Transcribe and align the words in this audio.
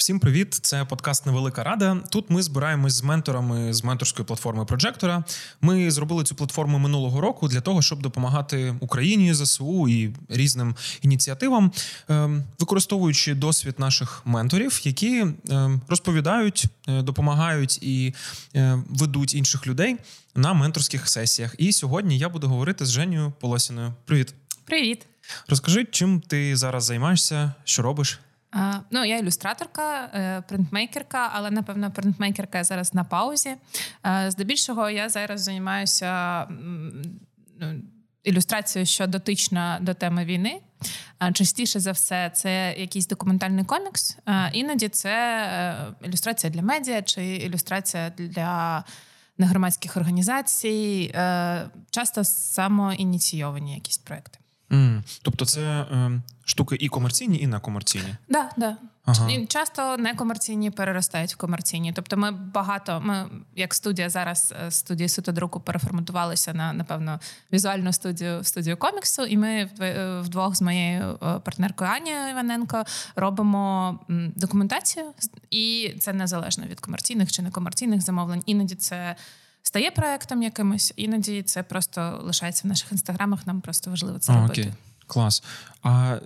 Всім 0.00 0.20
привіт! 0.20 0.54
Це 0.62 0.84
подкаст 0.84 1.26
Невелика 1.26 1.64
Рада. 1.64 1.96
Тут 2.10 2.30
ми 2.30 2.42
збираємось 2.42 2.92
з 2.92 3.02
менторами 3.02 3.74
з 3.74 3.84
менторської 3.84 4.26
платформи 4.26 4.64
Проджектора. 4.64 5.24
Ми 5.60 5.90
зробили 5.90 6.24
цю 6.24 6.34
платформу 6.34 6.78
минулого 6.78 7.20
року 7.20 7.48
для 7.48 7.60
того, 7.60 7.82
щоб 7.82 8.02
допомагати 8.02 8.74
Україні, 8.80 9.34
ЗСУ 9.34 9.88
і 9.88 10.10
різним 10.28 10.76
ініціативам, 11.02 11.72
ем, 12.08 12.44
використовуючи 12.58 13.34
досвід 13.34 13.74
наших 13.78 14.22
менторів, 14.24 14.80
які 14.84 15.26
ем, 15.50 15.80
розповідають, 15.88 16.64
е, 16.88 17.02
допомагають 17.02 17.82
і 17.82 18.14
е, 18.56 18.82
ведуть 18.88 19.34
інших 19.34 19.66
людей 19.66 19.96
на 20.34 20.52
менторських 20.52 21.08
сесіях. 21.08 21.54
І 21.58 21.72
сьогодні 21.72 22.18
я 22.18 22.28
буду 22.28 22.48
говорити 22.48 22.86
з 22.86 22.90
Женєю 22.90 23.32
Полосіною. 23.40 23.94
Привіт, 24.04 24.34
привіт. 24.64 25.06
Розкажи, 25.48 25.86
чим 25.90 26.20
ти 26.20 26.56
зараз 26.56 26.84
займаєшся, 26.84 27.52
що 27.64 27.82
робиш. 27.82 28.20
Ну, 28.90 29.04
я 29.04 29.18
ілюстраторка, 29.18 30.10
е, 30.14 30.42
принтмейкерка, 30.48 31.30
але 31.32 31.50
напевно 31.50 31.90
принтмейкерка 31.90 32.64
зараз 32.64 32.94
на 32.94 33.04
паузі. 33.04 33.54
Е, 34.06 34.30
здебільшого 34.30 34.90
я 34.90 35.08
зараз 35.08 35.42
займаюся 35.42 36.46
ну, 37.60 37.82
ілюстрацією, 38.22 38.86
що 38.86 39.06
дотична 39.06 39.78
до 39.80 39.94
теми 39.94 40.24
війни. 40.24 40.60
Е, 41.22 41.32
частіше 41.32 41.80
за 41.80 41.92
все, 41.92 42.30
це 42.34 42.74
якийсь 42.78 43.06
документальний 43.06 43.64
комікс. 43.64 44.18
Іноді 44.52 44.88
це 44.88 45.92
ілюстрація 46.04 46.52
для 46.52 46.62
медіа 46.62 47.02
чи 47.02 47.36
ілюстрація 47.36 48.10
для 48.10 48.84
негромадських 49.38 49.96
організацій, 49.96 51.14
часто 51.90 52.24
самоініційовані 52.24 53.74
якісь 53.74 53.98
проекти. 53.98 54.38
Mm. 54.70 55.02
Тобто, 55.22 55.44
це 55.44 55.60
е, 55.60 56.20
штуки 56.50 56.76
і 56.80 56.88
комерційні, 56.88 57.40
і 57.40 57.46
некомерційні? 57.46 58.16
Да, 58.28 58.50
да. 58.56 58.76
Ага. 59.04 59.30
І 59.30 59.46
часто 59.46 59.96
некомерційні 59.96 60.70
переростають 60.70 61.34
в 61.34 61.36
комерційні. 61.36 61.92
Тобто, 61.92 62.16
ми 62.16 62.30
багато, 62.30 63.00
ми 63.04 63.26
як 63.56 63.74
студія 63.74 64.10
зараз 64.10 64.54
е, 64.66 64.70
студії 64.70 65.08
Сутодруку 65.08 65.60
переформатувалися 65.60 66.54
на 66.54 66.72
напевно 66.72 67.20
візуальну 67.52 67.92
студію 67.92 68.44
студію 68.44 68.76
коміксу, 68.76 69.22
і 69.22 69.36
ми 69.36 69.70
е, 69.80 70.20
вдвох 70.20 70.56
з 70.56 70.62
моєю 70.62 71.18
е, 71.22 71.38
партнеркою 71.38 71.90
Анією 71.90 72.30
Іваненко 72.30 72.84
робимо 73.16 73.98
документацію, 74.36 75.06
і 75.50 75.94
це 76.00 76.12
незалежно 76.12 76.64
від 76.66 76.80
комерційних 76.80 77.32
чи 77.32 77.42
некомерційних 77.42 78.00
замовлень. 78.00 78.42
Іноді 78.46 78.74
це 78.74 79.16
стає 79.62 79.90
проектом 79.90 80.42
якимось, 80.42 80.92
іноді 80.96 81.42
це 81.42 81.62
просто 81.62 82.20
лишається 82.22 82.62
в 82.64 82.68
наших 82.68 82.92
інстаграмах. 82.92 83.46
Нам 83.46 83.60
просто 83.60 83.90
важливо 83.90 84.18
це 84.18 84.32
а, 84.32 84.36
робити. 84.36 84.60
Окей. 84.60 84.72
Клас. 85.10 85.42
А 85.82 86.14
е, 86.14 86.20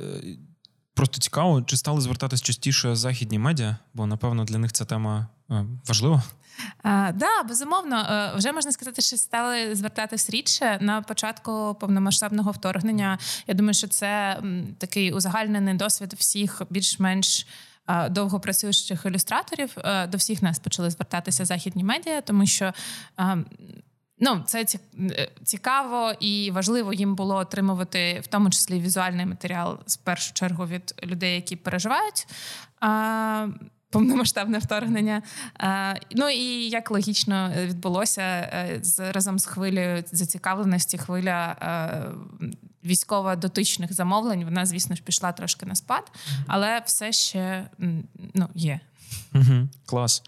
просто 0.94 1.20
цікаво, 1.20 1.62
чи 1.62 1.76
стали 1.76 2.00
звертатись 2.00 2.42
частіше 2.42 2.96
західні 2.96 3.38
медіа? 3.38 3.76
Бо 3.94 4.06
напевно 4.06 4.44
для 4.44 4.58
них 4.58 4.72
ця 4.72 4.84
тема 4.84 5.26
е, 5.50 5.64
важлива. 5.88 6.22
Так, 6.82 7.16
да, 7.16 7.42
безумовно, 7.48 7.96
е, 7.96 8.32
вже 8.36 8.52
можна 8.52 8.72
сказати, 8.72 9.02
що 9.02 9.16
стали 9.16 9.74
звертатись 9.74 10.30
рідше 10.30 10.78
на 10.80 11.02
початку 11.02 11.76
повномасштабного 11.80 12.50
вторгнення. 12.50 13.18
Я 13.46 13.54
думаю, 13.54 13.74
що 13.74 13.88
це 13.88 14.42
такий 14.78 15.12
узагальнений 15.12 15.74
досвід 15.74 16.14
всіх 16.18 16.62
більш-менш 16.70 17.46
довгопрацюючих 18.10 19.04
ілюстраторів 19.06 19.76
е, 19.78 20.06
до 20.06 20.18
всіх 20.18 20.42
нас 20.42 20.58
почали 20.58 20.90
звертатися 20.90 21.44
західні 21.44 21.84
медіа, 21.84 22.20
тому 22.20 22.46
що. 22.46 22.72
Ну, 24.24 24.42
це 24.46 24.64
е, 25.00 25.28
цікаво 25.44 26.12
і 26.20 26.50
важливо 26.50 26.92
їм 26.92 27.14
було 27.14 27.36
отримувати 27.36 28.20
в 28.24 28.26
тому 28.26 28.50
числі 28.50 28.80
візуальний 28.80 29.26
матеріал 29.26 29.78
з 29.86 29.96
першу 29.96 30.32
чергу 30.32 30.66
від 30.66 30.94
людей, 31.04 31.34
які 31.34 31.56
переживають 31.56 32.26
а, 32.80 33.48
повномасштабне 33.90 34.58
вторгнення. 34.58 35.22
Ну 36.10 36.28
і 36.28 36.68
як 36.68 36.90
логічно 36.90 37.52
відбулося 37.56 38.48
з 38.82 39.12
разом 39.12 39.38
з 39.38 39.46
хвилею 39.46 40.04
зацікавленості, 40.12 40.98
хвиля 40.98 41.56
військово 42.84 43.36
дотичних 43.36 43.92
замовлень, 43.92 44.44
вона, 44.44 44.66
звісно 44.66 44.96
ж, 44.96 45.02
пішла 45.02 45.32
трошки 45.32 45.66
на 45.66 45.74
спад, 45.74 46.12
але 46.46 46.82
все 46.86 47.12
ще 47.12 47.66
ну, 48.34 48.48
є. 48.54 48.80
Угу, 49.34 49.68
Клас. 49.86 50.22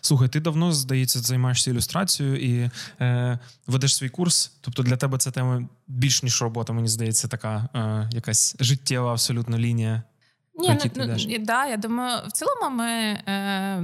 Слухай, 0.00 0.28
ти 0.28 0.40
давно, 0.40 0.72
здається, 0.72 1.18
займаєшся 1.18 1.70
ілюстрацією 1.70 2.36
і 2.36 2.70
е, 3.00 3.38
ведеш 3.66 3.94
свій 3.94 4.08
курс. 4.08 4.52
Тобто 4.60 4.82
для 4.82 4.96
тебе 4.96 5.18
ця 5.18 5.30
тема 5.30 5.68
більш 5.88 6.22
ніж 6.22 6.42
робота, 6.42 6.72
мені 6.72 6.88
здається, 6.88 7.28
така 7.28 7.68
е, 7.74 8.10
якась 8.16 8.56
життєва 8.60 9.12
абсолютно 9.12 9.58
лінія. 9.58 10.02
Ні, 10.58 10.78
ну, 10.96 11.16
ну 11.28 11.38
да, 11.38 11.66
я 11.66 11.76
думаю, 11.76 12.20
в 12.28 12.32
цілому 12.32 12.76
ми 12.76 12.88
е, 12.88 13.82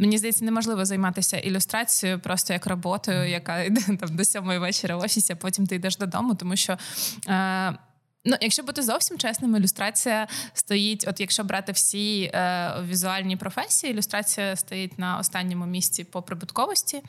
Мені 0.00 0.18
здається, 0.18 0.44
неможливо 0.44 0.84
займатися 0.84 1.38
ілюстрацією 1.38 2.20
просто 2.20 2.52
як 2.52 2.66
роботою, 2.66 3.30
яка 3.30 3.62
йде 3.62 3.80
там 3.80 4.16
до 4.16 4.24
сьомої 4.24 4.58
вечора 4.58 4.96
в 4.96 4.98
офісі, 4.98 5.32
а 5.32 5.36
потім 5.36 5.66
ти 5.66 5.74
йдеш 5.74 5.96
додому, 5.96 6.34
тому 6.34 6.56
що. 6.56 6.78
Е, 7.28 7.78
Ну, 8.24 8.36
якщо 8.40 8.62
бути 8.62 8.82
зовсім 8.82 9.18
чесним, 9.18 9.56
ілюстрація 9.56 10.28
стоїть. 10.52 11.04
От 11.08 11.20
якщо 11.20 11.44
брати 11.44 11.72
всі 11.72 12.22
е, 12.22 12.72
візуальні 12.88 13.36
професії, 13.36 13.92
ілюстрація 13.92 14.56
стоїть 14.56 14.98
на 14.98 15.18
останньому 15.18 15.66
місці 15.66 16.04
по 16.04 16.22
прибутковості. 16.22 17.02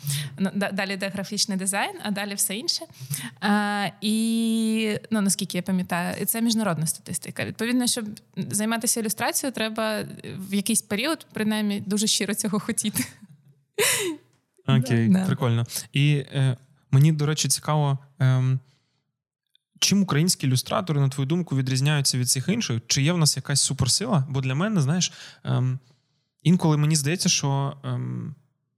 Далі 0.74 0.94
йде 0.94 1.10
графічний 1.10 1.58
дизайн, 1.58 1.96
а 2.04 2.12
далі 2.12 2.34
все 2.34 2.56
інше. 2.56 2.86
Е, 3.44 3.94
і 4.02 4.98
ну 5.12 5.22
наскільки 5.22 5.58
я 5.58 5.62
пам'ятаю, 5.62 6.26
це 6.26 6.42
міжнародна 6.42 6.88
статистика. 6.88 7.46
Відповідно, 7.46 7.88
щоб 7.88 8.06
займатися 8.38 9.00
ілюстрацією, 9.00 9.54
треба 9.54 10.04
в 10.24 10.54
якийсь 10.54 10.82
період, 10.82 11.28
принаймні, 11.34 11.84
дуже 11.86 12.08
щиро 12.08 12.36
цього 12.36 12.60
хотіти. 12.60 13.04
Окей, 14.68 15.16
прикольно. 15.26 15.66
І 15.94 16.14
е, 16.14 16.58
мені, 16.92 17.12
до 17.12 17.26
речі, 17.26 17.48
цікаво. 17.48 17.98
Е, 18.22 18.58
Чим 19.82 20.02
українські 20.02 20.48
ілюстратори, 20.48 21.00
на 21.00 21.10
твою 21.10 21.28
думку, 21.28 21.56
відрізняються 21.56 22.18
від 22.18 22.30
цих 22.30 22.50
інших? 22.50 22.82
Чи 22.88 23.02
є 23.02 23.14
в 23.14 23.18
нас 23.18 23.38
якась 23.38 23.62
суперсила? 23.62 24.28
Бо 24.30 24.42
для 24.42 24.56
мене, 24.56 24.82
знаєш, 24.82 25.12
ем, 25.44 25.80
інколи 26.44 26.78
мені 26.78 26.96
здається, 26.96 27.30
що 27.30 27.78
ем, 27.84 28.36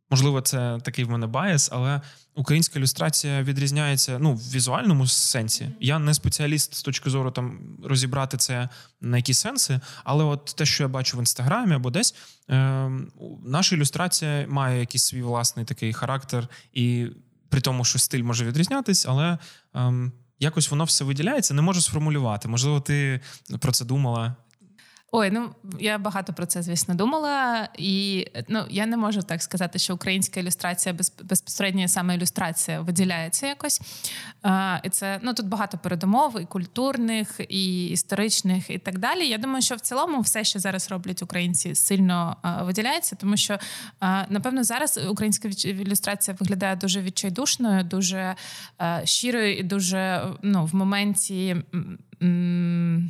можливо 0.09 0.41
це 0.41 0.79
такий 0.83 1.05
в 1.05 1.09
мене 1.09 1.27
bias, 1.27 1.69
але 1.71 2.01
українська 2.35 2.79
ілюстрація 2.79 3.43
відрізняється 3.43 4.19
ну, 4.19 4.33
в 4.33 4.51
візуальному 4.53 5.07
сенсі. 5.07 5.69
Я 5.79 5.99
не 5.99 6.13
спеціаліст 6.13 6.75
з 6.75 6.81
точки 6.81 7.09
зору 7.09 7.31
там 7.31 7.77
розібрати 7.83 8.37
це 8.37 8.69
на 9.01 9.17
які 9.17 9.33
сенси, 9.33 9.79
але 10.03 10.23
от 10.23 10.45
те, 10.57 10.65
що 10.65 10.83
я 10.83 10.87
бачу 10.87 11.17
в 11.17 11.19
інстаграмі 11.19 11.75
або 11.75 11.89
десь, 11.89 12.15
ем, 12.47 13.11
наша 13.45 13.75
ілюстрація 13.75 14.45
має 14.49 14.79
якийсь 14.79 15.03
свій 15.03 15.21
власний 15.21 15.65
такий 15.65 15.93
характер, 15.93 16.47
і 16.73 17.07
при 17.49 17.61
тому, 17.61 17.85
що 17.85 17.99
стиль 17.99 18.23
може 18.23 18.45
відрізнятись, 18.45 19.05
але. 19.05 19.37
Ем, 19.73 20.11
якось 20.43 20.71
воно 20.71 20.83
все 20.83 21.03
виділяється, 21.03 21.53
не 21.53 21.61
можу 21.61 21.81
сформулювати. 21.81 22.47
Можливо, 22.47 22.79
ти 22.79 23.19
про 23.59 23.71
це 23.71 23.85
думала. 23.85 24.35
Ой, 25.15 25.31
ну 25.31 25.49
я 25.79 25.97
багато 25.97 26.33
про 26.33 26.45
це, 26.45 26.61
звісно, 26.61 26.95
думала, 26.95 27.69
і 27.77 28.27
ну 28.47 28.65
я 28.69 28.85
не 28.85 28.97
можу 28.97 29.21
так 29.21 29.43
сказати, 29.43 29.79
що 29.79 29.95
українська 29.95 30.39
ілюстрація 30.39 30.93
без, 30.93 31.13
безпосередньо 31.23 31.87
саме 31.87 32.15
ілюстрація 32.15 32.81
виділяється 32.81 33.47
якось. 33.47 33.81
А, 34.41 34.79
І 34.83 34.89
це 34.89 35.19
ну 35.21 35.33
тут 35.33 35.47
багато 35.47 35.77
передумов, 35.77 36.41
і 36.41 36.45
культурних, 36.45 37.39
і 37.49 37.85
історичних, 37.85 38.69
і 38.69 38.77
так 38.77 38.99
далі. 38.99 39.27
Я 39.27 39.37
думаю, 39.37 39.61
що 39.61 39.75
в 39.75 39.79
цілому 39.79 40.21
все, 40.21 40.43
що 40.43 40.59
зараз 40.59 40.91
роблять 40.91 41.21
українці, 41.23 41.75
сильно 41.75 42.37
а, 42.41 42.63
виділяється, 42.63 43.15
тому 43.15 43.37
що 43.37 43.57
а, 43.99 44.23
напевно 44.29 44.63
зараз 44.63 44.99
українська 45.09 45.49
ілюстрація 45.67 46.37
виглядає 46.39 46.75
дуже 46.75 47.01
відчайдушною, 47.01 47.83
дуже 47.83 48.35
щирою 49.03 49.57
і 49.57 49.63
дуже 49.63 50.27
ну 50.41 50.65
в 50.65 50.75
моменті. 50.75 51.55
М- 52.23 53.09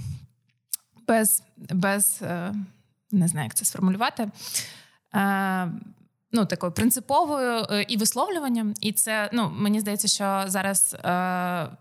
без 1.08 1.44
без 1.58 2.20
е, 2.22 2.54
не 3.12 3.28
знаю, 3.28 3.46
як 3.46 3.54
це 3.54 3.66
сформулювати. 3.66 4.30
Е, 5.16 5.72
ну, 6.32 6.46
такою 6.46 6.72
принциповою 6.72 7.66
е, 7.70 7.86
і 7.88 7.98
висловлюванням, 7.98 8.74
і 8.82 8.92
це 8.92 9.30
ну 9.34 9.52
мені 9.56 9.80
здається, 9.80 10.08
що 10.08 10.44
зараз, 10.48 10.96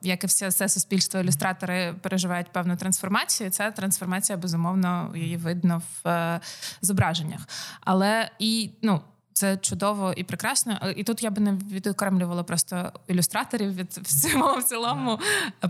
як 0.02 0.24
і 0.24 0.26
все, 0.26 0.48
все 0.48 0.68
суспільство, 0.68 1.20
ілюстратори 1.20 1.94
переживають 2.02 2.52
певну 2.52 2.76
трансформацію. 2.76 3.50
Ця 3.50 3.70
трансформація 3.70 4.38
безумовно 4.38 5.12
її 5.16 5.36
видно 5.36 5.82
в 6.04 6.40
зображеннях. 6.82 7.48
Але 7.80 8.30
і 8.38 8.70
ну 8.82 9.00
це 9.32 9.56
чудово 9.56 10.12
і 10.16 10.24
прекрасно. 10.24 10.92
І 10.96 11.04
тут 11.04 11.22
я 11.22 11.30
би 11.30 11.40
не 11.40 11.52
відокремлювала 11.52 12.42
просто 12.42 12.92
ілюстраторів 13.06 13.74
від 13.74 13.90
всього 14.02 14.58
в 14.58 14.62
цілому 14.62 15.18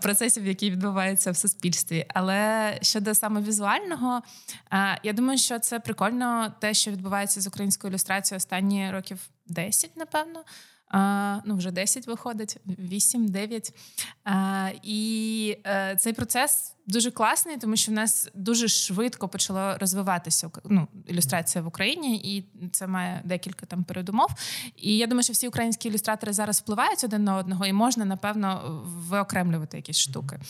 процесів, 0.03 0.47
які 0.47 0.71
відбуваються 0.71 1.31
в 1.31 1.37
суспільстві. 1.37 2.07
Але 2.09 2.79
щодо 2.83 3.15
саме 3.15 3.41
візуального, 3.41 4.23
я 5.03 5.13
думаю, 5.13 5.39
що 5.39 5.59
це 5.59 5.81
прикольно 5.81 6.53
те, 6.61 6.75
що 6.75 6.91
відбувається 6.91 7.41
з 7.41 7.47
українською 7.47 7.91
ілюстрацією 7.91 8.37
останні 8.37 8.91
років 8.91 9.19
10, 9.47 9.97
напевно. 9.97 10.45
Ну, 11.45 11.57
вже 11.57 11.71
10 11.71 12.07
виходить, 12.07 12.57
8-9. 12.67 13.73
І 14.83 15.59
е, 15.67 15.97
цей 15.99 16.13
процес 16.13 16.75
дуже 16.87 17.11
класний, 17.11 17.57
тому 17.57 17.77
що 17.77 17.93
в 17.93 17.95
нас 17.95 18.31
дуже 18.35 18.69
швидко 18.69 19.29
почало 19.29 19.79
розвиватися 19.79 20.51
ну, 20.65 20.89
ілюстрація 21.07 21.65
в 21.65 21.67
Україні, 21.67 22.17
і 22.17 22.45
це 22.73 22.87
має 22.87 23.21
декілька 23.25 23.67
там 23.67 23.85
передумов. 23.85 24.29
І 24.77 24.97
я 24.97 25.07
думаю, 25.07 25.23
що 25.23 25.33
всі 25.33 25.49
українські 25.49 25.89
ілюстратори 25.89 26.33
зараз 26.33 26.61
впливають 26.61 27.05
один 27.05 27.25
на 27.25 27.37
одного, 27.37 27.67
і 27.67 27.73
можна 27.73 28.05
напевно 28.05 28.83
виокремлювати 29.09 29.77
якісь 29.77 29.99
штуки. 29.99 30.41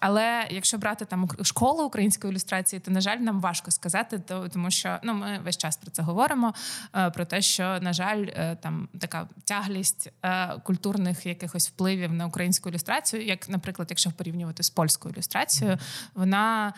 Але 0.00 0.48
якщо 0.50 0.78
брати 0.78 1.04
там 1.04 1.28
школу 1.42 1.84
української 1.84 2.32
ілюстрації, 2.32 2.80
то 2.80 2.90
на 2.90 3.00
жаль, 3.00 3.16
нам 3.16 3.40
важко 3.40 3.70
сказати, 3.70 4.18
то 4.18 4.48
тому 4.48 4.70
що 4.70 4.98
ну 5.02 5.14
ми 5.14 5.40
весь 5.44 5.56
час 5.56 5.76
про 5.76 5.90
це 5.90 6.02
говоримо. 6.02 6.54
Е, 6.96 7.10
про 7.10 7.24
те, 7.24 7.42
що 7.42 7.78
на 7.80 7.92
жаль, 7.92 8.26
е, 8.28 8.56
там 8.62 8.88
така 9.00 9.28
тяглість 9.44 10.12
е, 10.22 10.48
культурних 10.64 11.26
якихось 11.26 11.68
впливів 11.68 12.12
на 12.12 12.26
українську 12.26 12.68
ілюстрацію, 12.68 13.24
як, 13.24 13.48
наприклад, 13.48 13.86
якщо 13.90 14.10
порівнювати 14.10 14.62
з 14.62 14.70
польською 14.70 15.14
ілюстрацією, 15.14 15.73
вона 16.14 16.72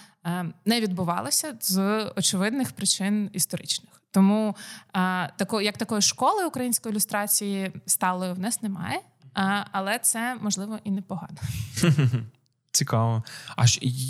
не 0.64 0.80
відбувалася 0.80 1.54
з 1.60 2.04
очевидних 2.16 2.72
причин 2.72 3.30
історичних. 3.32 3.90
Тому 4.10 4.56
тако, 5.36 5.60
як 5.60 5.78
такої 5.78 6.02
школи 6.02 6.46
української 6.46 6.92
ілюстрації 6.92 7.72
сталої 7.86 8.32
в 8.32 8.38
нас 8.38 8.62
немає, 8.62 9.00
але 9.72 9.98
це 9.98 10.36
можливо 10.40 10.78
і 10.84 10.90
непогано. 10.90 11.36
Цікаво. 12.72 13.22
А 13.56 13.64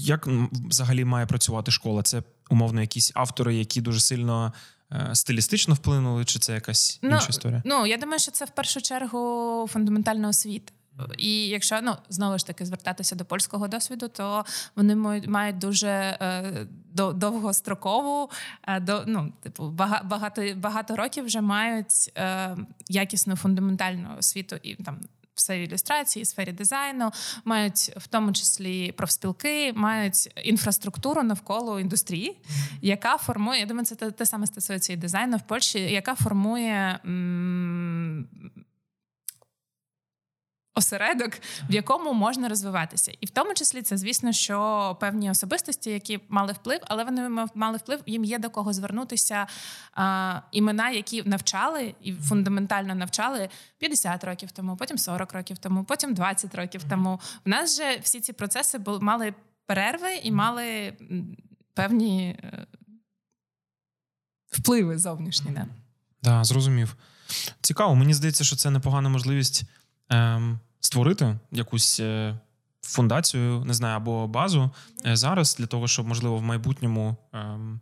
як 0.05 0.27
взагалі 0.53 1.05
має 1.05 1.27
працювати 1.27 1.71
школа? 1.71 2.03
Це 2.03 2.23
умовно 2.51 2.81
якісь 2.81 3.13
автори, 3.15 3.55
які 3.55 3.81
дуже 3.81 4.01
сильно 4.01 4.53
е, 4.93 5.11
стилістично 5.13 5.75
вплинули, 5.75 6.25
чи 6.25 6.39
це 6.39 6.55
якась 6.55 6.99
ну, 7.03 7.11
інша 7.11 7.29
історія? 7.29 7.63
Ну 7.65 7.87
я 7.87 7.97
думаю, 7.97 8.19
що 8.19 8.31
це 8.31 8.45
в 8.45 8.51
першу 8.51 8.81
чергу 8.81 9.67
фундаментальна 9.73 10.29
освіта. 10.29 10.73
І 11.19 11.49
якщо 11.49 11.81
ну 11.83 11.97
знову 12.09 12.39
ж 12.39 12.47
таки 12.47 12.67
звертатися 12.67 13.15
до 13.15 13.25
польського 13.25 13.69
досвіду, 13.69 14.09
то 14.09 14.45
вони 14.77 14.97
мають 15.27 15.59
дуже 15.59 15.89
е, 15.89 16.67
довгострокову, 16.95 18.31
е, 18.69 18.81
до 18.81 19.05
ну 19.07 19.33
типу 19.43 19.71
багато 20.05 20.55
багато 20.57 20.97
років 20.97 21.25
вже 21.25 21.41
мають 21.41 22.13
е, 22.17 22.57
якісну 22.89 23.37
фундаментальну 23.37 24.09
освіту 24.19 24.57
і 24.63 24.75
там 24.75 25.01
в 25.37 25.41
сфері 25.41 25.65
ілюстрації, 25.65 26.23
в 26.23 26.27
сфері 26.27 26.53
дизайну, 26.53 27.11
мають 27.45 27.93
в 27.97 28.07
тому 28.07 28.33
числі 28.33 28.93
профспілки, 28.93 29.73
мають 29.73 30.41
інфраструктуру 30.45 31.23
навколо 31.23 31.81
індустрії, 31.81 32.39
яка 32.83 33.17
формує. 33.17 33.61
Я 33.61 33.67
думаю, 33.67 33.87
це 33.87 33.95
те, 33.95 34.11
те 34.11 34.27
саме 34.27 34.47
стосується 34.47 34.93
і 34.93 34.97
дизайну 34.97 35.37
в 35.37 35.43
Польщі, 35.43 35.79
яка 35.79 36.15
формує. 36.15 37.01
М- 37.05 38.29
осередок, 40.77 41.31
в 41.71 41.75
якому 41.75 42.13
можна 42.13 42.49
розвиватися, 42.49 43.13
і 43.21 43.27
в 43.27 43.31
тому 43.31 43.55
числі 43.55 43.83
це, 43.83 43.97
звісно, 43.97 44.33
що 44.33 44.97
певні 45.01 45.31
особистості, 45.31 45.91
які 45.91 46.21
мали 46.29 46.53
вплив, 46.53 46.81
але 46.87 47.05
вони 47.05 47.47
мали 47.55 47.79
вплив, 47.79 48.01
їм 48.07 48.25
є 48.25 48.39
до 48.39 48.51
кого 48.51 48.73
звернутися 48.73 49.47
а, 49.93 50.41
імена, 50.53 50.91
які 50.91 51.23
навчали 51.23 51.95
і 52.03 52.13
фундаментально 52.13 52.95
навчали 52.95 53.49
50 53.79 54.25
років 54.25 54.53
тому, 54.53 54.77
потім 54.77 54.99
40 54.99 55.33
років 55.33 55.59
тому, 55.59 55.85
потім 55.85 56.15
20 56.15 56.55
років 56.55 56.83
тому. 56.91 57.21
В 57.45 57.49
нас 57.49 57.77
же 57.77 57.99
всі 58.03 58.21
ці 58.21 58.33
процеси 58.33 58.79
були 58.79 59.01
мали 59.01 59.35
перерви 59.67 60.15
і 60.23 60.33
мали 60.33 60.93
певні 61.75 62.29
е, 62.29 62.67
впливи 64.51 64.99
зовнішні. 64.99 65.53
Так, 65.53 65.67
да, 66.23 66.45
зрозумів. 66.45 66.97
Цікаво, 67.61 67.95
мені 67.95 68.15
здається, 68.15 68.45
що 68.45 68.57
це 68.57 68.71
непогана 68.71 69.09
можливість. 69.09 69.63
Ем, 70.09 70.61
створити 70.87 71.39
якусь 71.53 72.01
е, 72.01 72.39
фундацію, 72.83 73.65
не 73.65 73.75
знаю, 73.75 73.97
або 73.97 74.29
базу 74.29 74.71
е, 75.07 75.17
зараз 75.17 75.57
для 75.57 75.67
того, 75.67 75.89
щоб 75.89 76.07
можливо 76.07 76.37
в 76.37 76.43
майбутньому. 76.43 77.17
Ем, 77.33 77.81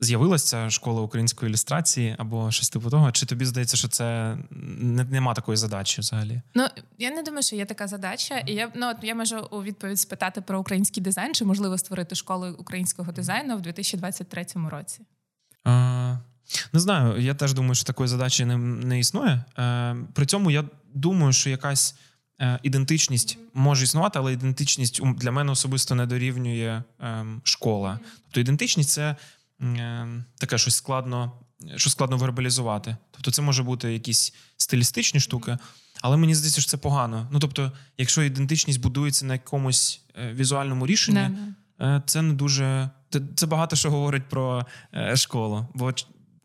з'явилася 0.00 0.70
школа 0.70 1.02
української 1.02 1.50
ілюстрації 1.50 2.16
або 2.18 2.50
щось 2.50 2.70
типу 2.70 2.90
того. 2.90 3.12
Чи 3.12 3.26
тобі 3.26 3.44
здається, 3.44 3.76
що 3.76 3.88
це 3.88 4.38
не, 4.50 5.04
нема 5.04 5.34
такої 5.34 5.56
задачі 5.56 6.00
взагалі? 6.00 6.42
Ну 6.54 6.66
я 6.98 7.10
не 7.10 7.22
думаю, 7.22 7.42
що 7.42 7.56
є 7.56 7.64
така 7.64 7.86
задача. 7.86 8.38
І 8.38 8.52
я 8.52 8.72
ну 8.74 8.90
от 8.90 8.96
я 9.02 9.14
можу 9.14 9.48
у 9.50 9.62
відповідь 9.62 10.00
спитати 10.00 10.40
про 10.40 10.60
український 10.60 11.02
дизайн, 11.02 11.34
чи 11.34 11.44
можливо 11.44 11.78
створити 11.78 12.14
школу 12.14 12.46
українського 12.58 13.12
дизайну 13.12 13.56
в 13.56 13.60
2023 13.60 14.46
році? 14.70 15.00
А, 15.64 16.16
Не 16.72 16.80
знаю. 16.80 17.20
Я 17.20 17.34
теж 17.34 17.54
думаю, 17.54 17.74
що 17.74 17.84
такої 17.84 18.08
задачі 18.08 18.44
не 18.44 18.56
не 18.58 18.98
існує. 18.98 19.44
Е, 19.58 19.96
При 20.14 20.26
цьому 20.26 20.50
я 20.50 20.64
думаю, 20.94 21.32
що 21.32 21.50
якась 21.50 21.94
Е, 21.94 22.05
ідентичність 22.62 23.38
може 23.54 23.84
існувати, 23.84 24.18
але 24.18 24.32
ідентичність 24.32 25.00
для 25.16 25.30
мене 25.30 25.52
особисто 25.52 25.94
не 25.94 26.06
дорівнює 26.06 26.82
ем, 27.00 27.40
школа. 27.44 27.98
Тобто 28.24 28.40
ідентичність 28.40 28.90
це 28.90 29.16
ем, 29.60 30.24
таке 30.38 30.58
щось 30.58 30.76
складно, 30.76 31.32
що 31.76 31.90
складно 31.90 32.16
вербалізувати. 32.16 32.96
Тобто, 33.10 33.30
це 33.30 33.42
може 33.42 33.62
бути 33.62 33.92
якісь 33.92 34.34
стилістичні 34.56 35.20
штуки, 35.20 35.58
але 36.00 36.16
мені 36.16 36.34
здається, 36.34 36.60
що 36.60 36.70
це 36.70 36.76
погано. 36.76 37.28
Ну 37.32 37.38
тобто, 37.38 37.72
якщо 37.98 38.22
ідентичність 38.22 38.80
будується 38.80 39.26
на 39.26 39.34
якомусь 39.34 40.00
е, 40.14 40.32
візуальному 40.32 40.86
рішенні, 40.86 41.18
не, 41.18 41.54
не. 41.78 42.02
це 42.06 42.22
не 42.22 42.34
дуже 42.34 42.90
це 43.36 43.46
багато 43.46 43.76
що 43.76 43.90
говорить 43.90 44.28
про 44.28 44.66
е, 44.94 45.16
школу, 45.16 45.66
бо 45.74 45.92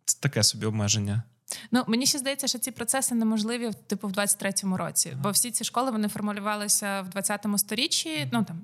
це 0.06 0.20
таке 0.20 0.44
собі 0.44 0.66
обмеження. 0.66 1.24
Ну 1.71 1.83
мені 1.88 2.06
ще 2.06 2.18
здається, 2.18 2.48
що 2.48 2.59
ці 2.59 2.71
процеси 2.71 3.15
неможливі 3.15 3.71
типу 3.88 4.07
в 4.07 4.12
23-му 4.12 4.77
році, 4.77 5.13
бо 5.24 5.31
всі 5.31 5.51
ці 5.51 5.63
школи 5.63 5.92
вони 5.92 6.07
формулювалися 6.07 7.01
в 7.01 7.18
20-му 7.18 7.57
сторіччі. 7.57 8.30
Ну 8.31 8.44
там 8.44 8.62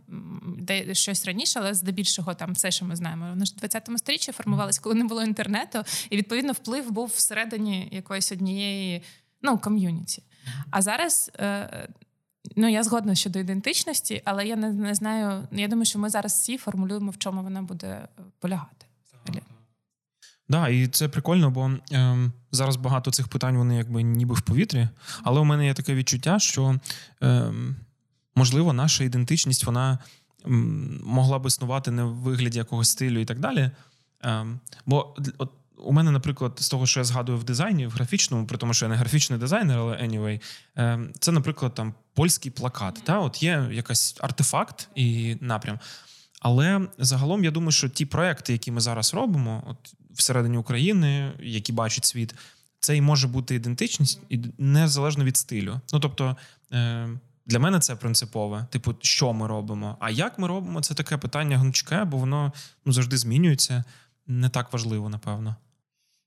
де 0.57 0.95
щось 0.95 1.25
раніше, 1.25 1.59
але 1.59 1.73
здебільшого 1.73 2.33
там 2.33 2.53
все, 2.53 2.71
що 2.71 2.85
ми 2.85 2.95
знаємо. 2.95 3.29
Вони 3.29 3.45
ж 3.45 3.55
в 3.61 3.65
20-му 3.65 3.97
сторіччі 3.97 4.31
формувалися, 4.31 4.81
коли 4.81 4.95
не 4.95 5.03
було 5.03 5.23
інтернету, 5.23 5.83
і 6.09 6.17
відповідно 6.17 6.53
вплив 6.53 6.91
був 6.91 7.13
всередині 7.15 7.89
якоїсь 7.91 8.31
однієї 8.31 9.03
ну 9.41 9.57
ком'юніті. 9.57 10.23
А 10.71 10.81
зараз. 10.81 11.31
Е, 11.39 11.87
Ну, 12.55 12.69
я 12.69 12.83
згодна 12.83 13.15
щодо 13.15 13.39
ідентичності, 13.39 14.21
але 14.25 14.47
я 14.47 14.55
не 14.55 14.73
не 14.73 14.95
знаю. 14.95 15.47
Я 15.51 15.67
думаю, 15.67 15.85
що 15.85 15.99
ми 15.99 16.09
зараз 16.09 16.33
всі 16.33 16.57
формулюємо, 16.57 17.11
в 17.11 17.17
чому 17.17 17.43
вона 17.43 17.61
буде 17.61 18.07
полягати. 18.39 18.85
Да, 20.49 20.69
і 20.69 20.87
це 20.87 21.07
прикольно, 21.07 21.51
бо 21.51 21.71
е, 21.91 22.31
зараз 22.51 22.75
багато 22.75 23.11
цих 23.11 23.27
питань 23.27 23.57
вони 23.57 23.75
якби 23.75 24.03
ніби 24.03 24.35
в 24.35 24.41
повітрі. 24.41 24.87
Але 25.23 25.39
у 25.39 25.43
мене 25.43 25.65
є 25.65 25.73
таке 25.73 25.95
відчуття, 25.95 26.39
що 26.39 26.79
е, 27.23 27.51
можливо 28.35 28.73
наша 28.73 29.03
ідентичність 29.03 29.65
вона 29.65 29.93
е, 29.93 30.49
могла 31.03 31.39
б 31.39 31.45
існувати 31.45 31.91
не 31.91 32.03
в 32.03 32.13
вигляді 32.13 32.57
якогось 32.57 32.89
стилю 32.89 33.19
і 33.19 33.25
так 33.25 33.39
далі. 33.39 33.71
Е, 34.25 34.45
бо 34.85 35.15
от 35.37 35.51
у 35.77 35.93
мене, 35.93 36.11
наприклад, 36.11 36.53
з 36.59 36.69
того, 36.69 36.85
що 36.85 36.99
я 36.99 37.03
згадую 37.03 37.37
в 37.37 37.43
дизайні, 37.43 37.87
в 37.87 37.91
графічному, 37.91 38.47
при 38.47 38.57
тому, 38.57 38.73
що 38.73 38.85
я 38.85 38.89
не 38.89 38.95
графічний 38.95 39.39
дизайнер, 39.39 39.79
але 39.79 39.95
anyway, 39.95 40.41
це, 41.19 41.31
наприклад, 41.31 41.73
там 41.73 41.93
польський 42.13 42.51
плакат. 42.51 43.01
Та? 43.03 43.19
От 43.19 43.43
Є 43.43 43.69
якийсь 43.71 44.15
артефакт 44.19 44.89
і 44.95 45.37
напрям. 45.41 45.79
Але 46.39 46.87
загалом 46.97 47.43
я 47.43 47.51
думаю, 47.51 47.71
що 47.71 47.89
ті 47.89 48.05
проекти, 48.05 48.53
які 48.53 48.71
ми 48.71 48.81
зараз 48.81 49.13
робимо, 49.13 49.63
от 49.67 49.93
всередині 50.17 50.57
України, 50.57 51.31
які 51.39 51.73
бачать 51.73 52.05
світ, 52.05 52.35
це 52.79 52.97
і 52.97 53.01
може 53.01 53.27
бути 53.27 53.55
ідентичність 53.55 54.19
і 54.29 54.39
незалежно 54.57 55.23
від 55.23 55.37
стилю. 55.37 55.81
Ну 55.93 55.99
тобто. 55.99 56.37
Е, 56.73 57.09
для 57.47 57.59
мене 57.59 57.79
це 57.79 57.95
принципове. 57.95 58.65
Типу, 58.69 58.95
що 59.01 59.33
ми 59.33 59.47
робимо? 59.47 59.97
А 59.99 60.09
як 60.09 60.39
ми 60.39 60.47
робимо? 60.47 60.81
Це 60.81 60.93
таке 60.93 61.17
питання 61.17 61.57
гнучке, 61.57 62.03
бо 62.03 62.17
воно 62.17 62.53
ну, 62.85 62.93
завжди 62.93 63.17
змінюється. 63.17 63.83
Не 64.27 64.49
так 64.49 64.73
важливо, 64.73 65.09
напевно. 65.09 65.55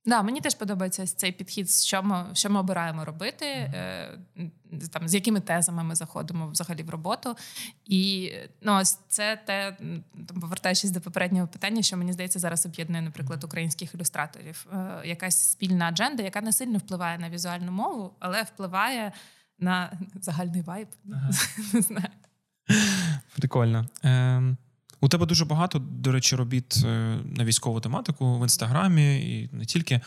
Да, 0.06 0.22
мені 0.22 0.40
теж 0.40 0.54
подобається 0.54 1.06
цей 1.06 1.32
підхід, 1.32 1.70
що 1.70 2.02
ми 2.02 2.26
що 2.32 2.50
ми 2.50 2.60
обираємо 2.60 3.04
робити, 3.04 3.46
е, 3.46 4.18
там 4.92 5.08
з 5.08 5.14
якими 5.14 5.40
тезами 5.40 5.84
ми 5.84 5.94
заходимо 5.94 6.48
взагалі 6.48 6.82
в 6.82 6.90
роботу. 6.90 7.36
І 7.84 8.32
ну, 8.62 8.76
ось 8.76 8.98
це 9.08 9.40
те, 9.46 9.76
там, 10.26 10.40
повертаючись 10.40 10.90
до 10.90 11.00
попереднього 11.00 11.46
питання, 11.48 11.82
що 11.82 11.96
мені 11.96 12.12
здається, 12.12 12.38
зараз 12.38 12.66
об'єднує, 12.66 13.02
наприклад, 13.02 13.44
українських 13.44 13.94
ілюстраторів. 13.94 14.66
Е, 14.72 15.02
якась 15.04 15.50
спільна 15.50 15.88
адженда, 15.88 16.22
яка 16.22 16.40
не 16.40 16.52
сильно 16.52 16.78
впливає 16.78 17.18
на 17.18 17.30
візуальну 17.30 17.72
мову, 17.72 18.14
але 18.18 18.42
впливає 18.42 19.12
на 19.58 19.92
загальний 20.20 20.62
вайб. 20.62 20.88
Ага. 21.12 21.30
Не 21.72 21.80
знаю. 21.80 22.10
Прикольно. 23.36 23.86
Е, 24.04 24.42
у 25.00 25.08
тебе 25.08 25.26
дуже 25.26 25.44
багато, 25.44 25.78
до 25.78 26.12
речі, 26.12 26.36
робіт 26.36 26.76
е, 26.84 27.18
на 27.24 27.44
військову 27.44 27.80
тематику 27.80 28.38
в 28.38 28.42
інстаграмі 28.42 29.18
і 29.18 29.48
не 29.52 29.64
тільки. 29.64 30.00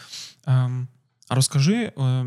Ем, 0.48 0.88
а 1.28 1.36
розкажи, 1.36 1.92
е, 1.98 2.26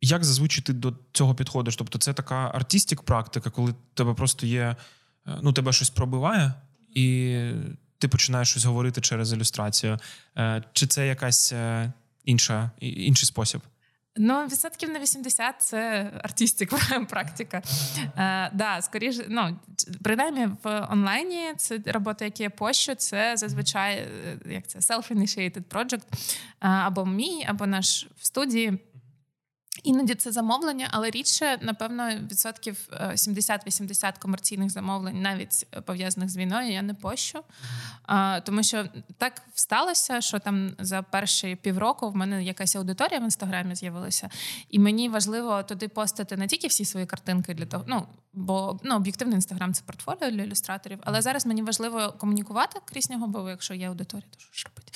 як 0.00 0.24
зазвичай 0.24 0.64
ти 0.64 0.72
до 0.72 0.94
цього 1.12 1.34
підходиш? 1.34 1.76
Тобто, 1.76 1.98
це 1.98 2.12
така 2.12 2.50
артістик 2.54 3.02
практика, 3.02 3.50
коли 3.50 3.74
тебе 3.94 4.14
просто 4.14 4.46
є, 4.46 4.76
е, 5.26 5.38
ну, 5.42 5.52
тебе 5.52 5.72
щось 5.72 5.90
пробиває, 5.90 6.54
і 6.94 7.38
ти 7.98 8.08
починаєш 8.08 8.48
щось 8.48 8.64
говорити 8.64 9.00
через 9.00 9.32
ілюстрацію. 9.32 9.98
Чи 10.72 10.86
це 10.86 11.06
якась 11.06 11.54
інша, 12.24 12.70
інший 12.80 13.26
спосіб? 13.26 13.60
Ну, 14.16 14.44
відсотків 14.44 14.90
на 14.90 14.98
80 14.98 15.54
це 15.58 16.10
артистик 16.22 16.70
практика. 17.08 17.62
Е, 18.16 18.50
да, 18.54 18.82
скоріше, 18.82 19.24
ну, 19.28 19.58
принаймні 20.02 20.48
в 20.62 20.88
онлайні 20.90 21.52
це 21.56 21.78
робота, 21.86 22.24
які 22.24 22.42
я 22.42 22.50
пощу, 22.50 22.94
це 22.94 23.36
зазвичай 23.36 23.96
е, 23.96 24.38
як 24.46 24.66
це 24.66 24.78
self-initiated 24.78 25.62
project, 25.62 26.02
е, 26.12 26.18
або 26.60 27.06
мій, 27.06 27.44
або 27.48 27.66
наш 27.66 28.06
в 28.20 28.26
студії. 28.26 28.78
Іноді 29.84 30.14
це 30.14 30.32
замовлення, 30.32 30.88
але 30.90 31.10
рідше, 31.10 31.58
напевно, 31.60 32.10
відсотків 32.30 32.88
70-80 32.90 34.08
е, 34.08 34.12
комерційних 34.18 34.70
замовлень, 34.70 35.22
навіть 35.22 35.66
е, 35.72 35.80
пов'язаних 35.80 36.30
з 36.30 36.36
війною, 36.36 36.72
я 36.72 36.82
не 36.82 36.94
пощу. 36.94 37.40
Тому 38.44 38.62
що 38.62 38.84
так 39.18 39.42
сталося, 39.54 40.20
що 40.20 40.38
там 40.38 40.70
за 40.78 41.02
перші 41.02 41.56
півроку 41.56 42.10
в 42.10 42.16
мене 42.16 42.44
якась 42.44 42.76
аудиторія 42.76 43.20
в 43.20 43.22
інстаграмі 43.22 43.74
з'явилася, 43.74 44.30
і 44.70 44.78
мені 44.78 45.08
важливо 45.08 45.62
туди 45.62 45.88
постати 45.88 46.36
не 46.36 46.46
тільки 46.46 46.66
всі 46.66 46.84
свої 46.84 47.06
картинки 47.06 47.54
для 47.54 47.66
того, 47.66 47.84
ну 47.86 48.06
бо 48.34 48.80
ну, 48.84 48.96
об'єктивний 48.96 49.34
інстаграм 49.34 49.74
це 49.74 49.82
портфоліо 49.86 50.30
для 50.30 50.42
ілюстраторів, 50.42 50.98
але 51.02 51.22
зараз 51.22 51.46
мені 51.46 51.62
важливо 51.62 52.14
комунікувати 52.18 52.80
крізь 52.84 53.10
нього, 53.10 53.26
бо 53.26 53.50
якщо 53.50 53.74
є 53.74 53.88
аудиторія, 53.88 54.26
то 54.30 54.38
що 54.38 54.52
ж 54.52 54.66
робити? 54.68 54.92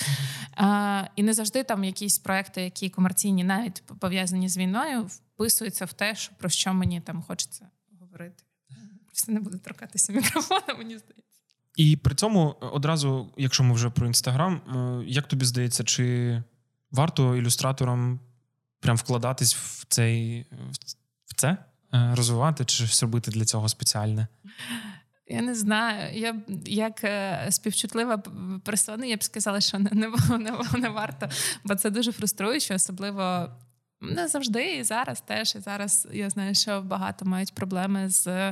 А, 0.56 1.04
І 1.16 1.22
не 1.22 1.34
завжди 1.34 1.64
там 1.64 1.84
якісь 1.84 2.18
проекти, 2.18 2.62
які 2.62 2.90
комерційні, 2.90 3.44
навіть 3.44 3.82
пов'язані 4.00 4.48
з 4.48 4.56
війною, 4.56 5.02
вписуються 5.02 5.84
в 5.84 5.92
те, 5.92 6.14
що 6.14 6.32
про 6.38 6.48
що 6.48 6.74
мені 6.74 7.00
там 7.00 7.22
хочеться 7.22 7.68
говорити. 8.00 8.44
Просто 9.06 9.32
не 9.32 9.40
буду 9.40 9.58
торкатися 9.58 10.12
мікрофона, 10.12 10.74
мені 10.78 10.98
здається. 10.98 11.28
І 11.76 11.96
при 11.96 12.14
цьому 12.14 12.56
одразу, 12.60 13.32
якщо 13.36 13.64
ми 13.64 13.74
вже 13.74 13.90
про 13.90 14.06
інстаграм, 14.06 14.54
е, 14.54 15.04
як 15.06 15.28
тобі 15.28 15.44
здається, 15.44 15.84
чи 15.84 16.42
варто 16.90 17.36
ілюстраторам 17.36 18.20
прям 18.80 18.96
вкладатись 18.96 19.54
в 19.54 19.86
цей 19.88 20.46
в 21.26 21.34
це, 21.34 21.48
е, 21.48 21.56
розвивати, 21.92 22.64
чи 22.64 22.86
щось 22.86 23.02
робити 23.02 23.30
для 23.30 23.44
цього 23.44 23.68
спеціальне? 23.68 24.26
Я 25.26 25.42
не 25.42 25.54
знаю. 25.54 26.18
Я 26.18 26.34
як 26.66 27.04
е, 27.04 27.46
співчутлива 27.50 28.18
персона, 28.64 29.06
я 29.06 29.16
б 29.16 29.22
сказала, 29.22 29.60
що 29.60 29.78
не 29.78 29.90
не, 29.92 30.08
не, 30.38 30.52
не 30.78 30.88
варто, 30.88 31.28
бо 31.64 31.74
це 31.74 31.90
дуже 31.90 32.12
фруструюче, 32.12 32.74
особливо 32.74 33.48
не 34.00 34.28
завжди, 34.28 34.76
і 34.76 34.84
зараз 34.84 35.20
теж. 35.20 35.54
І 35.56 35.60
зараз 35.60 36.08
я 36.12 36.30
знаю, 36.30 36.54
що 36.54 36.82
багато 36.82 37.24
мають 37.24 37.54
проблеми 37.54 38.08
з 38.08 38.50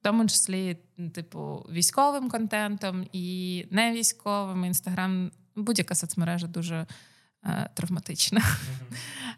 в 0.00 0.08
тому 0.08 0.26
числі, 0.26 0.76
типу, 1.14 1.66
військовим 1.72 2.30
контентом 2.30 3.06
і 3.12 3.66
не 3.70 3.92
військовим. 3.92 4.64
Інстаграм, 4.64 5.30
будь-яка 5.56 5.94
соцмережа 5.94 6.46
дуже 6.46 6.76
Е, 6.76 6.86
травматична. 7.74 8.40
Mm-hmm. 8.40 8.96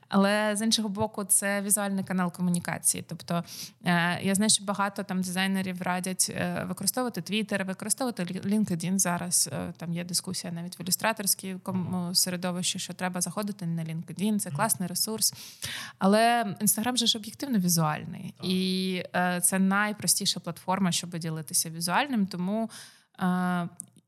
Але 0.09 0.57
з 0.57 0.63
іншого 0.63 0.89
боку, 0.89 1.25
це 1.25 1.63
візуальний 1.63 2.05
канал 2.05 2.33
комунікації. 2.33 3.05
Тобто 3.09 3.45
е, 3.85 4.21
я 4.23 4.35
знаю, 4.35 4.51
що 4.51 4.65
багато 4.65 5.03
там 5.03 5.21
дизайнерів 5.21 5.83
радять 5.83 6.27
е, 6.31 6.65
використовувати 6.69 7.21
Twitter, 7.21 7.67
використовувати 7.67 8.23
LinkedIn 8.25 8.99
зараз. 8.99 9.51
Там 9.77 9.93
є 9.93 10.05
дискусія 10.05 10.53
навіть 10.53 10.79
в 10.79 10.83
ілюстраторському 10.83 12.15
середовищі, 12.15 12.79
що 12.79 12.93
треба 12.93 13.21
заходити 13.21 13.67
на 13.67 13.85
LinkedIn, 13.85 14.39
це 14.39 14.51
класний 14.51 14.89
ресурс. 14.89 15.35
Але 15.99 16.57
Інстаграм 16.61 16.97
же 16.97 17.07
ж 17.07 17.19
об'єктивно 17.19 17.59
візуальний, 17.59 18.35
і 18.43 19.03
це 19.43 19.59
найпростіша 19.59 20.41
платформа, 20.41 20.93
щоб 20.93 21.19
ділитися 21.19 21.71
візуальним. 21.71 22.27
Тому 22.27 22.71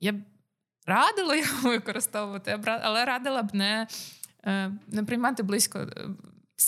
я 0.00 0.14
радила 0.87 1.37
його 1.37 1.62
використовувати, 1.68 2.60
але 2.82 3.04
радила 3.04 3.42
б 3.42 3.54
не 3.54 3.87
е, 4.44 4.72
не 4.88 5.04
приймати 5.04 5.42
близько 5.42 5.78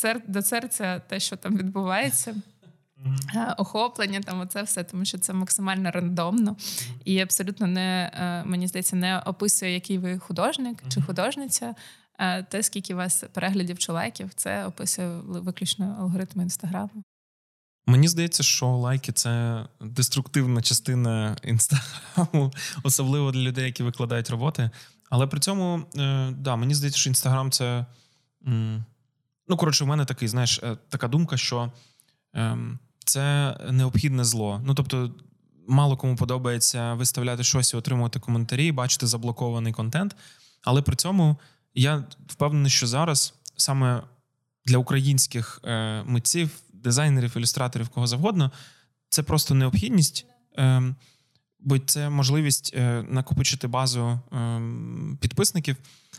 е, 0.05 0.21
до 0.27 0.43
серця 0.43 0.99
те, 0.99 1.21
що 1.21 1.37
там 1.37 1.57
відбувається. 1.57 2.35
Mm-hmm. 3.05 3.55
Охоплення, 3.59 4.21
там 4.21 4.41
оце 4.41 4.63
все, 4.63 4.85
тому 4.85 5.05
що 5.05 5.19
це 5.19 5.33
максимально 5.33 5.91
рандомно 5.91 6.57
і 7.05 7.21
абсолютно 7.21 7.67
не 7.67 8.11
мені 8.47 8.67
здається, 8.67 8.97
не 8.97 9.19
описує, 9.19 9.75
який 9.75 9.99
ви 9.99 10.19
художник 10.19 10.83
чи 10.89 11.03
художниця. 11.03 11.75
Те, 12.49 12.63
скільки 12.63 12.95
у 12.95 12.97
вас 12.97 13.25
переглядів 13.33 13.79
чи 13.79 13.93
лайків, 13.93 14.35
це 14.35 14.67
описує 14.67 15.09
виключно 15.25 15.97
алгоритми 16.01 16.43
інстаграму. 16.43 17.05
Мені 17.87 18.09
здається, 18.09 18.43
що 18.43 18.67
лайки 18.67 19.13
це 19.13 19.65
деструктивна 19.81 20.63
частина 20.63 21.37
інстаграму, 21.45 22.53
особливо 22.83 23.33
для 23.33 23.41
людей, 23.41 23.65
які 23.65 23.83
викладають 23.83 24.31
роботи. 24.31 24.71
Але 25.11 25.27
при 25.27 25.41
цьому, 25.41 25.83
е, 25.97 26.31
да, 26.31 26.57
мені 26.57 26.75
здається, 26.75 27.01
що 27.01 27.11
інстаграм 27.11 27.51
це. 27.51 27.87
Ну, 29.49 29.57
коротше, 29.57 29.85
в 29.85 29.87
мене 29.87 30.05
такий, 30.05 30.29
знаєш, 30.29 30.61
е, 30.63 30.77
така 30.89 31.09
думка, 31.09 31.37
що 31.37 31.73
е, 32.35 32.59
це 33.05 33.57
необхідне 33.71 34.25
зло. 34.25 34.61
Ну, 34.65 34.75
тобто, 34.75 35.15
мало 35.69 35.97
кому 35.97 36.17
подобається 36.17 36.95
виставляти 36.95 37.45
щось 37.45 37.75
і 37.75 37.77
отримувати 37.77 38.21
коментарі, 38.21 38.73
бачити 38.73 39.07
заблокований 39.07 39.73
контент. 39.73 40.17
Але 40.63 40.83
при 40.83 40.97
цьому 40.97 41.37
я 41.75 42.05
впевнений, 42.29 42.71
що 42.71 42.87
зараз 42.87 43.35
саме 43.57 44.03
для 44.67 44.79
українських 44.79 45.61
е, 45.65 46.03
митців 46.03 46.51
дизайнерів, 46.83 47.37
ілюстраторів, 47.37 47.89
кого 47.89 48.07
завгодно, 48.07 48.53
це 49.09 49.23
просто 49.23 49.55
необхідність, 49.55 50.27
ем, 50.57 50.97
бо 51.61 51.79
це 51.79 52.11
можливість 52.11 52.75
е, 52.75 53.05
накопичити 53.09 53.67
базу 53.67 54.21
ем, 54.33 55.19
підписників, 55.21 55.77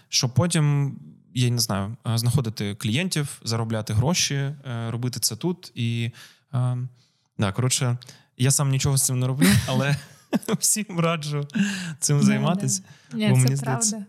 щоб 0.10 0.34
потім. 0.34 0.96
Я 1.36 1.50
не 1.50 1.60
знаю, 1.60 1.98
е, 2.08 2.17
знаходити 2.17 2.75
клієнтів, 2.75 3.41
заробляти 3.43 3.93
гроші, 3.93 4.36
е, 4.36 4.55
робити 4.91 5.20
це 5.20 5.36
тут. 5.36 5.72
І 5.75 6.12
ем, 6.53 6.89
да, 7.38 7.51
коротше, 7.51 7.98
я 8.38 8.51
сам 8.51 8.70
нічого 8.70 8.98
з 8.98 9.05
цим 9.05 9.20
не 9.20 9.27
роблю, 9.27 9.48
але 9.67 9.98
всім 10.60 11.00
раджу 11.00 11.48
цим 12.00 12.22
займатися. 12.22 12.84
Бо 13.12 13.17
мені 13.17 13.55
здається. 13.55 14.05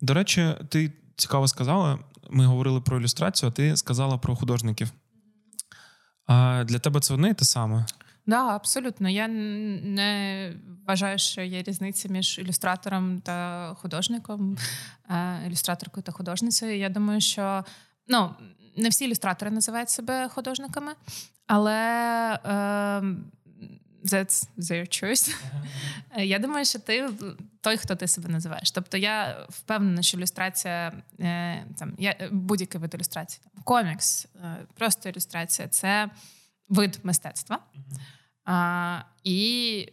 До 0.00 0.14
речі, 0.14 0.54
ти 0.68 0.92
цікаво 1.16 1.48
сказала, 1.48 1.98
ми 2.30 2.46
говорили 2.46 2.80
про 2.80 3.00
ілюстрацію, 3.00 3.50
а 3.50 3.52
ти 3.52 3.76
сказала 3.76 4.18
про 4.18 4.36
художників. 4.36 4.90
А 6.26 6.64
Для 6.64 6.78
тебе 6.78 7.00
це 7.00 7.14
одне 7.14 7.28
і 7.28 7.34
те 7.34 7.44
саме? 7.44 7.84
Так, 7.88 8.06
да, 8.26 8.46
абсолютно. 8.48 9.08
Я 9.08 9.28
не 9.28 10.52
вважаю, 10.86 11.18
що 11.18 11.42
є 11.42 11.62
різниця 11.62 12.08
між 12.08 12.38
ілюстратором 12.38 13.20
та 13.20 13.68
художником, 13.74 14.56
ілюстраторкою 15.46 16.04
та 16.04 16.12
художницею. 16.12 16.78
Я 16.78 16.88
думаю, 16.88 17.20
що 17.20 17.64
ну, 18.08 18.30
не 18.76 18.88
всі 18.88 19.04
ілюстратори 19.04 19.50
називають 19.50 19.90
себе 19.90 20.28
художниками, 20.28 20.92
але. 21.46 21.78
Е, 22.46 23.02
that's 24.04 24.48
their 24.58 25.04
choice. 25.04 25.36
Я 26.16 26.38
думаю, 26.38 26.64
що 26.64 26.78
ти 26.78 27.10
той, 27.60 27.76
хто 27.76 27.96
ти 27.96 28.08
себе 28.08 28.28
називаєш. 28.28 28.70
Тобто 28.70 28.96
я 28.96 29.46
впевнена, 29.48 30.02
що 30.02 30.18
ілюстрація 30.18 30.92
е, 31.20 31.66
там 31.78 31.94
я 31.98 32.28
будь-який 32.32 32.80
вид 32.80 32.94
ілюстрації, 32.94 33.40
там, 33.44 33.62
комікс, 33.62 34.26
е, 34.44 34.56
просто 34.74 35.08
ілюстрація 35.08 35.68
це 35.68 36.10
вид 36.68 37.00
мистецтва. 37.02 37.58
А, 38.44 39.00
І 39.24 39.88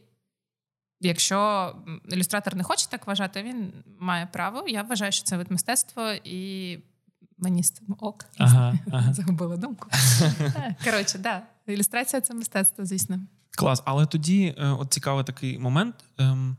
якщо 1.00 1.76
ілюстратор 2.10 2.56
не 2.56 2.64
хоче 2.64 2.90
так 2.90 3.08
вважати, 3.08 3.44
він 3.44 3.74
має 4.00 4.26
право. 4.26 4.68
Я 4.68 4.82
вважаю, 4.82 5.12
що 5.12 5.24
це 5.24 5.38
вид 5.38 5.52
мистецтва 5.52 6.14
і. 6.24 6.80
Мені 7.42 7.64
з 7.64 7.72
цим 7.72 7.96
ок. 8.00 8.26
Ага, 8.38 8.74
ага. 8.92 9.14
Загубила 9.14 9.58
думку. 9.58 9.90
Коротше, 10.84 11.18
да, 11.18 11.42
ілюстрація 11.74 12.22
це 12.22 12.34
мистецтво, 12.34 12.86
звісно. 12.86 13.20
Клас, 13.52 13.82
але 13.86 14.06
тоді 14.06 14.56
е, 14.58 14.68
от 14.68 14.94
цікавий 14.94 15.24
такий 15.24 15.60
момент. 15.60 15.96
Ем, 16.18 16.58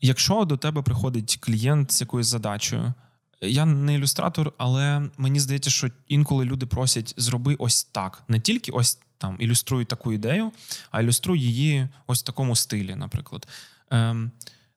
якщо 0.00 0.44
до 0.44 0.56
тебе 0.56 0.82
приходить 0.82 1.38
клієнт 1.40 1.92
з 1.92 2.00
якоюсь 2.00 2.26
задачею, 2.26 2.94
я 3.40 3.64
не 3.64 3.94
ілюстратор, 3.94 4.52
але 4.58 5.02
мені 5.18 5.40
здається, 5.40 5.70
що 5.70 5.88
інколи 6.08 6.44
люди 6.44 6.66
просять 6.66 7.14
зроби 7.16 7.56
ось 7.58 7.84
так. 7.84 8.22
Не 8.28 8.40
тільки 8.40 8.72
ось 8.72 8.98
там 9.18 9.36
ілюструй 9.40 9.84
таку 9.84 10.12
ідею, 10.12 10.52
а 10.90 11.02
ілюструй 11.02 11.40
її 11.40 11.88
ось 12.06 12.20
в 12.22 12.24
такому 12.24 12.56
стилі, 12.56 12.94
наприклад. 12.94 13.48
Ем, 13.90 14.30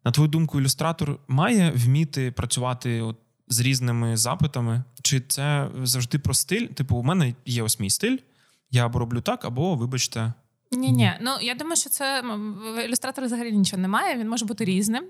На 0.06 0.12
твою 0.12 0.30
думку, 0.30 0.60
ілюстратор 0.60 1.20
має 1.28 1.72
вміти 1.72 2.32
працювати 2.32 3.02
от 3.02 3.18
з 3.48 3.60
різними 3.60 4.18
запитами? 4.18 4.84
Чи 5.02 5.20
це 5.20 5.70
завжди 5.84 6.20
про 6.20 6.34
стиль? 6.34 6.68
Типу, 6.68 6.96
у 6.96 7.04
мене 7.04 7.34
є 7.46 7.64
ось 7.64 7.80
мій 7.80 7.90
стиль, 7.90 8.18
я 8.72 8.86
або 8.86 9.00
роблю 9.00 9.22
так, 9.22 9.46
або, 9.46 9.76
вибачте, 9.76 10.34
ні, 10.72 10.92
ні, 10.92 11.14
ну 11.22 11.32
я 11.42 11.56
думаю, 11.56 11.76
що 11.76 11.90
це 11.90 12.22
в 12.76 12.86
ілюстратора 12.86 13.28
взагалі 13.28 13.52
нічого 13.52 13.82
немає. 13.82 14.18
Він 14.18 14.30
може 14.30 14.46
бути 14.46 14.66
різним. 14.66 15.04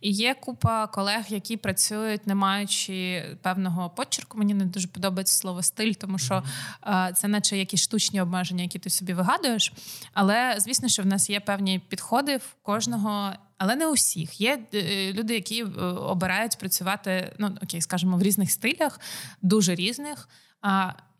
І 0.00 0.10
є 0.10 0.34
купа 0.34 0.86
колег, 0.86 1.24
які 1.28 1.56
працюють, 1.56 2.26
не 2.26 2.34
маючи 2.34 3.24
певного 3.42 3.90
почерку. 3.90 4.38
Мені 4.38 4.54
не 4.54 4.64
дуже 4.64 4.88
подобається 4.88 5.34
слово 5.34 5.62
стиль, 5.62 5.92
тому 5.92 6.18
що 6.18 6.42
е, 6.86 7.12
це, 7.16 7.28
наче 7.28 7.58
якісь 7.58 7.82
штучні 7.82 8.20
обмеження, 8.20 8.62
які 8.62 8.78
ти 8.78 8.90
собі 8.90 9.12
вигадуєш. 9.12 9.72
Але 10.12 10.54
звісно, 10.58 10.88
що 10.88 11.02
в 11.02 11.06
нас 11.06 11.30
є 11.30 11.40
певні 11.40 11.78
підходи 11.78 12.36
в 12.36 12.54
кожного. 12.62 13.32
але 13.58 13.76
не 13.76 13.88
усіх. 13.88 14.40
Є 14.40 14.62
е, 14.74 15.12
люди, 15.12 15.34
які 15.34 15.62
е, 15.62 15.66
обирають 15.84 16.58
працювати, 16.58 17.34
ну 17.38 17.56
окей, 17.62 17.80
скажімо, 17.80 18.16
в 18.16 18.22
різних 18.22 18.50
стилях, 18.50 19.00
дуже 19.42 19.74
різних. 19.74 20.28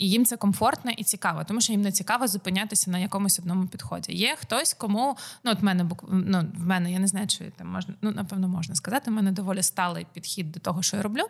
І 0.02 0.10
їм 0.10 0.24
це 0.24 0.36
комфортно 0.36 0.90
і 0.96 1.04
цікаво, 1.04 1.44
тому 1.48 1.60
що 1.60 1.72
їм 1.72 1.82
не 1.82 1.92
цікаво 1.92 2.26
зупинятися 2.26 2.90
на 2.90 2.98
якомусь 2.98 3.38
одному 3.38 3.66
підході. 3.66 4.12
Є 4.12 4.36
хтось, 4.40 4.74
кому 4.74 5.16
ну 5.44 5.50
от 5.50 5.62
мене 5.62 5.86
ну, 6.10 6.42
в 6.54 6.66
мене, 6.66 6.92
я 6.92 6.98
не 6.98 7.06
знаю, 7.06 7.26
чи 7.26 7.52
там 7.56 7.68
можна, 7.68 7.94
ну 8.02 8.10
напевно 8.10 8.48
можна 8.48 8.74
сказати. 8.74 9.10
в 9.10 9.14
мене 9.14 9.32
доволі 9.32 9.62
сталий 9.62 10.06
підхід 10.12 10.52
до 10.52 10.60
того, 10.60 10.82
що 10.82 10.96
я 10.96 11.02
роблю. 11.02 11.22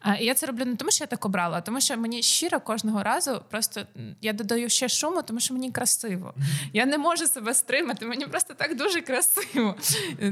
А, 0.00 0.14
І 0.14 0.24
я 0.24 0.34
це 0.34 0.46
роблю 0.46 0.64
не 0.64 0.76
тому, 0.76 0.90
що 0.90 1.04
я 1.04 1.08
так 1.08 1.24
обрала, 1.24 1.58
а 1.58 1.60
тому 1.60 1.80
що 1.80 1.96
мені 1.96 2.22
щиро 2.22 2.60
кожного 2.60 3.02
разу 3.02 3.42
просто 3.50 3.82
я 4.20 4.32
додаю 4.32 4.68
ще 4.68 4.88
шуму, 4.88 5.22
тому 5.22 5.40
що 5.40 5.54
мені 5.54 5.70
красиво. 5.70 6.34
Я 6.72 6.86
не 6.86 6.98
можу 6.98 7.26
себе 7.26 7.54
стримати, 7.54 8.06
мені 8.06 8.26
просто 8.26 8.54
так 8.54 8.76
дуже 8.76 9.00
красиво. 9.00 9.74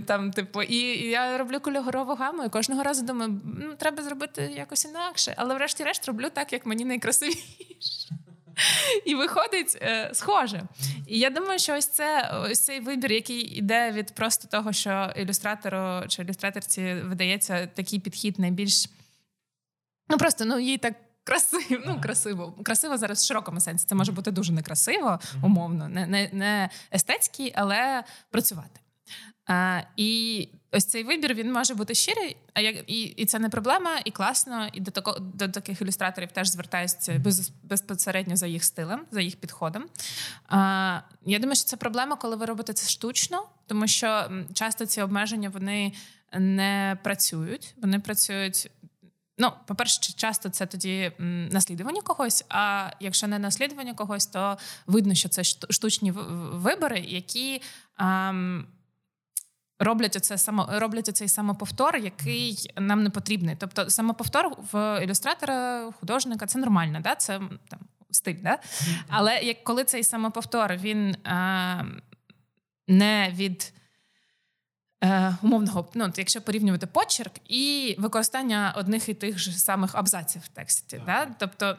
Там, 0.06 0.30
типу, 0.30 0.62
і 0.62 0.76
я 1.08 1.38
роблю 1.38 1.60
кольорову 1.60 2.14
гаму, 2.14 2.44
і 2.44 2.48
кожного 2.48 2.82
разу 2.82 3.06
думаю, 3.06 3.40
ну 3.44 3.74
треба 3.74 4.02
зробити 4.02 4.52
якось 4.56 4.84
інакше. 4.84 5.34
Але 5.36 5.54
врешті-решт 5.54 6.06
роблю 6.06 6.26
так, 6.34 6.52
як 6.52 6.66
мені 6.66 6.84
найкрасивіше. 6.84 7.38
І 9.04 9.14
виходить 9.14 9.78
е, 9.82 10.10
схоже. 10.12 10.62
І 11.06 11.18
я 11.18 11.30
думаю, 11.30 11.58
що 11.58 11.76
ось 11.76 11.86
це 11.86 12.30
ось 12.44 12.60
цей 12.60 12.80
вибір, 12.80 13.12
який 13.12 13.40
йде 13.40 13.92
від 13.92 14.14
просто 14.14 14.48
того, 14.48 14.72
що 14.72 15.12
ілюстратору 15.16 16.08
чи 16.08 16.22
ілюстраторці 16.22 16.94
видається 16.94 17.66
такий 17.66 18.00
підхід 18.00 18.38
найбільш 18.38 18.86
ну 20.08 20.18
просто 20.18 20.44
ну 20.44 20.58
їй 20.58 20.78
так. 20.78 20.94
Красиво, 21.24 21.82
ну 21.86 22.00
красиво. 22.00 22.54
Красиво 22.64 22.98
зараз 22.98 23.22
в 23.22 23.26
широкому 23.26 23.60
сенсі. 23.60 23.86
Це 23.88 23.94
може 23.94 24.12
бути 24.12 24.30
дуже 24.30 24.52
некрасиво, 24.52 25.20
умовно, 25.42 25.88
не 25.88 26.06
не, 26.06 26.30
не 26.32 26.70
естетський, 26.92 27.52
але 27.56 28.04
працювати. 28.30 28.80
І 29.96 30.48
ось 30.72 30.84
цей 30.84 31.04
вибір 31.04 31.34
він 31.34 31.52
може 31.52 31.74
бути 31.74 31.94
щирий, 31.94 32.36
а 32.54 32.60
як 32.60 32.90
і 32.90 33.02
і 33.02 33.26
це 33.26 33.38
не 33.38 33.48
проблема, 33.48 33.90
і 34.04 34.10
класно. 34.10 34.68
І 34.72 34.80
до 34.80 34.90
тако, 34.90 35.18
до 35.20 35.48
таких 35.48 35.82
ілюстраторів 35.82 36.32
теж 36.32 36.48
звертаюся 36.48 37.18
без, 37.18 37.50
безпосередньо 37.62 38.36
за 38.36 38.46
їх 38.46 38.64
стилем, 38.64 39.06
за 39.10 39.20
їх 39.20 39.36
підходом. 39.36 39.84
А, 40.48 41.00
Я 41.26 41.38
думаю, 41.38 41.56
що 41.56 41.64
це 41.64 41.76
проблема, 41.76 42.16
коли 42.16 42.36
ви 42.36 42.46
робите 42.46 42.72
це 42.72 42.88
штучно, 42.88 43.48
тому 43.66 43.86
що 43.86 44.30
часто 44.54 44.86
ці 44.86 45.02
обмеження 45.02 45.48
вони 45.48 45.92
не 46.32 46.98
працюють. 47.02 47.74
Вони 47.82 48.00
працюють. 48.00 48.70
Ну, 49.40 49.52
по-перше, 49.66 50.12
часто 50.16 50.48
це 50.48 50.66
тоді 50.66 51.12
наслідування 51.52 52.02
когось. 52.02 52.44
А 52.48 52.90
якщо 53.00 53.26
не 53.26 53.38
наслідування 53.38 53.94
когось, 53.94 54.26
то 54.26 54.58
видно, 54.86 55.14
що 55.14 55.28
це 55.28 55.44
штучні 55.44 56.10
вибори, 56.52 57.00
які. 57.00 57.62
Ам, 57.96 58.66
роблять 59.78 60.16
оце 60.16 60.38
само 60.38 60.68
роблять 60.70 61.08
оцей 61.08 61.28
самоповтор, 61.28 61.96
який 61.96 62.70
нам 62.76 63.02
не 63.02 63.10
потрібний. 63.10 63.56
Тобто, 63.58 63.90
самоповтор 63.90 64.56
в 64.72 65.04
ілюстратора, 65.04 65.90
художника 66.00 66.46
це 66.46 66.58
нормально, 66.58 67.00
да? 67.02 67.14
це 67.14 67.40
там 67.68 67.80
стиль. 68.10 68.36
Да? 68.42 68.58
Але 69.08 69.38
як 69.40 69.64
коли 69.64 69.84
цей 69.84 70.04
самоповтор 70.04 70.76
він 70.76 71.16
а, 71.24 71.84
не 72.88 73.32
від 73.34 73.72
е, 75.04 75.36
умовного, 75.42 75.88
ну 75.94 76.12
якщо 76.16 76.40
порівнювати 76.40 76.86
почерк 76.86 77.32
і 77.48 77.94
використання 77.98 78.74
одних 78.76 79.08
і 79.08 79.14
тих 79.14 79.38
ж 79.38 79.58
самих 79.58 79.94
абзаців 79.94 80.42
в 80.42 80.48
тексті. 80.48 81.02
Да? 81.06 81.28
Тобто, 81.38 81.76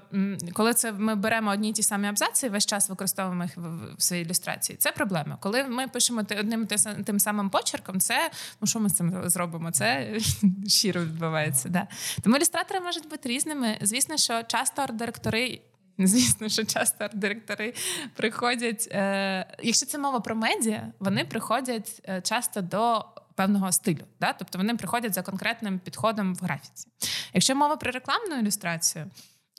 коли 0.54 0.74
це 0.74 0.92
ми 0.92 1.16
беремо 1.16 1.52
одні 1.52 1.70
й 1.70 1.74
ті 1.74 1.84
самі 1.84 2.08
абзаці, 2.08 2.50
весь 2.50 2.66
час 2.66 2.90
використовуємо 2.90 3.44
їх 3.44 3.58
в 3.98 4.02
своїй 4.04 4.24
ілюстрації. 4.24 4.78
Це 4.78 4.92
проблема. 4.92 5.38
Коли 5.42 5.64
ми 5.64 5.88
пишемо 5.88 6.24
одним 6.40 6.68
тим 7.06 7.20
самим 7.20 7.50
почерком, 7.50 8.00
це 8.00 8.32
ну 8.62 8.68
що 8.68 8.80
ми 8.80 8.90
з 8.90 8.94
цим 8.94 9.30
зробимо? 9.30 9.72
Це 9.72 10.20
щиро 10.68 11.02
відбувається. 11.02 11.70
Да? 11.70 11.88
Тому 12.24 12.36
ілюстратори 12.36 12.80
можуть 12.80 13.10
бути 13.10 13.30
різними. 13.30 13.78
Звісно, 13.82 14.18
що 14.18 14.44
часто 14.44 14.82
арт-директори 14.82 15.62
Звісно, 16.00 16.50
що 16.50 16.66
часто 16.66 17.04
арт-директори 17.04 17.74
приходять. 18.16 18.88
Е, 18.92 19.58
Якщо 19.64 19.86
це 19.86 19.98
мова 19.98 20.20
про 20.20 20.36
медіа, 20.36 20.88
вони 21.00 21.26
приходять 21.26 22.02
е, 22.10 22.22
часто 22.22 22.62
до 22.62 23.06
певного 23.36 23.72
стилю. 23.72 24.04
Да? 24.20 24.34
Тобто 24.34 24.58
вони 24.58 24.76
приходять 24.76 25.14
за 25.14 25.22
конкретним 25.22 25.80
підходом 25.80 26.36
в 26.36 26.40
графіці. 26.40 26.88
Якщо 27.34 27.56
мова 27.56 27.76
про 27.76 27.92
рекламну 27.92 28.40
ілюстрацію, 28.40 29.06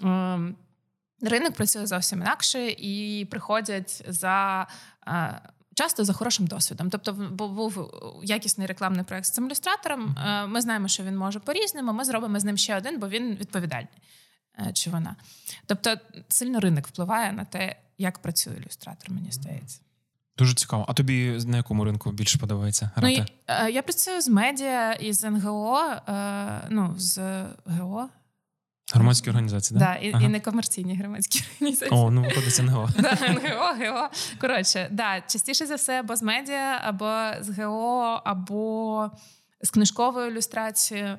е, 0.04 0.38
ринок 1.22 1.54
працює 1.54 1.86
зовсім 1.86 2.20
інакше 2.20 2.68
і 2.68 3.26
приходять 3.30 4.04
за. 4.08 4.66
Е, 5.08 5.40
Часто 5.74 6.04
за 6.04 6.12
хорошим 6.12 6.46
досвідом. 6.46 6.90
Тобто, 6.90 7.12
був 7.12 7.90
якісний 8.22 8.66
рекламний 8.66 9.04
проект 9.04 9.26
з 9.26 9.30
цим 9.30 9.46
ілюстратором. 9.46 10.16
Ми 10.48 10.60
знаємо, 10.60 10.88
що 10.88 11.02
він 11.02 11.16
може 11.16 11.40
по-різному. 11.40 11.92
Ми 11.92 12.04
зробимо 12.04 12.40
з 12.40 12.44
ним 12.44 12.56
ще 12.56 12.76
один, 12.76 12.98
бо 12.98 13.08
він 13.08 13.34
відповідальний. 13.34 13.88
Е, 14.58 14.72
чи 14.72 14.90
вона. 14.90 15.16
Тобто 15.66 15.96
сильно 16.28 16.60
ринок 16.60 16.86
впливає 16.86 17.32
на 17.32 17.44
те, 17.44 17.76
як 17.98 18.18
працює 18.18 18.54
ілюстратор, 18.56 19.10
мені 19.10 19.32
здається. 19.32 19.80
Дуже 20.38 20.54
цікаво. 20.54 20.84
А 20.88 20.92
тобі 20.92 21.38
на 21.46 21.56
якому 21.56 21.84
ринку 21.84 22.12
більше 22.12 22.38
подобається? 22.38 22.90
грати? 22.96 23.18
Ну, 23.18 23.26
я, 23.48 23.68
я 23.68 23.82
працюю 23.82 24.20
з 24.20 24.28
медіа 24.28 24.92
і 24.92 25.12
з 25.12 25.30
НГО, 25.30 25.80
е, 26.08 26.66
ну, 26.70 26.94
з 26.98 27.44
ГО. 27.66 28.08
Громадські 28.94 29.30
організації, 29.30 29.78
да? 29.78 29.84
Да, 29.84 29.94
і 29.94 30.12
ага. 30.12 30.24
і 30.24 30.28
некомерційні 30.28 30.96
громадські 30.96 31.44
організації. 31.54 32.00
О, 32.00 32.10
ну 32.10 32.22
виходить 32.22 32.58
НГО. 32.62 32.88
Да, 32.98 33.18
НГО, 33.28 33.74
ГО. 33.78 34.08
Коротше, 34.40 34.88
да, 34.90 35.20
частіше 35.20 35.66
за 35.66 35.74
все, 35.74 36.00
або 36.00 36.16
з 36.16 36.22
медіа, 36.22 36.80
або 36.84 37.42
з 37.42 37.58
ГО, 37.58 38.22
або 38.24 39.10
з 39.60 39.70
книжковою 39.70 40.30
ілюстрацією 40.30 41.18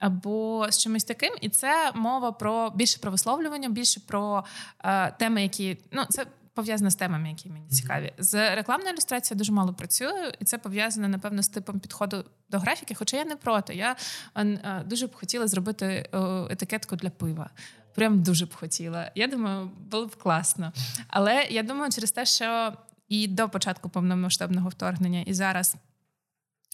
або 0.00 0.66
з 0.70 0.78
чимось 0.78 1.04
таким, 1.04 1.34
і 1.40 1.48
це 1.48 1.92
мова 1.94 2.32
про 2.32 2.70
більше 2.70 2.98
про 2.98 3.10
висловлювання, 3.10 3.68
більше 3.68 4.00
про 4.00 4.44
е, 4.84 5.10
теми, 5.12 5.42
які 5.42 5.78
ну 5.92 6.04
це. 6.08 6.26
Пов'язано 6.54 6.90
з 6.90 6.94
темами, 6.94 7.28
які 7.28 7.48
мені 7.48 7.68
цікаві. 7.68 8.12
З 8.18 8.54
рекламною 8.54 8.92
ілюстрацією 8.92 9.38
дуже 9.38 9.52
мало 9.52 9.74
працюю, 9.74 10.32
і 10.40 10.44
це 10.44 10.58
пов'язано, 10.58 11.08
напевно, 11.08 11.42
з 11.42 11.48
типом 11.48 11.80
підходу 11.80 12.24
до 12.50 12.58
графіки. 12.58 12.94
Хоча 12.94 13.16
я 13.16 13.24
не 13.24 13.36
проти. 13.36 13.74
Я 13.74 13.96
е, 14.36 14.84
дуже 14.86 15.06
б 15.06 15.14
хотіла 15.14 15.46
зробити 15.46 15.86
е, 15.86 16.18
етикетку 16.50 16.96
для 16.96 17.10
пива. 17.10 17.50
Прям 17.94 18.22
дуже 18.22 18.46
б 18.46 18.54
хотіла. 18.54 19.10
Я 19.14 19.26
думаю, 19.26 19.70
було 19.90 20.06
б 20.06 20.16
класно. 20.16 20.72
Але 21.08 21.44
я 21.50 21.62
думаю, 21.62 21.90
через 21.90 22.12
те, 22.12 22.26
що 22.26 22.72
і 23.08 23.28
до 23.28 23.48
початку 23.48 23.88
повномасштабного 23.88 24.68
вторгнення, 24.68 25.20
і 25.20 25.34
зараз 25.34 25.76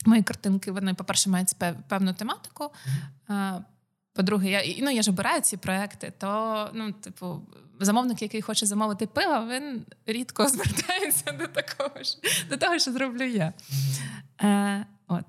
Мої 0.04 0.22
картинки, 0.22 0.72
вони, 0.72 0.94
по-перше, 0.94 1.30
мають 1.30 1.56
певну 1.88 2.12
тематику. 2.12 2.70
Mm-hmm. 3.28 3.62
По-друге, 4.12 4.50
я 4.50 4.84
ну, 4.84 4.90
я 4.90 5.02
ж 5.02 5.10
обираю 5.10 5.40
ці 5.40 5.56
проекти, 5.56 6.12
то 6.18 6.70
ну, 6.74 6.92
типу, 6.92 7.42
замовник, 7.80 8.22
який 8.22 8.42
хоче 8.42 8.66
замовити 8.66 9.06
пиво, 9.06 9.46
він 9.50 9.86
рідко 10.06 10.48
звертається 10.48 11.32
до 11.32 11.46
такого 11.46 12.02
ж, 12.02 12.18
до 12.50 12.56
того, 12.56 12.78
що 12.78 12.92
зроблю 12.92 13.24
я. 13.24 13.52
Mm-hmm. 13.70 14.46
Е, 14.46 14.86
От. 15.08 15.26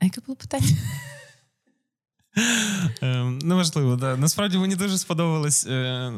А 0.00 0.04
яке 0.04 0.20
було 0.20 0.36
питання? 0.36 0.76
Ем, 3.02 3.38
неважливо, 3.38 3.96
да. 3.96 4.16
Насправді 4.16 4.58
мені 4.58 4.76
дуже 4.76 4.98
сподобалось, 4.98 5.66
е, 5.66 6.12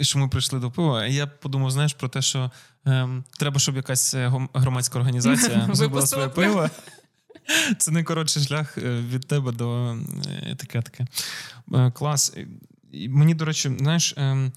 що 0.00 0.18
ми 0.18 0.28
прийшли 0.28 0.58
до 0.60 0.70
пива. 0.70 1.06
Я 1.06 1.26
подумав, 1.26 1.70
знаєш, 1.70 1.92
про 1.94 2.08
те, 2.08 2.22
що 2.22 2.50
ем, 2.84 3.24
треба, 3.38 3.58
щоб 3.58 3.76
якась 3.76 4.14
е, 4.14 4.32
громадська 4.54 4.98
організація 4.98 5.68
зробила 5.72 6.06
своє 6.06 6.28
пиво. 6.28 6.70
Це 7.78 7.90
найкоротший 7.90 8.42
шлях 8.42 8.78
е, 8.78 9.00
від 9.00 9.26
тебе 9.26 9.52
до 9.52 9.92
е, 9.92 9.96
етикетки. 10.42 11.06
Е, 11.74 11.90
клас. 11.90 12.36
Мені, 13.08 13.34
до 13.34 13.44
речі, 13.44 13.76
знаєш, 13.78 14.14
ем, 14.16 14.52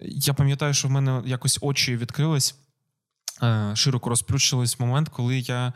я 0.00 0.34
пам'ятаю, 0.34 0.74
що 0.74 0.88
в 0.88 0.90
мене 0.90 1.22
якось 1.26 1.58
очі 1.60 1.96
відкрились, 1.96 2.54
широко 3.74 4.10
розплющились 4.10 4.80
момент, 4.80 5.08
коли 5.08 5.38
я 5.38 5.72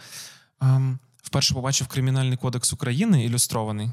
ем, 0.60 0.98
вперше 1.22 1.54
побачив 1.54 1.86
Кримінальний 1.86 2.36
кодекс 2.36 2.72
України 2.72 3.24
ілюстрований. 3.24 3.90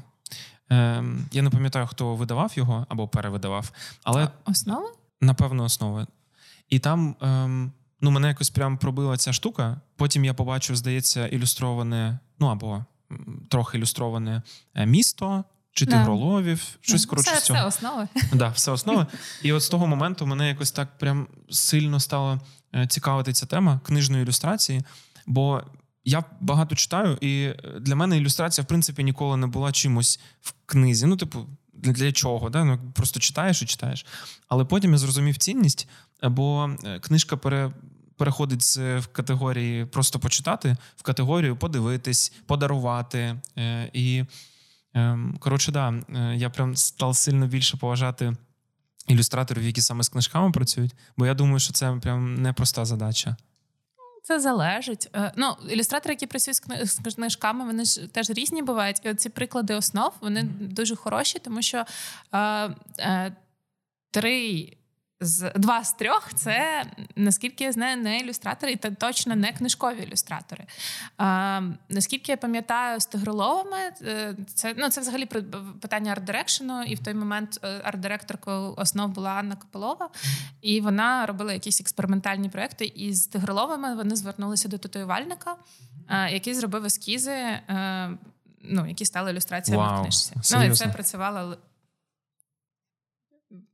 Ем, 0.70 1.28
я 1.32 1.42
не 1.42 1.50
пам'ятаю, 1.50 1.86
хто 1.86 2.14
видавав 2.14 2.52
його 2.54 2.86
або 2.88 3.08
перевидавав, 3.08 3.72
але 4.02 4.28
основа? 4.44 4.92
Напевно, 5.20 5.64
основа. 5.64 6.06
І 6.68 6.78
там 6.78 7.16
ну, 8.02 8.10
мене 8.10 8.28
якось 8.28 8.50
прям 8.50 8.78
пробила 8.78 9.16
ця 9.16 9.32
штука. 9.32 9.80
Потім 9.96 10.24
я 10.24 10.34
побачив, 10.34 10.76
здається, 10.76 11.26
ілюстроване, 11.26 12.18
ну 12.42 12.48
або 12.48 12.84
трохи 13.48 13.78
ілюстроване 13.78 14.42
е, 14.74 14.86
місто. 14.86 15.44
Чи 15.74 15.86
тигроловів, 15.86 16.78
щось 16.80 17.06
коротше. 17.06 17.30
Все, 17.34 17.52
все 17.52 17.64
основи. 17.64 18.08
Да, 18.32 18.48
все 18.48 18.70
основи. 18.70 19.06
І 19.42 19.52
от 19.52 19.62
з 19.62 19.68
того 19.68 19.86
моменту 19.86 20.26
мене 20.26 20.48
якось 20.48 20.72
так 20.72 20.98
прям 20.98 21.26
сильно 21.50 22.00
стало 22.00 22.40
е, 22.74 22.86
цікавити 22.86 23.32
ця 23.32 23.46
тема 23.46 23.80
книжної 23.84 24.22
ілюстрації. 24.22 24.82
Бо 25.26 25.62
я 26.04 26.24
багато 26.40 26.74
читаю, 26.74 27.18
і 27.20 27.52
для 27.80 27.94
мене 27.94 28.16
ілюстрація, 28.16 28.64
в 28.64 28.68
принципі, 28.68 29.04
ніколи 29.04 29.36
не 29.36 29.46
була 29.46 29.72
чимось 29.72 30.20
в 30.40 30.52
книзі. 30.66 31.06
Ну, 31.06 31.16
типу, 31.16 31.46
для 31.72 32.12
чого? 32.12 32.50
Да? 32.50 32.64
Ну, 32.64 32.78
Просто 32.94 33.20
читаєш 33.20 33.62
і 33.62 33.66
читаєш. 33.66 34.06
Але 34.48 34.64
потім 34.64 34.92
я 34.92 34.98
зрозумів 34.98 35.36
цінність, 35.36 35.88
бо 36.22 36.70
е, 36.84 36.98
книжка 36.98 37.36
пере, 37.36 37.72
переходить 38.22 38.62
з 38.62 38.98
в 38.98 39.06
категорії 39.06 39.84
просто 39.84 40.18
почитати 40.18 40.76
в 40.96 41.02
категорію 41.02 41.56
подивитись, 41.56 42.32
подарувати. 42.46 43.36
Е, 43.58 43.90
і 43.92 44.24
ем, 44.94 45.36
коротше, 45.40 45.72
да, 45.72 45.94
е, 46.14 46.36
я 46.36 46.50
прям 46.50 46.76
став 46.76 47.16
сильно 47.16 47.46
більше 47.46 47.76
поважати 47.76 48.36
ілюстраторів, 49.08 49.62
які 49.62 49.80
саме 49.80 50.02
з 50.02 50.08
книжками 50.08 50.52
працюють, 50.52 50.94
бо 51.16 51.26
я 51.26 51.34
думаю, 51.34 51.58
що 51.58 51.72
це 51.72 51.98
прям 52.02 52.34
непроста 52.34 52.84
задача. 52.84 53.36
Це 54.22 54.40
залежить. 54.40 55.10
Е, 55.14 55.32
ну, 55.36 55.56
ілюстратори, 55.70 56.12
які 56.12 56.26
працюють 56.26 56.60
з 56.84 57.14
книжками, 57.14 57.64
вони 57.64 57.84
ж 57.84 58.06
теж 58.06 58.30
різні 58.30 58.62
бувають. 58.62 59.00
І 59.04 59.14
ці 59.14 59.28
приклади 59.28 59.74
основ 59.74 60.12
вони 60.20 60.42
дуже 60.60 60.96
хороші, 60.96 61.38
тому 61.38 61.62
що 61.62 61.84
е, 62.32 62.38
е, 62.98 63.36
три 64.10 64.72
з 65.22 65.52
два 65.56 65.84
з 65.84 65.92
трьох 65.92 66.34
це 66.34 66.84
наскільки 67.16 67.64
я 67.64 67.72
знаю, 67.72 67.96
не 67.96 68.18
ілюстратори, 68.18 68.72
і 68.72 68.76
точно 68.76 69.36
не 69.36 69.52
книжкові 69.52 70.02
ілюстратори. 70.02 70.64
А, 71.16 71.60
Наскільки 71.88 72.32
я 72.32 72.36
пам'ятаю, 72.36 73.00
з 73.00 73.06
тигроловами 73.06 73.78
е, 74.02 74.36
це 74.54 74.74
ну 74.78 74.88
це 74.88 75.00
взагалі 75.00 75.26
питання 75.80 76.14
арт-дирекшену, 76.14 76.82
і 76.82 76.94
в 76.94 76.98
той 76.98 77.14
момент 77.14 77.60
е, 77.62 77.68
арт-директоркою 77.68 78.74
основ 78.76 79.10
була 79.10 79.30
Анна 79.30 79.56
Копилова, 79.56 80.10
і 80.60 80.80
вона 80.80 81.26
робила 81.26 81.52
якісь 81.52 81.80
експериментальні 81.80 82.48
проекти. 82.48 82.84
І 82.84 83.14
з 83.14 83.26
тигроловами 83.26 83.94
вони 83.94 84.16
звернулися 84.16 84.68
до 84.68 84.78
татуювальника, 84.78 85.56
який 86.30 86.54
зробив 86.54 86.84
ескізи, 86.84 87.30
е, 87.30 88.10
ну 88.62 88.86
які 88.86 89.04
стали 89.04 89.30
ілюстраціями 89.30 89.84
wow, 89.84 89.98
в 89.98 90.02
книжці. 90.02 90.32
Ну 90.52 90.64
і 90.64 90.70
це 90.70 90.88
працювало 90.88 91.56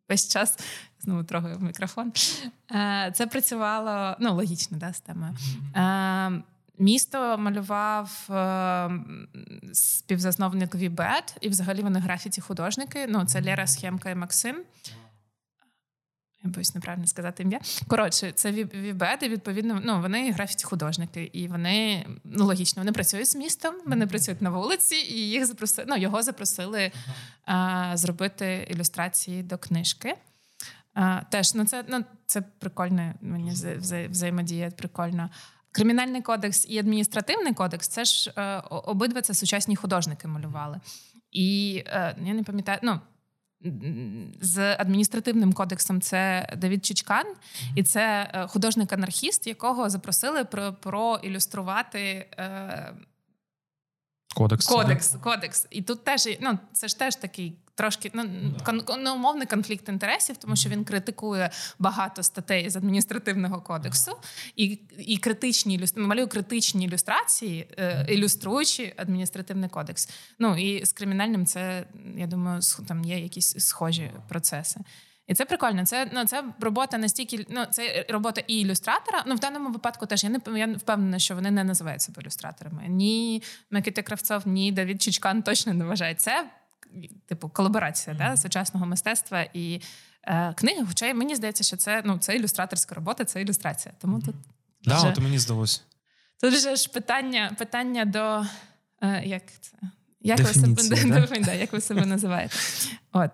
весь 0.08 0.28
час 0.28 0.58
знову 1.00 1.24
трогаю 1.24 1.58
мікрофон. 1.58 2.12
Е, 2.70 3.12
це 3.14 3.26
працювало 3.26 4.16
ну, 4.20 4.34
логічно, 4.34 4.78
да, 4.78 4.92
з 4.92 5.00
темою. 5.00 5.36
Е, 5.76 6.42
місто 6.78 7.38
малював 7.38 8.28
е, 8.30 8.90
співзасновник 9.72 10.74
We 10.74 10.95
Bad, 10.95 11.36
і 11.40 11.48
взагалі 11.48 11.82
вони 11.82 12.00
графіті 12.00 12.40
художники. 12.40 13.06
Ну, 13.08 13.24
це 13.24 13.42
Лера 13.42 13.66
Схемка 13.66 14.10
і 14.10 14.14
Максим. 14.14 14.56
Я 16.44 16.50
боюсь 16.50 16.74
неправильно 16.74 17.06
сказати 17.06 17.42
ім'я. 17.42 17.60
Коротше, 17.88 18.32
це 18.32 18.52
We 18.52 18.76
Bad, 18.76 19.22
і 19.22 19.28
відповідно, 19.28 19.80
ну 19.84 20.00
вони 20.00 20.32
графіті 20.32 20.64
художники, 20.64 21.30
і 21.32 21.48
вони 21.48 22.06
ну 22.24 22.44
логічно 22.44 22.80
вони 22.80 22.92
працюють 22.92 23.28
з 23.28 23.36
містом, 23.36 23.74
вони 23.86 24.06
працюють 24.06 24.42
на 24.42 24.50
вулиці, 24.50 24.96
і 24.96 25.30
їх 25.30 25.46
запросили. 25.46 25.86
Ну 25.90 25.96
його 25.96 26.22
запросили 26.22 26.92
а, 27.44 27.92
зробити 27.96 28.68
ілюстрації 28.70 29.42
до 29.42 29.58
книжки. 29.58 30.14
А, 31.00 31.20
Теж 31.30 31.54
ну 31.54 31.64
це 31.64 31.84
ну 31.88 32.04
це 32.26 32.40
прикольно. 32.40 33.14
Мені 33.20 33.50
вза- 33.50 34.10
взаємодія 34.10 34.70
прикольно. 34.70 35.30
Кримінальний 35.72 36.22
кодекс 36.22 36.66
і 36.68 36.78
адміністративний 36.78 37.54
кодекс 37.54 37.88
це 37.88 38.04
ж 38.04 38.32
е, 38.36 38.62
обидва 38.70 39.20
це 39.22 39.34
сучасні 39.34 39.76
художники 39.76 40.28
малювали. 40.28 40.80
І 41.30 41.82
е, 41.86 42.16
я 42.24 42.34
не 42.34 42.42
пам'ятаю, 42.42 42.78
ну 42.82 43.00
з 44.40 44.76
адміністративним 44.76 45.52
кодексом 45.52 46.00
це 46.00 46.48
Давід 46.56 46.84
Чичкан, 46.84 47.26
і 47.76 47.82
це 47.82 48.30
е, 48.34 48.46
художник-анархіст, 48.46 49.46
якого 49.46 49.90
запросили 49.90 50.44
про, 50.44 50.72
проілюструвати. 50.72 52.28
Е, 52.38 52.94
Кодекс. 54.34 54.66
Кодекс, 54.66 55.16
кодекс. 55.22 55.66
І 55.70 55.82
тут 55.82 56.04
теж 56.04 56.28
ну, 56.40 56.58
це 56.72 56.88
ж 56.88 56.98
теж 56.98 57.16
такий 57.16 57.56
трошки 57.74 58.10
ну, 58.14 58.24
кон, 58.64 58.82
ну, 59.00 59.14
умовний 59.14 59.46
конфлікт 59.46 59.88
інтересів, 59.88 60.36
тому 60.36 60.56
що 60.56 60.68
він 60.68 60.84
критикує 60.84 61.50
багато 61.78 62.22
статей 62.22 62.70
з 62.70 62.76
адміністративного 62.76 63.60
кодексу 63.60 64.16
і 64.56 64.78
і 64.98 65.18
критичні 65.18 65.84
малює 65.96 66.26
критичні 66.26 66.84
ілюстрації, 66.84 67.68
е, 67.78 68.06
ілюструючи 68.08 68.94
адміністративний 68.96 69.68
кодекс. 69.68 70.08
Ну 70.38 70.58
і 70.58 70.86
з 70.86 70.92
кримінальним 70.92 71.46
це 71.46 71.84
я 72.16 72.26
думаю, 72.26 72.60
там 72.88 73.04
є 73.04 73.18
якісь 73.18 73.54
схожі 73.58 74.10
процеси. 74.28 74.80
І 75.28 75.34
це 75.34 75.44
прикольно. 75.44 75.86
Це 75.86 76.10
ну 76.12 76.24
це 76.24 76.44
робота 76.60 76.98
настільки 76.98 77.46
ну 77.48 77.64
це 77.70 78.06
робота 78.08 78.42
і 78.46 78.60
ілюстратора. 78.60 79.24
Ну 79.26 79.34
в 79.34 79.38
даному 79.38 79.70
випадку 79.70 80.06
теж 80.06 80.24
я 80.24 80.30
не 80.30 80.58
я 80.58 80.66
впевнена, 80.66 81.18
що 81.18 81.34
вони 81.34 81.50
не 81.50 81.64
називають 81.64 82.02
себе 82.02 82.22
ілюстраторами. 82.22 82.84
Ні 82.88 83.42
Микита 83.70 84.02
Кравцов, 84.02 84.42
ні 84.46 84.72
Давід 84.72 85.02
Чичкан 85.02 85.42
точно 85.42 85.74
не 85.74 85.84
вважають 85.84 86.20
це 86.20 86.50
типу 87.26 87.48
колаборація 87.48 88.16
mm-hmm. 88.16 88.30
да, 88.30 88.36
сучасного 88.36 88.86
мистецтва 88.86 89.42
і 89.52 89.80
е, 90.24 90.54
книги. 90.56 90.84
Хоча 90.88 91.14
мені 91.14 91.36
здається, 91.36 91.64
що 91.64 91.76
це 91.76 92.02
ну 92.04 92.18
це 92.18 92.36
ілюстраторська 92.36 92.94
робота, 92.94 93.24
це 93.24 93.42
ілюстрація. 93.42 93.94
Тому 94.00 94.16
mm-hmm. 94.16 94.24
тут 94.24 94.34
да, 94.84 94.96
вже, 94.96 95.08
от 95.08 95.18
мені 95.18 95.38
здалося. 95.38 95.80
Тут 96.40 96.54
вже 96.54 96.76
ж 96.76 96.88
питання 96.88 97.52
питання 97.58 98.04
до 98.04 98.46
е, 99.02 99.22
як 99.24 99.42
це 99.60 99.76
як 100.20 100.38
ви 100.38 100.46
себе 100.46 101.40
да? 101.44 101.52
як 101.52 101.72
ви 101.72 101.80
себе 101.80 102.06
називаєте? 102.06 102.56
От. 103.12 103.30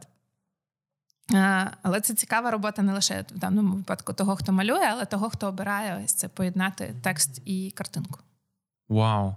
А, 1.33 1.67
але 1.83 2.01
це 2.01 2.15
цікава 2.15 2.51
робота 2.51 2.83
не 2.83 2.93
лише 2.93 3.25
в 3.35 3.39
даному 3.39 3.75
випадку 3.75 4.13
того, 4.13 4.37
хто 4.37 4.53
малює, 4.53 4.89
але 4.91 5.05
того, 5.05 5.31
хто 5.31 5.47
обирає 5.47 6.03
ось 6.05 6.15
це 6.15 6.29
поєднати 6.29 6.95
текст 7.03 7.43
і 7.45 7.71
картинку. 7.71 8.21
Вау! 8.89 9.35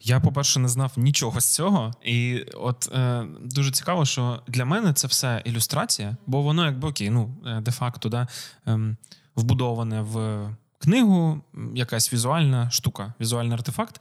Я, 0.00 0.20
по-перше, 0.20 0.60
не 0.60 0.68
знав 0.68 0.92
нічого 0.96 1.40
з 1.40 1.54
цього, 1.54 1.94
і 2.02 2.44
от 2.54 2.90
е, 2.94 3.26
дуже 3.42 3.70
цікаво, 3.70 4.04
що 4.04 4.42
для 4.46 4.64
мене 4.64 4.92
це 4.92 5.06
все 5.06 5.42
ілюстрація, 5.44 6.16
бо 6.26 6.42
воно 6.42 6.64
якби 6.66 6.88
окей, 6.88 7.10
ну 7.10 7.36
е, 7.46 7.60
де-факто 7.60 8.08
да, 8.08 8.28
е, 8.66 8.96
вбудоване 9.36 10.00
в 10.02 10.48
книгу, 10.80 11.40
якась 11.74 12.12
візуальна 12.12 12.70
штука, 12.70 13.14
візуальний 13.20 13.54
артефакт. 13.54 14.00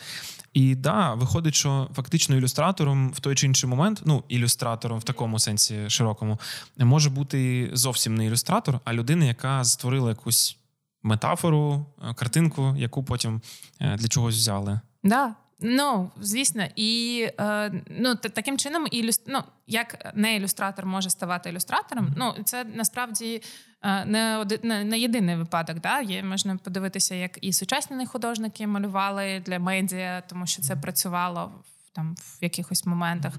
І 0.54 0.76
да, 0.76 1.14
виходить, 1.14 1.56
що 1.56 1.90
фактично 1.96 2.36
ілюстратором 2.36 3.10
в 3.10 3.20
той 3.20 3.36
чи 3.36 3.48
інший 3.48 3.70
момент, 3.70 4.02
ну 4.06 4.24
ілюстратором 4.30 5.00
в 5.00 5.04
такому 5.04 5.40
сенсі 5.40 5.90
широкому, 5.90 6.40
може 6.78 7.10
бути 7.10 7.70
зовсім 7.74 8.16
не 8.16 8.26
ілюстратор, 8.26 8.80
а 8.84 8.94
людина, 8.94 9.26
яка 9.26 9.64
створила 9.64 10.10
якусь 10.10 10.58
метафору, 11.04 11.86
е, 12.10 12.14
картинку, 12.14 12.76
яку 12.78 13.04
потім 13.04 13.42
е, 13.80 13.98
для 13.98 14.08
чогось 14.08 14.36
взяли. 14.36 14.80
Да, 15.04 15.36
Ну, 15.62 16.12
звісно, 16.22 16.64
і 16.76 17.26
е, 17.40 17.72
ну 17.90 18.16
таким 18.16 18.58
чином, 18.58 18.88
ілюст... 18.92 19.22
ну, 19.28 19.44
як 19.68 20.12
не 20.16 20.36
ілюстратор 20.36 20.86
може 20.86 21.10
ставати 21.10 21.50
ілюстратором. 21.50 22.14
Ну 22.18 22.34
це 22.46 22.64
насправді 22.64 23.42
е, 23.84 24.06
не 24.06 24.38
один 24.38 24.60
не, 24.64 24.84
не 24.84 25.00
єдиний 25.00 25.36
випадок. 25.36 25.80
Да? 25.80 26.02
Є 26.02 26.24
можна 26.24 26.58
подивитися, 26.58 27.16
як 27.16 27.38
і 27.42 27.54
сучасні 27.54 28.06
художники 28.06 28.68
малювали 28.68 29.44
для 29.46 29.60
медіа, 29.60 30.24
тому 30.28 30.48
що 30.48 30.62
це 30.62 30.76
працювало 30.76 31.52
там 31.94 32.16
в 32.16 32.38
якихось 32.42 32.86
моментах. 32.86 33.34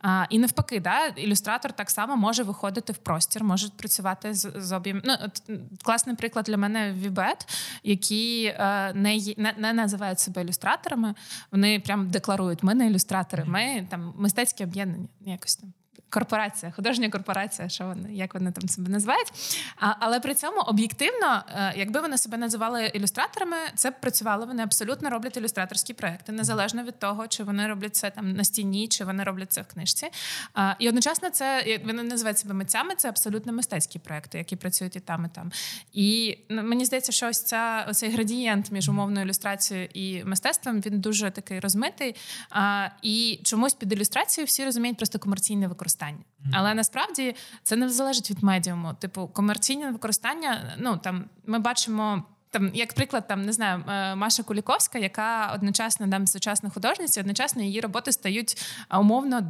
А, 0.00 0.26
І 0.30 0.38
навпаки, 0.38 0.80
да, 0.80 1.06
ілюстратор 1.06 1.72
так 1.72 1.90
само 1.90 2.16
може 2.16 2.42
виходити 2.42 2.92
в 2.92 2.96
простір, 2.96 3.44
може 3.44 3.68
працювати 3.68 4.34
з, 4.34 4.52
з 4.56 4.72
об'єм. 4.72 5.02
Ну, 5.04 5.14
от, 5.24 5.42
Класний 5.82 6.16
приклад 6.16 6.44
для 6.44 6.56
мене 6.56 6.92
We 6.92 7.11
Bad, 7.11 7.48
які 7.82 8.44
е, 8.44 8.92
не, 8.94 9.18
не 9.36 9.54
не, 9.58 9.72
називають 9.72 10.20
себе 10.20 10.42
ілюстраторами. 10.42 11.14
Вони 11.52 11.80
прям 11.80 12.10
декларують: 12.10 12.62
ми 12.62 12.74
не 12.74 12.86
ілюстратори, 12.86 13.44
ми 13.44 13.86
там 13.90 14.14
мистецькі 14.16 14.64
об'єднання, 14.64 15.08
якось 15.26 15.56
там 15.56 15.72
корпорація, 16.12 16.72
художня 16.72 17.10
корпорація, 17.10 17.68
що 17.68 17.84
вони 17.84 18.14
як 18.14 18.34
вони 18.34 18.52
там 18.52 18.68
себе 18.68 18.90
називають. 18.90 19.32
А, 19.76 19.94
Але 20.00 20.20
при 20.20 20.34
цьому 20.34 20.60
об'єктивно, 20.60 21.42
е, 21.48 21.74
якби 21.76 22.00
вони 22.00 22.18
себе 22.18 22.36
називали 22.38 22.86
ілюстраторами, 22.86 23.56
це 23.74 23.90
б 23.90 24.00
працювало. 24.00 24.46
Вони 24.46 24.62
абсолютно 24.62 25.10
роблять 25.10 25.36
ілюстраторські 25.36 25.94
проекти, 25.94 26.32
незалежно 26.32 26.82
від 26.82 26.98
того, 26.98 27.28
чи 27.28 27.44
вони 27.44 27.66
роблять 27.66 27.96
це 27.96 28.10
там 28.10 28.32
на 28.32 28.44
стіні, 28.44 28.88
чи 28.88 29.04
вони 29.04 29.24
роблять 29.24 29.52
це 29.52 29.62
в 29.62 29.66
книжці. 29.66 30.08
А, 30.54 30.74
І 30.78 30.88
одночасно 30.88 31.30
це 31.30 31.78
вони 31.86 32.02
називають 32.02 32.38
себе 32.38 32.54
митцями. 32.54 32.94
Це 32.94 33.08
абсолютно 33.08 33.52
мистецькі 33.52 33.98
проекти, 33.98 34.38
які 34.38 34.56
працюють 34.56 34.96
і 34.96 35.00
там, 35.00 35.24
і 35.24 35.28
там. 35.34 35.52
І 35.92 36.38
ну, 36.48 36.62
мені 36.62 36.84
здається, 36.84 37.12
що 37.12 37.28
ось 37.28 37.42
ця 37.42 37.86
оцей 37.88 38.10
градієнт 38.10 38.70
між 38.70 38.88
умовною 38.88 39.26
ілюстрацією 39.26 39.88
і 39.94 40.24
мистецтвом 40.24 40.80
він 40.80 41.00
дуже 41.00 41.30
такий 41.30 41.60
розмитий. 41.60 42.16
А, 42.50 42.88
І 43.02 43.40
чомусь 43.44 43.74
під 43.74 43.92
ілюстрацією 43.92 44.46
всі 44.46 44.64
розуміють 44.64 44.96
просто 44.96 45.18
комерційне 45.18 45.68
використання 45.68 46.01
використання. 46.02 46.24
Mm-hmm. 46.44 46.50
Але 46.52 46.74
насправді 46.74 47.34
це 47.62 47.76
не 47.76 47.88
залежить 47.88 48.30
від 48.30 48.42
медіуму. 48.42 48.94
Типу, 48.94 49.28
комерційне 49.28 49.90
використання. 49.90 50.76
Ну 50.78 50.96
там 50.96 51.24
ми 51.46 51.58
бачимо. 51.58 52.22
Там, 52.50 52.70
як 52.74 52.92
приклад, 52.92 53.28
там 53.28 53.42
не 53.42 53.52
знаю, 53.52 53.84
е, 53.88 54.14
Маша 54.14 54.42
Куліковська, 54.42 54.98
яка 54.98 55.52
одночасно 55.54 56.08
там 56.08 56.26
сучасна 56.26 56.70
художниця, 56.70 57.20
одночасно 57.20 57.62
її 57.62 57.80
роботи 57.80 58.12
стають 58.12 58.62
умовно 58.98 59.40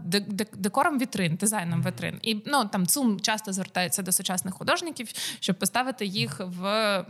декором 0.54 0.98
вітрин, 0.98 1.34
дизайном 1.34 1.82
вітрин. 1.82 2.18
І 2.22 2.42
ну 2.46 2.64
там 2.64 2.86
ЦУМ 2.86 3.20
часто 3.20 3.52
звертається 3.52 4.02
до 4.02 4.12
сучасних 4.12 4.54
художників, 4.54 5.08
щоб 5.40 5.58
поставити 5.58 6.06
їх 6.06 6.40
в 6.40 7.04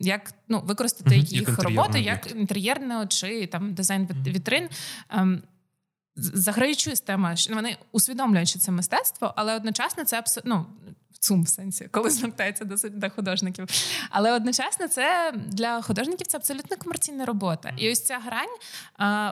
як 0.00 0.32
ну 0.48 0.60
використати 0.64 1.16
їх 1.16 1.48
як 1.48 1.62
роботи 1.62 2.00
як 2.00 2.30
інтер'єрне 2.30 3.06
чи 3.06 3.46
там 3.46 3.74
дизайн 3.74 4.08
вітрин. 4.26 4.68
Заграючи 6.18 6.96
з 6.96 7.00
тема, 7.00 7.36
що 7.36 7.54
вони 7.54 7.76
усвідомлюють, 7.92 8.48
що 8.48 8.58
це 8.58 8.72
мистецтво, 8.72 9.32
але 9.36 9.56
одночасно 9.56 10.04
це 10.04 10.18
абсолютно 10.18 10.66
ну, 10.68 10.94
цум 11.18 11.42
в 11.42 11.48
сенсі, 11.48 11.88
коли 11.90 12.10
звертається 12.10 12.64
до 12.64 12.76
до 12.88 13.10
художників. 13.10 13.66
Але 14.10 14.32
одночасно 14.32 14.88
це 14.88 15.32
для 15.46 15.82
художників 15.82 16.26
це 16.26 16.36
абсолютно 16.36 16.76
комерційна 16.76 17.26
робота. 17.26 17.72
І 17.76 17.92
ось 17.92 18.02
ця 18.04 18.18
грань, 18.18 18.56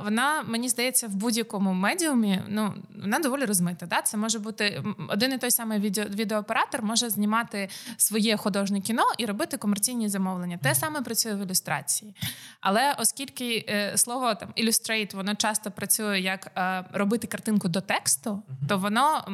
вона 0.04 0.42
мені 0.42 0.68
здається, 0.68 1.06
в 1.06 1.14
будь-якому 1.14 1.72
медіумі 1.72 2.42
ну 2.48 2.74
вона 3.00 3.18
доволі 3.18 3.44
розмита. 3.44 3.86
Да? 3.86 4.02
Це 4.02 4.16
може 4.16 4.38
бути 4.38 4.84
один 5.08 5.32
і 5.32 5.38
той 5.38 5.50
самий 5.50 5.78
відео, 5.78 6.04
відеооператор 6.04 6.82
може 6.82 7.10
знімати 7.10 7.68
своє 7.96 8.36
художнє 8.36 8.80
кіно 8.80 9.04
і 9.18 9.26
робити 9.26 9.56
комерційні 9.56 10.08
замовлення. 10.08 10.58
Те 10.62 10.74
саме 10.74 11.02
працює 11.02 11.34
в 11.34 11.46
ілюстрації. 11.46 12.14
Але 12.60 12.94
оскільки 12.98 13.64
е, 13.68 13.92
слово 13.96 14.34
там 14.34 14.48
illustrate, 14.56 15.16
воно 15.16 15.34
часто 15.34 15.70
працює 15.70 16.20
як 16.20 16.52
е, 16.56 16.84
робити 16.92 17.26
картинку 17.26 17.68
до 17.68 17.80
тексту, 17.80 18.42
то 18.68 18.78
воно 18.78 19.24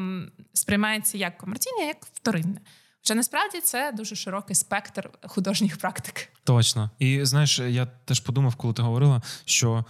сприймається 0.52 1.18
як 1.18 1.38
комерційне, 1.38 1.86
як 1.86 2.06
вторинне. 2.12 2.60
Хоча 3.02 3.14
насправді 3.14 3.60
це 3.60 3.92
дуже 3.92 4.16
широкий 4.16 4.56
спектр 4.56 5.10
художніх 5.26 5.78
практик. 5.78 6.28
Точно. 6.44 6.90
І 6.98 7.24
знаєш, 7.24 7.58
я 7.58 7.86
теж 7.86 8.20
подумав, 8.20 8.54
коли 8.54 8.74
ти 8.74 8.82
говорила, 8.82 9.22
що 9.44 9.84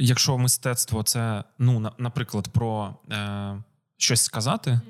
якщо 0.00 0.38
мистецтво 0.38 1.02
це, 1.02 1.44
ну, 1.58 1.92
наприклад, 1.98 2.48
про 2.48 2.94
е, 3.12 3.62
щось 3.96 4.22
сказати, 4.22 4.80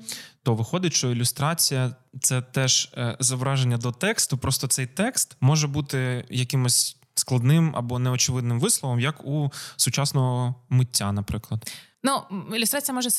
то 0.43 0.55
виходить, 0.55 0.93
що 0.93 1.11
ілюстрація 1.11 1.95
це 2.21 2.41
теж 2.41 2.89
е, 2.97 3.17
зображення 3.19 3.77
до 3.77 3.91
тексту. 3.91 4.37
Просто 4.37 4.67
цей 4.67 4.85
текст 4.85 5.37
може 5.41 5.67
бути 5.67 6.25
якимось 6.29 6.97
складним 7.15 7.75
або 7.75 7.99
неочевидним 7.99 8.59
висловом, 8.59 8.99
як 8.99 9.25
у 9.25 9.51
сучасного 9.75 10.55
миття, 10.69 11.11
наприклад. 11.11 11.71
Ну, 12.05 12.23
ілюстрація 12.55 12.95
може 12.95 13.09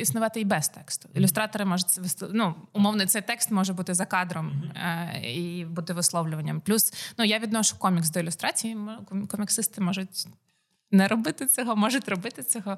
існувати 0.00 0.40
і 0.40 0.44
без 0.44 0.68
тексту. 0.68 1.08
Ілюстратори 1.14 1.64
можуть 1.64 2.00
ну, 2.32 2.54
умовно, 2.72 3.06
цей 3.06 3.22
текст 3.22 3.50
може 3.50 3.72
бути 3.72 3.94
за 3.94 4.06
кадром 4.06 4.72
е- 4.76 5.20
і 5.34 5.64
бути 5.64 5.92
висловлюванням. 5.92 6.60
Плюс 6.60 6.92
ну 7.18 7.24
я 7.24 7.38
відношу 7.38 7.78
комікс 7.78 8.10
до 8.10 8.20
ілюстрації. 8.20 8.76
Коміксисти 9.28 9.80
можуть. 9.80 10.26
Не 10.90 11.08
робити 11.08 11.46
цього, 11.46 11.76
можуть 11.76 12.08
робити 12.08 12.42
цього, 12.42 12.76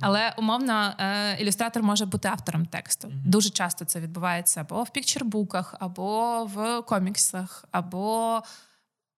але 0.00 0.34
умовно 0.38 0.94
е, 0.98 1.36
ілюстратор 1.42 1.82
може 1.82 2.06
бути 2.06 2.28
автором 2.28 2.66
тексту. 2.66 3.12
Дуже 3.26 3.50
часто 3.50 3.84
це 3.84 4.00
відбувається 4.00 4.60
або 4.60 4.82
в 4.82 4.90
пікчербуках, 4.90 5.74
або 5.80 6.44
в 6.44 6.82
коміксах, 6.82 7.64
або 7.70 8.42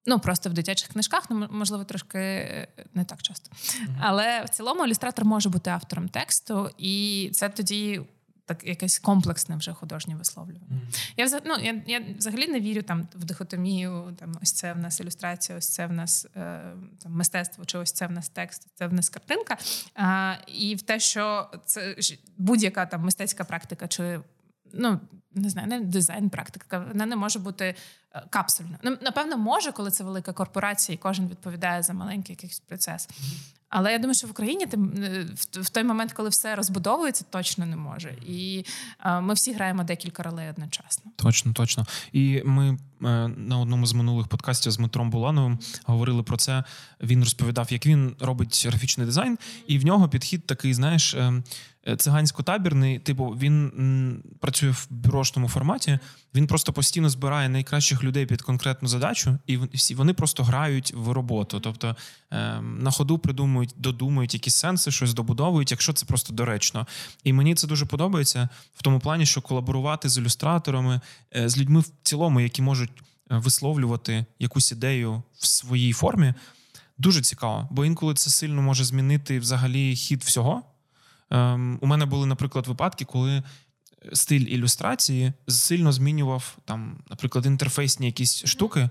Ну, 0.06 0.18
просто 0.18 0.50
в 0.50 0.52
дитячих 0.52 0.88
книжках, 0.88 1.24
ну, 1.30 1.48
можливо, 1.50 1.84
трошки 1.84 2.18
е, 2.18 2.68
не 2.94 3.04
так 3.04 3.22
часто. 3.22 3.50
Mm-hmm. 3.50 3.96
Але 4.00 4.44
в 4.44 4.48
цілому 4.48 4.86
ілюстратор 4.86 5.24
може 5.24 5.48
бути 5.48 5.70
автором 5.70 6.08
тексту, 6.08 6.70
і 6.78 7.30
це 7.32 7.48
тоді 7.48 8.00
так 8.46 8.64
якесь 8.64 8.98
комплексне 8.98 9.56
вже 9.56 9.72
художнє 9.72 10.16
висловлювання. 10.16 10.66
Mm-hmm. 10.70 11.12
Я 11.16 11.40
ну, 11.44 11.54
я, 11.62 11.82
я 11.86 12.04
взагалі 12.18 12.48
не 12.48 12.60
вірю 12.60 12.82
там 12.82 13.08
в 13.14 13.24
дихотомію. 13.24 14.16
Там 14.20 14.32
ось 14.42 14.52
це 14.52 14.72
в 14.72 14.78
нас 14.78 15.00
ілюстрація, 15.00 15.58
ось 15.58 15.68
це 15.68 15.86
в 15.86 15.92
нас 15.92 16.26
е, 16.36 16.60
там 17.02 17.12
мистецтво, 17.12 17.64
чи 17.64 17.78
ось 17.78 17.92
це 17.92 18.06
в 18.06 18.10
нас 18.10 18.28
текст, 18.28 18.68
це 18.74 18.86
в 18.86 18.92
нас 18.92 19.08
картинка. 19.08 19.56
А, 19.94 20.34
І 20.46 20.74
в 20.74 20.82
те, 20.82 21.00
що 21.00 21.50
це 21.66 21.96
будь-яка 22.38 22.86
там 22.86 23.02
мистецька 23.02 23.44
практика, 23.44 23.88
чи 23.88 24.20
ну 24.74 25.00
не 25.34 25.50
знаю, 25.50 25.68
не 25.68 25.80
дизайн, 25.80 26.30
практика, 26.30 26.87
вона 26.88 27.06
не 27.06 27.16
може 27.16 27.38
бути 27.38 27.74
е, 28.14 28.22
капсульною. 28.30 28.78
Ну, 28.82 28.96
напевно, 29.02 29.37
може, 29.37 29.72
коли 29.72 29.90
це 29.90 30.04
велика 30.04 30.32
корпорація, 30.32 30.94
і 30.94 30.98
кожен 30.98 31.28
відповідає 31.28 31.82
за 31.82 31.92
маленький 31.92 32.32
якийсь 32.32 32.60
процес. 32.60 33.08
Але 33.68 33.92
я 33.92 33.98
думаю, 33.98 34.14
що 34.14 34.26
в 34.26 34.30
Україні 34.30 34.66
е, 34.74 35.26
в 35.52 35.70
той 35.70 35.84
момент, 35.84 36.12
коли 36.12 36.28
все 36.28 36.54
розбудовується, 36.54 37.24
точно 37.30 37.66
не 37.66 37.76
може. 37.76 38.14
І 38.26 38.64
е, 39.04 39.20
ми 39.20 39.34
всі 39.34 39.52
граємо 39.52 39.84
декілька 39.84 40.22
ролей 40.22 40.50
одночасно. 40.50 41.12
Точно, 41.16 41.52
точно. 41.52 41.87
І 42.12 42.42
ми 42.44 42.78
на 43.37 43.58
одному 43.58 43.87
з 43.87 43.92
минулих 43.92 44.28
подкастів 44.28 44.72
з 44.72 44.76
Дмитром 44.76 45.10
Булановим 45.10 45.58
говорили 45.84 46.22
про 46.22 46.37
це. 46.37 46.64
Він 47.00 47.20
розповідав, 47.20 47.72
як 47.72 47.87
він 47.87 48.16
робить 48.20 48.66
графічний 48.68 49.06
дизайн, 49.06 49.38
і 49.66 49.78
в 49.78 49.84
нього 49.84 50.08
підхід 50.08 50.46
такий, 50.46 50.74
знаєш. 50.74 51.16
Ем, 51.86 51.92
Е, 51.92 51.96
цигансько-табірний, 51.96 52.98
типу, 52.98 53.26
він 53.26 54.22
працює 54.40 54.70
в 54.70 54.86
бюрошному 54.90 55.48
форматі. 55.48 55.98
Він 56.34 56.46
просто 56.46 56.72
постійно 56.72 57.10
збирає 57.10 57.48
найкращих 57.48 58.04
людей 58.04 58.26
під 58.26 58.42
конкретну 58.42 58.88
задачу, 58.88 59.38
і 59.46 59.56
всі 59.56 59.94
вони 59.94 60.14
просто 60.14 60.44
грають 60.44 60.92
в 60.96 61.12
роботу. 61.12 61.60
Тобто 61.60 61.96
е, 62.30 62.60
на 62.60 62.90
ходу 62.90 63.18
придумують, 63.18 63.74
додумують 63.76 64.34
якісь 64.34 64.56
сенси, 64.56 64.90
щось 64.90 65.14
добудовують, 65.14 65.70
якщо 65.70 65.92
це 65.92 66.06
просто 66.06 66.32
доречно. 66.32 66.86
І 67.24 67.32
мені 67.32 67.54
це 67.54 67.66
дуже 67.66 67.86
подобається 67.86 68.48
в 68.74 68.82
тому 68.82 69.00
плані, 69.00 69.26
що 69.26 69.40
колаборувати 69.40 70.08
з 70.08 70.18
ілюстраторами, 70.18 71.00
е, 71.36 71.48
з 71.48 71.58
людьми 71.58 71.80
в 71.80 71.90
цілому, 72.02 72.40
які 72.40 72.62
можуть 72.62 72.90
е, 73.30 73.38
висловлювати 73.38 74.24
якусь 74.38 74.72
ідею 74.72 75.22
в 75.38 75.46
своїй 75.46 75.92
формі. 75.92 76.34
Дуже 76.98 77.22
цікаво, 77.22 77.68
бо 77.70 77.84
інколи 77.84 78.14
це 78.14 78.30
сильно 78.30 78.62
може 78.62 78.84
змінити 78.84 79.38
взагалі 79.38 79.96
хід 79.96 80.22
всього. 80.22 80.62
Ем, 81.34 81.78
У 81.80 81.86
мене 81.86 82.06
були, 82.06 82.26
наприклад, 82.26 82.66
випадки, 82.66 83.04
коли 83.04 83.42
стиль 84.12 84.40
ілюстрації 84.40 85.32
сильно 85.48 85.92
змінював 85.92 86.56
там, 86.64 86.98
наприклад, 87.10 87.46
інтерфейсні 87.46 88.06
якісь 88.06 88.44
штуки. 88.44 88.88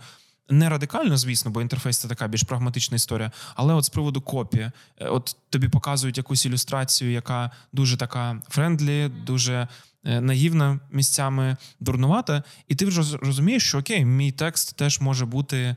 Не 0.50 0.70
радикально, 0.70 1.18
звісно, 1.18 1.52
бо 1.52 1.62
інтерфейс 1.62 1.98
це 1.98 2.08
така 2.08 2.28
більш 2.28 2.44
прагматична 2.44 2.96
історія. 2.96 3.32
Але 3.56 3.74
от 3.74 3.86
з 3.86 3.90
приводу 3.90 4.22
копії, 4.22 4.72
е, 4.98 5.08
от 5.08 5.36
тобі 5.50 5.70
показують 5.70 6.18
якусь 6.18 6.46
ілюстрацію, 6.46 7.12
яка 7.12 7.52
дуже 7.74 7.98
така 7.98 8.42
friendly, 8.50 9.12
дуже 9.26 9.68
е, 10.04 10.22
наївна 10.22 10.80
місцями 10.92 11.58
дурнувата, 11.80 12.44
і 12.68 12.76
ти 12.76 12.86
вже 12.86 13.18
розумієш, 13.18 13.68
що 13.68 13.80
окей, 13.80 14.06
мій 14.06 14.32
текст 14.32 14.76
теж 14.76 15.02
може 15.02 15.26
бути 15.26 15.76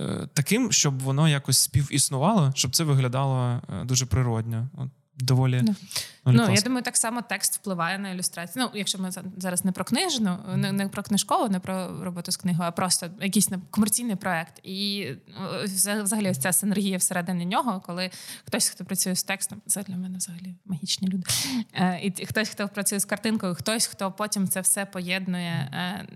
е, 0.00 0.28
таким, 0.34 0.72
щоб 0.72 1.02
воно 1.02 1.28
якось 1.28 1.58
співіснувало, 1.58 2.52
щоб 2.54 2.76
це 2.76 2.84
виглядало 2.84 3.62
дуже 3.84 4.06
природньо. 4.06 4.68
От 4.74 4.88
доволі. 5.18 5.62
Ну, 5.62 5.74
ну 6.24 6.54
я 6.54 6.60
думаю, 6.60 6.82
так 6.82 6.96
само 6.96 7.22
текст 7.22 7.54
впливає 7.54 7.98
на 7.98 8.10
ілюстрацію. 8.10 8.64
Ну, 8.64 8.78
якщо 8.78 8.98
ми 8.98 9.10
зараз 9.36 9.64
не 9.64 9.72
про 9.72 9.84
книжну, 9.84 10.38
не, 10.56 10.72
не 10.72 10.88
про 10.88 11.02
книжкову, 11.02 11.48
не 11.48 11.60
про 11.60 12.04
роботу 12.04 12.32
з 12.32 12.36
книгою, 12.36 12.68
а 12.68 12.70
просто 12.72 13.10
якийсь 13.20 13.48
комерційний 13.70 14.16
проект. 14.16 14.60
І 14.62 15.08
взагалі 16.02 16.30
ось 16.30 16.38
ця 16.38 16.52
синергія 16.52 16.98
всередині 16.98 17.46
нього, 17.46 17.82
коли 17.86 18.10
хтось, 18.46 18.68
хто 18.68 18.84
працює 18.84 19.14
з 19.14 19.22
текстом, 19.22 19.62
це 19.66 19.82
для 19.82 19.96
мене 19.96 20.18
взагалі 20.18 20.54
магічні 20.64 21.08
люди. 21.08 21.24
Е, 21.74 22.00
і 22.02 22.26
хтось, 22.26 22.48
хто 22.48 22.68
працює 22.68 23.00
з 23.00 23.04
картинкою, 23.04 23.54
хтось, 23.54 23.86
хто 23.86 24.12
потім 24.12 24.48
це 24.48 24.60
все 24.60 24.84
поєднує. 24.84 25.70
Е, 25.72 26.06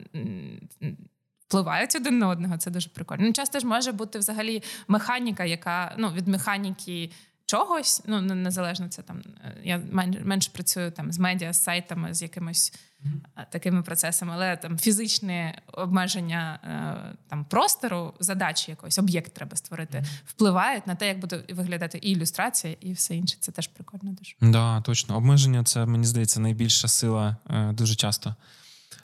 впливають 1.52 1.96
один 1.96 2.18
на 2.18 2.28
одного, 2.28 2.56
це 2.56 2.70
дуже 2.70 2.88
прикольно. 2.88 3.26
Ну, 3.26 3.32
часто 3.32 3.60
ж 3.60 3.66
може 3.66 3.92
бути 3.92 4.18
взагалі 4.18 4.62
механіка, 4.88 5.44
яка 5.44 5.94
ну 5.98 6.12
від 6.12 6.28
механіки 6.28 7.10
чогось, 7.52 8.02
ну 8.06 8.20
незалежно 8.20 8.88
це 8.88 9.02
там. 9.02 9.22
Е, 9.44 9.56
я 9.64 9.82
менше 10.24 10.50
працюю 10.52 10.90
там 10.90 11.12
з 11.12 11.18
медіа, 11.18 11.52
з 11.52 11.62
сайтами, 11.62 12.14
з 12.14 12.22
якимось 12.22 12.72
mm-hmm. 12.72 13.46
такими 13.50 13.82
процесами, 13.82 14.32
але 14.34 14.56
там 14.56 14.78
фізичне 14.78 15.62
обмеження 15.72 16.58
е, 16.64 17.16
там 17.28 17.44
простору, 17.44 18.14
задачі 18.20 18.70
якоїсь, 18.70 18.98
об'єкт 18.98 19.34
треба 19.34 19.56
створити, 19.56 19.98
mm-hmm. 19.98 20.22
впливають 20.26 20.86
на 20.86 20.94
те, 20.94 21.08
як 21.08 21.18
буде 21.18 21.44
виглядати 21.48 21.98
і 21.98 22.10
ілюстрація, 22.10 22.76
і 22.80 22.92
все 22.92 23.16
інше. 23.16 23.36
Це 23.40 23.52
теж 23.52 23.66
прикольно. 23.66 24.12
Дуже 24.12 24.34
да, 24.40 24.80
точно. 24.80 25.16
Обмеження 25.16 25.64
це 25.64 25.86
мені 25.86 26.04
здається 26.04 26.40
найбільша 26.40 26.88
сила 26.88 27.36
дуже 27.72 27.94
часто. 27.94 28.34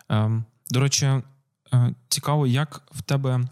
Ем, 0.09 0.45
до 0.71 0.81
речі, 0.81 1.11
цікаво, 2.09 2.47
як 2.47 2.83
в 2.91 3.03
тебе. 3.03 3.49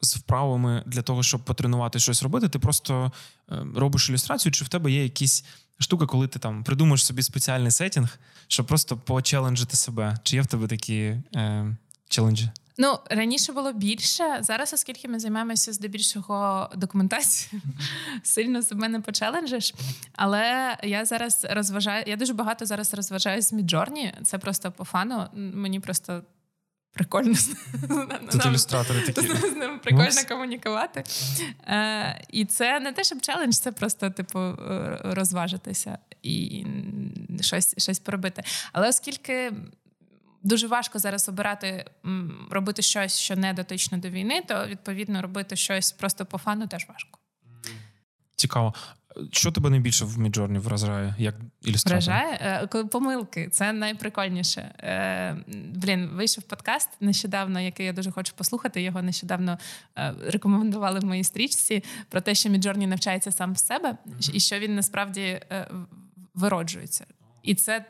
З 0.00 0.16
вправами 0.16 0.82
для 0.86 1.02
того, 1.02 1.22
щоб 1.22 1.44
потренувати 1.44 1.98
щось 1.98 2.22
робити, 2.22 2.48
ти 2.48 2.58
просто 2.58 3.12
Е, 3.52 3.66
робиш 3.74 4.10
ілюстрацію, 4.10 4.52
чи 4.52 4.64
в 4.64 4.68
тебе 4.68 4.90
є 4.92 5.02
якісь 5.02 5.44
штуки, 5.78 6.06
коли 6.06 6.28
ти 6.28 6.38
там 6.38 6.64
придумаєш 6.64 7.04
собі 7.04 7.22
спеціальний 7.22 7.70
сетінг, 7.70 8.18
щоб 8.48 8.66
просто 8.66 8.96
почеленджити 8.96 9.76
себе? 9.76 10.16
Чи 10.22 10.36
є 10.36 10.42
в 10.42 10.46
тебе 10.46 10.66
такі 10.66 11.16
е, 11.34 11.76
челенджі? 12.08 12.50
Ну, 12.78 12.98
раніше 13.10 13.52
було 13.52 13.72
більше. 13.72 14.38
Зараз, 14.40 14.72
оскільки 14.72 15.08
ми 15.08 15.18
займаємося 15.18 15.72
здебільшого 15.72 16.70
документацією, 16.76 17.62
сильно 18.22 18.62
себе 18.62 18.88
не 18.88 19.00
почеленджиш. 19.00 19.74
Але 20.12 20.76
я 20.82 21.04
зараз 21.04 21.46
розважаю, 21.50 22.04
я 22.06 22.16
дуже 22.16 22.34
багато 22.34 22.66
зараз 22.66 22.94
розважаюсь 22.94 23.48
з 23.48 23.52
Midjourney. 23.52 24.14
Це 24.24 24.38
просто 24.38 24.72
по 24.72 24.84
фану. 24.84 25.26
Мені 25.34 25.80
просто 25.80 26.22
прикольно 26.96 27.34
Тут 28.32 28.46
ілюстратори 28.46 29.00
такі. 29.00 29.28
з 29.28 29.56
ним 29.56 29.78
прикольно 29.78 30.28
комунікувати. 30.28 31.04
Е, 31.66 32.24
І 32.28 32.44
це 32.44 32.80
не 32.80 32.92
те, 32.92 33.04
щоб 33.04 33.20
челендж, 33.20 33.54
це 33.54 33.72
просто, 33.72 34.10
типу, 34.10 34.54
розважитися 35.04 35.98
і 36.22 36.66
щось 37.40 37.74
щось 37.78 37.98
поробити. 37.98 38.42
Але 38.72 38.88
оскільки. 38.88 39.52
Дуже 40.42 40.66
важко 40.66 40.98
зараз 40.98 41.28
обирати 41.28 41.84
робити 42.50 42.82
щось, 42.82 43.18
що 43.18 43.36
не 43.36 43.52
дотично 43.52 43.98
до 43.98 44.08
війни, 44.10 44.42
то 44.48 44.66
відповідно 44.66 45.22
робити 45.22 45.56
щось 45.56 45.92
просто 45.92 46.26
по 46.26 46.38
фану 46.38 46.66
теж 46.66 46.86
важко. 46.88 47.18
Цікаво. 48.36 48.74
Що 49.32 49.52
тебе 49.52 49.70
найбільше 49.70 50.04
в 50.04 50.18
Midjourney 50.18 50.58
вражає? 50.58 51.14
Як 51.18 51.34
ілюстратор? 51.62 52.04
Вражає? 52.04 52.68
Е, 52.74 52.84
помилки. 52.84 53.48
Це 53.52 53.72
найприкольніше. 53.72 54.60
Е, 54.60 55.36
блін, 55.74 56.10
вийшов 56.12 56.44
подкаст 56.44 56.88
нещодавно, 57.00 57.60
який 57.60 57.86
я 57.86 57.92
дуже 57.92 58.10
хочу 58.10 58.32
послухати. 58.36 58.82
Його 58.82 59.02
нещодавно 59.02 59.58
е, 59.98 60.14
рекомендували 60.26 61.00
в 61.00 61.04
моїй 61.04 61.24
стрічці 61.24 61.84
про 62.08 62.20
те, 62.20 62.34
що 62.34 62.48
Midjourney 62.48 62.86
навчається 62.86 63.32
сам 63.32 63.52
в 63.52 63.58
себе, 63.58 63.96
і 64.32 64.40
що 64.40 64.58
він 64.58 64.74
насправді 64.74 65.40
вироджується. 66.34 67.06
І 67.42 67.54
це 67.54 67.84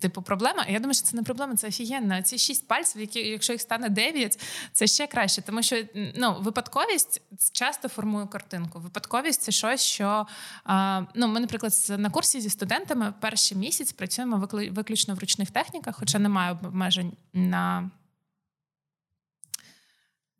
типу, 0.00 0.22
проблема. 0.22 0.66
Я 0.68 0.78
думаю, 0.78 0.94
що 0.94 1.02
це 1.02 1.16
не 1.16 1.22
проблема, 1.22 1.56
це 1.56 1.68
офігенно. 1.68 2.22
Ці 2.22 2.38
шість 2.38 2.68
пальців, 2.68 3.00
які, 3.00 3.20
якщо 3.20 3.52
їх 3.52 3.62
стане 3.62 3.88
дев'ять, 3.88 4.40
це 4.72 4.86
ще 4.86 5.06
краще. 5.06 5.42
Тому 5.42 5.62
що 5.62 5.84
ну, 6.14 6.36
випадковість 6.40 7.22
часто 7.52 7.88
формує 7.88 8.26
картинку. 8.26 8.78
Випадковість 8.78 9.42
це 9.42 9.52
щось, 9.52 9.82
що 9.82 10.26
а, 10.64 11.02
ну, 11.14 11.28
ми, 11.28 11.40
наприклад, 11.40 11.72
на 11.88 12.10
курсі 12.10 12.40
зі 12.40 12.50
студентами 12.50 13.14
перший 13.20 13.58
місяць 13.58 13.92
працюємо 13.92 14.48
виключно 14.70 15.14
в 15.14 15.18
ручних 15.18 15.50
техніках, 15.50 15.96
хоча 15.98 16.18
немає 16.18 16.52
обмежень 16.52 17.12
на 17.32 17.90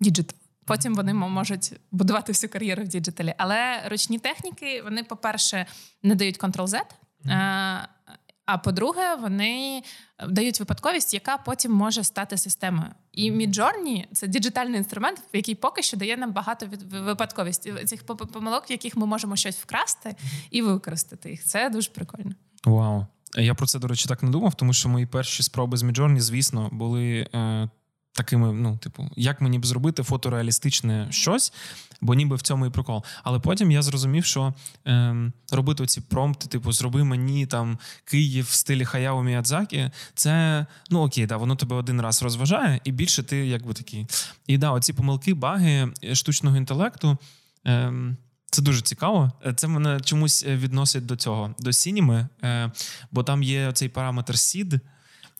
digital. 0.00 0.36
Потім 0.64 0.94
вони 0.94 1.14
можуть 1.14 1.72
будувати 1.90 2.32
всю 2.32 2.50
кар'єру 2.50 2.82
в 2.82 2.88
діджиталі. 2.88 3.34
Але 3.38 3.88
ручні 3.88 4.18
техніки, 4.18 4.82
вони, 4.82 5.04
по-перше, 5.04 5.66
не 6.02 6.14
дають 6.14 6.38
Ctrl-Z. 6.38 6.80
А 8.46 8.58
по-друге, 8.58 9.14
вони 9.14 9.82
дають 10.28 10.60
випадковість, 10.60 11.14
яка 11.14 11.36
потім 11.36 11.72
може 11.72 12.04
стати 12.04 12.38
системою. 12.38 12.88
І 13.12 13.32
Midjourney– 13.32 14.04
це 14.12 14.26
діджитальний 14.26 14.78
інструмент, 14.78 15.22
який 15.32 15.54
поки 15.54 15.82
що 15.82 15.96
дає 15.96 16.16
нам 16.16 16.32
багато 16.32 16.66
випадковості 16.90 17.72
цих 17.84 18.06
помилок, 18.06 18.70
в 18.70 18.72
яких 18.72 18.96
ми 18.96 19.06
можемо 19.06 19.36
щось 19.36 19.56
вкрасти 19.56 20.16
і 20.50 20.62
використати 20.62 21.30
їх. 21.30 21.44
Це 21.44 21.70
дуже 21.70 21.90
прикольно. 21.90 22.32
Вау. 22.64 23.06
Я 23.34 23.54
про 23.54 23.66
це, 23.66 23.78
до 23.78 23.88
речі, 23.88 24.08
так 24.08 24.22
не 24.22 24.30
думав, 24.30 24.54
тому 24.54 24.72
що 24.72 24.88
мої 24.88 25.06
перші 25.06 25.42
спроби 25.42 25.76
з 25.76 25.82
Midjourney, 25.82 26.20
звісно, 26.20 26.68
були 26.72 27.28
е, 27.34 27.70
такими, 28.12 28.52
ну, 28.52 28.76
типу, 28.76 29.10
як 29.16 29.40
мені 29.40 29.58
б 29.58 29.66
зробити 29.66 30.02
фотореалістичне 30.02 31.06
щось, 31.10 31.52
бо 32.00 32.14
ніби 32.14 32.36
в 32.36 32.42
цьому 32.42 32.66
і 32.66 32.70
прикол. 32.70 33.04
Але 33.22 33.38
потім 33.38 33.70
я 33.70 33.82
зрозумів, 33.82 34.24
що 34.24 34.54
е, 34.86 35.16
робити 35.52 35.86
ці 35.86 36.00
промпти, 36.00 36.48
типу, 36.48 36.72
зроби 36.72 37.04
мені 37.04 37.46
там 37.46 37.78
Київ 38.04 38.44
в 38.44 38.52
стилі 38.52 38.84
Хаяо 38.84 39.22
Міядзакі, 39.22 39.90
це 40.14 40.66
ну 40.90 41.00
окей, 41.04 41.26
да, 41.26 41.36
воно 41.36 41.56
тебе 41.56 41.76
один 41.76 42.00
раз 42.00 42.22
розважає, 42.22 42.80
і 42.84 42.92
більше 42.92 43.22
ти 43.22 43.46
якби 43.46 43.74
такий. 43.74 44.06
І 44.46 44.58
да, 44.58 44.70
оці 44.70 44.92
помилки, 44.92 45.34
баги 45.34 45.92
штучного 46.12 46.56
інтелекту. 46.56 47.18
Е, 47.66 47.92
це 48.52 48.62
дуже 48.62 48.80
цікаво. 48.80 49.32
Це 49.56 49.68
мене 49.68 50.00
чомусь 50.00 50.44
відносить 50.44 51.06
до 51.06 51.16
цього, 51.16 51.54
до 51.58 51.72
Сініми, 51.72 52.28
е, 52.44 52.70
бо 53.10 53.22
там 53.22 53.42
є 53.42 53.72
цей 53.72 53.88
параметр 53.88 54.34
SID, 54.34 54.80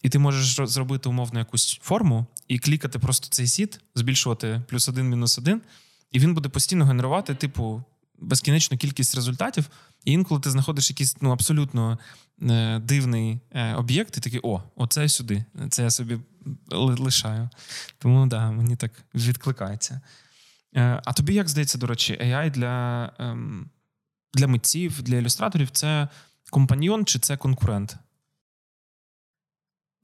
і 0.02 0.08
ти 0.08 0.18
можеш 0.18 0.68
зробити 0.70 1.08
умовно 1.08 1.38
якусь 1.38 1.78
форму 1.82 2.26
і 2.48 2.58
клікати 2.58 2.98
просто 2.98 3.28
цей 3.30 3.46
сіт, 3.46 3.80
збільшувати 3.94 4.62
плюс 4.68 4.88
один, 4.88 5.08
мінус 5.08 5.38
один, 5.38 5.62
і 6.12 6.18
він 6.18 6.34
буде 6.34 6.48
постійно 6.48 6.84
генерувати, 6.84 7.34
типу, 7.34 7.84
безкінечну 8.18 8.78
кількість 8.78 9.14
результатів. 9.14 9.68
І 10.04 10.12
інколи 10.12 10.40
ти 10.40 10.50
знаходиш 10.50 10.90
якийсь 10.90 11.16
ну, 11.20 11.30
абсолютно 11.30 11.98
е, 12.42 12.78
дивний 12.78 13.40
е, 13.50 13.74
об'єкт, 13.74 14.16
і 14.16 14.20
такий, 14.20 14.40
о, 14.42 14.62
оце 14.76 15.08
сюди. 15.08 15.44
Це 15.70 15.82
я 15.82 15.90
собі 15.90 16.18
лишаю. 16.70 17.48
Тому 17.98 18.26
да, 18.26 18.50
мені 18.50 18.76
так 18.76 18.92
відкликається. 19.14 20.00
Е, 20.76 21.02
а 21.04 21.12
тобі 21.12 21.34
як 21.34 21.48
здається, 21.48 21.78
до 21.78 21.86
речі, 21.86 22.18
AI 22.22 22.50
для, 22.50 23.04
е, 23.20 23.36
для 24.34 24.46
митців, 24.46 25.02
для 25.02 25.16
ілюстраторів 25.16 25.70
це 25.70 26.08
компаньйон 26.50 27.06
чи 27.06 27.18
це 27.18 27.36
конкурент? 27.36 27.96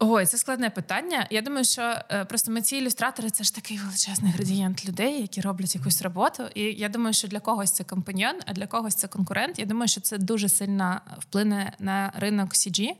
Ой, 0.00 0.26
це 0.26 0.38
складне 0.38 0.70
питання. 0.70 1.26
Я 1.30 1.42
думаю, 1.42 1.64
що 1.64 1.94
е, 2.10 2.24
просто 2.24 2.52
ми 2.52 2.62
ці 2.62 2.76
ілюстратори 2.76 3.30
це 3.30 3.44
ж 3.44 3.54
такий 3.54 3.78
величезний 3.78 4.32
градієнт 4.32 4.88
людей, 4.88 5.20
які 5.20 5.40
роблять 5.40 5.74
якусь 5.74 6.02
роботу. 6.02 6.42
І 6.54 6.62
я 6.62 6.88
думаю, 6.88 7.14
що 7.14 7.28
для 7.28 7.40
когось 7.40 7.70
це 7.70 7.84
компаньйон, 7.84 8.34
а 8.46 8.52
для 8.52 8.66
когось 8.66 8.94
це 8.94 9.08
конкурент. 9.08 9.58
Я 9.58 9.64
думаю, 9.64 9.88
що 9.88 10.00
це 10.00 10.18
дуже 10.18 10.48
сильно 10.48 11.00
вплине 11.18 11.72
на 11.78 12.12
ринок 12.16 12.50
CG 12.50 12.90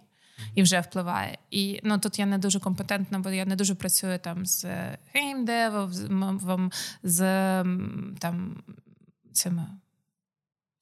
і 0.55 0.63
вже 0.63 0.81
впливає. 0.81 1.39
І 1.51 1.81
ну 1.85 1.99
тут 1.99 2.19
я 2.19 2.27
не 2.27 2.39
дуже 2.39 2.61
компетентна, 2.61 3.19
бо 3.19 3.31
я 3.31 3.45
не 3.45 3.57
дуже 3.57 3.75
працюю 3.75 4.19
там 4.19 4.47
з 4.47 4.67
геймдевом, 5.15 6.73
з 7.03 7.21
там 8.19 8.63
цими 9.33 9.67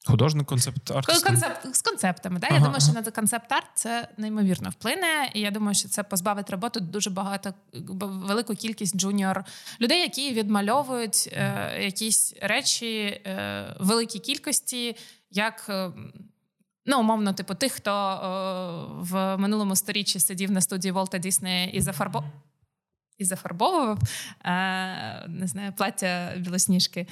Художник 0.07 0.47
концепт 0.47 0.91
арт 0.91 1.07
концепт 1.07 1.77
з 1.77 1.83
концептами. 1.83 2.39
Да? 2.39 2.47
Ага, 2.47 2.57
я 2.57 2.61
думаю, 2.61 2.79
ага. 2.81 2.93
що 2.93 3.03
на 3.03 3.11
концепт-арт 3.11 3.67
це 3.75 4.09
неймовірно 4.17 4.71
вплине. 4.71 5.31
І 5.35 5.41
я 5.41 5.51
думаю, 5.51 5.75
що 5.75 5.89
це 5.89 6.03
позбавить 6.03 6.51
роботи 6.51 6.81
дуже 6.81 7.11
багато 7.11 7.55
велику 8.01 8.55
кількість 8.55 8.97
junior 8.97 9.45
людей, 9.81 10.01
які 10.01 10.33
відмальовують 10.33 11.29
е, 11.33 11.79
якісь 11.85 12.35
речі 12.43 12.97
е, 12.97 13.77
великій 13.81 14.19
кількості, 14.19 14.97
як. 15.31 15.67
Е, 15.69 15.91
Ну, 16.89 17.01
умовно, 17.01 17.33
типу, 17.33 17.55
тих, 17.55 17.73
хто 17.73 17.91
о, 17.91 19.03
в 19.03 19.37
минулому 19.37 19.77
сторіччі 19.77 20.21
сидів 20.21 20.51
на 20.51 20.61
студії 20.61 20.93
Волта 20.93 21.19
Діснея 21.19 21.67
і 21.67 21.81
зафарбо 21.81 22.25
і 23.19 23.25
зафарбовував 23.25 23.99
е, 24.45 25.29
не 25.29 25.47
знаю, 25.47 25.73
плаття 25.77 26.33
білосніжки, 26.37 27.07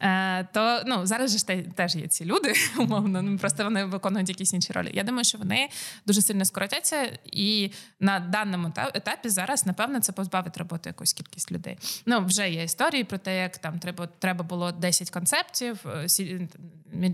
е, 0.00 0.44
то 0.44 0.82
ну, 0.86 1.06
зараз 1.06 1.38
ж 1.38 1.46
теж 1.74 1.96
є 1.96 2.06
ці 2.06 2.24
люди, 2.24 2.52
умовно, 2.78 3.22
ну, 3.22 3.38
просто 3.38 3.64
вони 3.64 3.84
виконують 3.84 4.28
якісь 4.28 4.52
інші 4.52 4.72
ролі. 4.72 4.90
Я 4.94 5.02
думаю, 5.02 5.24
що 5.24 5.38
вони 5.38 5.68
дуже 6.06 6.22
сильно 6.22 6.44
скоротяться, 6.44 7.18
і 7.24 7.70
на 8.00 8.20
даному 8.20 8.72
етапі 8.94 9.28
зараз, 9.28 9.66
напевно, 9.66 10.00
це 10.00 10.12
позбавить 10.12 10.56
роботи 10.56 10.88
якусь 10.88 11.12
кількість 11.12 11.52
людей. 11.52 11.78
Ну, 12.06 12.24
вже 12.24 12.50
є 12.50 12.64
історії 12.64 13.04
про 13.04 13.18
те, 13.18 13.38
як 13.38 13.58
там 13.58 13.78
треба 13.78 14.06
треба 14.06 14.44
було 14.44 14.72
10 14.72 15.10
концептів, 15.10 15.84
е, 15.86 16.48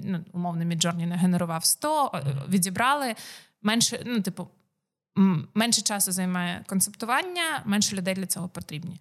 ну, 0.04 0.24
умовно, 0.32 0.64
Midjourney 0.64 1.06
нагенерував 1.06 1.64
100, 1.64 2.22
відібрали. 2.48 3.14
Менше, 3.62 4.02
ну, 4.06 4.20
типу, 4.20 4.48
менше 5.54 5.82
часу 5.82 6.12
займає 6.12 6.64
концептування, 6.66 7.62
менше 7.64 7.96
людей 7.96 8.14
для 8.14 8.26
цього 8.26 8.48
потрібні. 8.48 9.00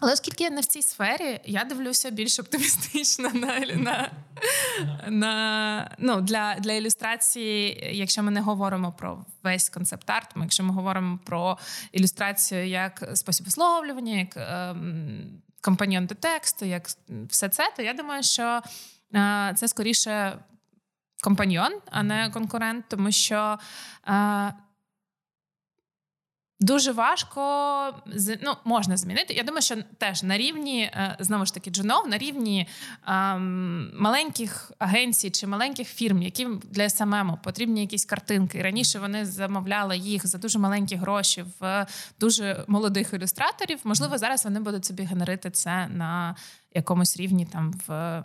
Але 0.00 0.12
оскільки 0.12 0.44
я 0.44 0.50
не 0.50 0.60
в 0.60 0.64
цій 0.64 0.82
сфері, 0.82 1.40
я 1.44 1.64
дивлюся 1.64 2.10
більш 2.10 2.38
оптимістично 2.38 3.30
на 3.34 3.60
на, 3.60 4.10
на 5.08 5.96
ну, 5.98 6.20
для 6.20 6.56
для 6.60 6.72
ілюстрації, 6.72 7.88
якщо 7.92 8.22
ми 8.22 8.30
не 8.30 8.40
говоримо 8.40 8.92
про 8.92 9.24
весь 9.42 9.68
концепт-арт, 9.68 10.36
ми 10.36 10.42
якщо 10.42 10.64
ми 10.64 10.74
говоримо 10.74 11.18
про 11.24 11.58
ілюстрацію 11.92 12.66
як 12.66 13.10
спосіб 13.14 13.46
висловлювання, 13.46 14.18
як 14.18 14.36
ем, 14.36 15.42
компаньйон 15.60 16.06
до 16.06 16.14
тексту, 16.14 16.64
як 16.64 16.88
все 17.28 17.48
це, 17.48 17.72
то 17.76 17.82
я 17.82 17.94
думаю, 17.94 18.22
що 18.22 18.60
е, 19.14 19.52
це 19.56 19.68
скоріше 19.68 20.38
компаньйон, 21.20 21.72
а 21.90 22.02
не 22.02 22.30
конкурент, 22.30 22.84
тому 22.88 23.12
що. 23.12 23.58
Е, 24.08 24.52
Дуже 26.62 26.92
важко 26.92 27.40
ну, 28.42 28.54
можна 28.64 28.96
змінити. 28.96 29.34
Я 29.34 29.42
думаю, 29.42 29.62
що 29.62 29.76
теж 29.98 30.22
на 30.22 30.38
рівні 30.38 30.82
е, 30.82 31.16
знову 31.20 31.46
ж 31.46 31.54
таки 31.54 31.70
джунов, 31.70 32.08
на 32.08 32.18
рівні 32.18 32.68
ем, 33.06 33.90
маленьких 34.00 34.72
агенцій 34.78 35.30
чи 35.30 35.46
маленьких 35.46 35.88
фірм, 35.88 36.22
яким 36.22 36.62
для 36.64 36.88
СММ 36.88 37.38
потрібні 37.42 37.80
якісь 37.80 38.04
картинки. 38.04 38.62
Раніше 38.62 38.98
вони 38.98 39.26
замовляли 39.26 39.98
їх 39.98 40.26
за 40.26 40.38
дуже 40.38 40.58
маленькі 40.58 40.96
гроші 40.96 41.44
в 41.60 41.86
дуже 42.20 42.64
молодих 42.68 43.12
ілюстраторів. 43.12 43.78
Можливо, 43.84 44.18
зараз 44.18 44.44
вони 44.44 44.60
будуть 44.60 44.84
собі 44.84 45.02
генерити 45.02 45.50
це 45.50 45.88
на 45.88 46.36
якомусь 46.74 47.16
рівні 47.16 47.46
там 47.46 47.80
в. 47.86 48.24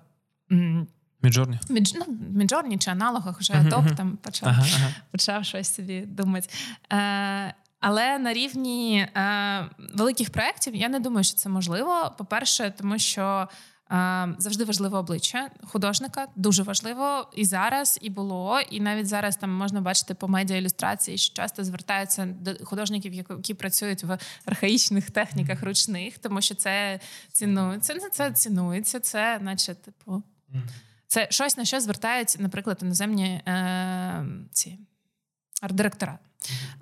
Midjourney? 1.22 1.60
Midj, 1.70 1.94
ну, 1.96 2.06
Midjourney 2.34 2.78
чи 2.78 2.92
аналогах 2.92 3.40
вже 3.40 3.54
uh-huh, 3.54 3.70
Adobe 3.70 3.96
там 3.96 4.18
почав 4.18 4.50
uh-huh, 4.50 4.62
uh-huh. 4.62 4.94
почав 5.12 5.46
щось 5.46 5.76
собі 5.76 6.02
думати. 6.02 6.50
Е, 6.94 7.54
Але 7.80 8.20
на 8.20 8.34
рівні 8.34 8.98
е, 8.98 9.70
великих 9.94 10.30
проєктів 10.30 10.76
я 10.76 10.90
не 10.90 11.00
думаю, 11.00 11.24
що 11.24 11.38
це 11.38 11.50
можливо. 11.50 12.16
По-перше, 12.18 12.74
тому 12.78 13.00
що 13.00 13.48
е, 13.92 14.36
завжди 14.38 14.64
важливе 14.64 14.98
обличчя 14.98 15.50
художника, 15.64 16.28
дуже 16.36 16.64
важливо 16.64 17.32
і 17.36 17.46
зараз, 17.46 18.00
і 18.02 18.10
було. 18.10 18.60
І 18.70 18.80
навіть 18.80 19.08
зараз 19.08 19.38
там 19.38 19.52
можна 19.52 19.82
бачити 19.82 20.14
по 20.14 20.28
медіа 20.28 20.58
ілюстрації, 20.58 21.18
що 21.18 21.36
часто 21.36 21.64
звертаються 21.64 22.26
до 22.26 22.66
художників, 22.66 23.14
які 23.14 23.54
працюють 23.54 24.04
в 24.04 24.18
архаїчних 24.46 25.12
техніках 25.12 25.64
ручних, 25.64 26.18
тому 26.18 26.42
що 26.42 26.56
це 26.56 27.00
цінується. 27.32 27.94
Це, 28.00 28.10
це 28.10 28.32
цінується, 28.32 29.00
це, 29.00 29.40
наче, 29.40 29.76
типу. 29.76 30.24
Це 31.08 31.28
щось 31.30 31.58
на 31.58 31.66
що 31.66 31.80
звертають, 31.80 32.36
наприклад, 32.40 32.80
іноземні 32.82 33.26
е, 33.26 34.26
ці 34.52 34.80
арт-директора 35.62 36.20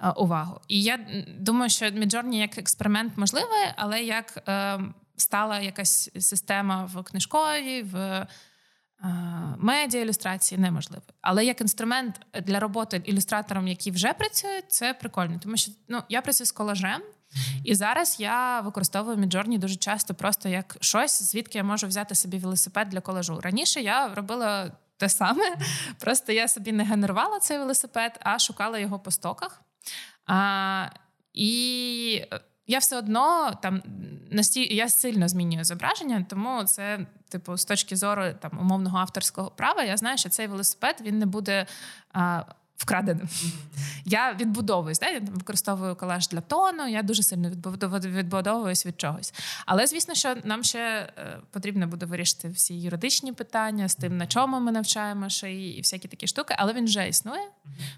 е, 0.03 0.09
увагу. 0.09 0.59
І 0.67 0.83
я 0.83 0.99
думаю, 1.39 1.69
що 1.69 1.91
Midjourney 1.91 2.39
як 2.39 2.57
експеримент 2.57 3.17
можливий, 3.17 3.65
але 3.75 4.01
як 4.01 4.43
е, 4.47 4.79
стала 5.17 5.59
якась 5.59 6.11
система 6.19 6.85
в 6.85 7.03
книжковій, 7.03 7.83
в 7.83 8.27
медіа 9.57 10.01
ілюстрації 10.01 10.61
неможливий. 10.61 11.07
Але 11.21 11.45
як 11.45 11.61
інструмент 11.61 12.19
для 12.43 12.59
роботи 12.59 13.01
ілюстратором, 13.05 13.67
які 13.67 13.91
вже 13.91 14.13
працюють, 14.13 14.71
це 14.71 14.93
прикольно, 14.93 15.39
тому 15.43 15.57
що 15.57 15.71
ну 15.87 16.03
я 16.09 16.21
працюю 16.21 16.47
з 16.47 16.51
колажем. 16.51 17.01
І 17.63 17.75
зараз 17.75 18.19
я 18.19 18.59
використовую 18.61 19.17
Midjourney 19.17 19.57
дуже 19.57 19.75
часто, 19.75 20.13
просто 20.13 20.49
як 20.49 20.77
щось, 20.81 21.23
звідки 21.31 21.57
я 21.57 21.63
можу 21.63 21.87
взяти 21.87 22.15
собі 22.15 22.37
велосипед 22.37 22.89
для 22.89 23.01
колажу. 23.01 23.39
Раніше 23.41 23.81
я 23.81 24.15
робила 24.15 24.71
те 24.97 25.09
саме, 25.09 25.55
просто 25.99 26.31
я 26.31 26.47
собі 26.47 26.71
не 26.71 26.83
генерувала 26.83 27.39
цей 27.39 27.57
велосипед, 27.57 28.19
а 28.23 28.39
шукала 28.39 28.79
його 28.79 28.99
по 28.99 29.11
стоках. 29.11 29.61
А, 30.27 30.89
І 31.33 32.25
я 32.67 32.79
все 32.79 32.97
одно 32.97 33.53
там 33.61 33.81
настільки 34.31 34.75
я 34.75 34.89
сильно 34.89 35.27
змінюю 35.27 35.63
зображення, 35.63 36.25
тому 36.29 36.63
це, 36.63 37.07
типу, 37.29 37.57
з 37.57 37.65
точки 37.65 37.95
зору 37.95 38.23
там 38.41 38.59
умовного 38.59 38.97
авторського 38.97 39.51
права, 39.51 39.83
я 39.83 39.97
знаю, 39.97 40.17
що 40.17 40.29
цей 40.29 40.47
велосипед 40.47 40.95
він 41.01 41.19
не 41.19 41.25
буде. 41.25 41.65
А, 42.13 42.43
вкраденим. 42.77 43.29
Я 44.05 44.33
відбудовуюсь, 44.33 44.99
да? 44.99 45.09
я 45.09 45.19
використовую 45.19 45.95
колаж 45.95 46.27
для 46.27 46.41
тону, 46.41 46.87
я 46.87 47.03
дуже 47.03 47.23
сильно 47.23 47.49
відбудовуюсь 47.49 48.85
від 48.85 49.01
чогось. 49.01 49.33
Але 49.65 49.87
звісно, 49.87 50.13
що 50.13 50.35
нам 50.43 50.63
ще 50.63 50.79
е, 50.79 51.39
потрібно 51.51 51.87
буде 51.87 52.05
вирішити 52.05 52.49
всі 52.49 52.81
юридичні 52.81 53.33
питання 53.33 53.87
з 53.89 53.95
тим, 53.95 54.17
на 54.17 54.27
чому 54.27 54.59
ми 54.59 54.71
навчаємо 54.71 55.29
шиї 55.29 55.77
і 55.77 55.81
всякі 55.81 56.07
такі 56.07 56.27
штуки, 56.27 56.55
але 56.57 56.73
він 56.73 56.85
вже 56.85 57.07
існує. 57.07 57.47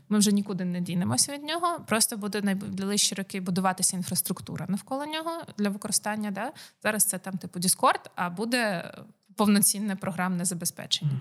Ми 0.09 0.17
вже 0.17 0.31
нікуди 0.31 0.65
не 0.65 0.81
дінемося 0.81 1.33
від 1.33 1.43
нього. 1.43 1.79
Просто 1.87 2.17
буде 2.17 2.41
найближчі 2.41 3.15
роки 3.15 3.41
будуватися 3.41 3.97
інфраструктура 3.97 4.65
навколо 4.69 5.05
нього 5.05 5.43
для 5.57 5.69
використання. 5.69 6.31
Да? 6.31 6.51
Зараз 6.83 7.03
це 7.03 7.17
там 7.17 7.37
типу 7.37 7.59
Discord, 7.59 8.09
а 8.15 8.29
буде 8.29 8.91
повноцінне 9.35 9.95
програмне 9.95 10.45
забезпечення. 10.45 11.11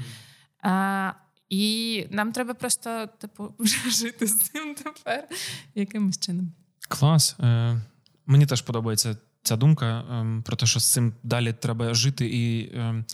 І 1.54 2.06
нам 2.10 2.32
треба 2.32 2.54
просто, 2.54 3.08
типу, 3.18 3.54
вже 3.58 3.90
жити 3.90 4.26
з 4.26 4.38
цим 4.38 4.74
тепер 4.74 5.28
якимось 5.74 6.18
чином. 6.18 6.52
Клас. 6.88 7.36
Е, 7.40 7.80
Мені 8.26 8.46
теж 8.46 8.62
подобається 8.62 9.16
ця 9.42 9.56
думка 9.56 10.00
е, 10.00 10.42
про 10.44 10.56
те, 10.56 10.66
що 10.66 10.80
з 10.80 10.92
цим 10.92 11.14
далі 11.22 11.52
треба 11.52 11.94
жити. 11.94 12.26
І 12.26 12.60
е, 12.74 13.04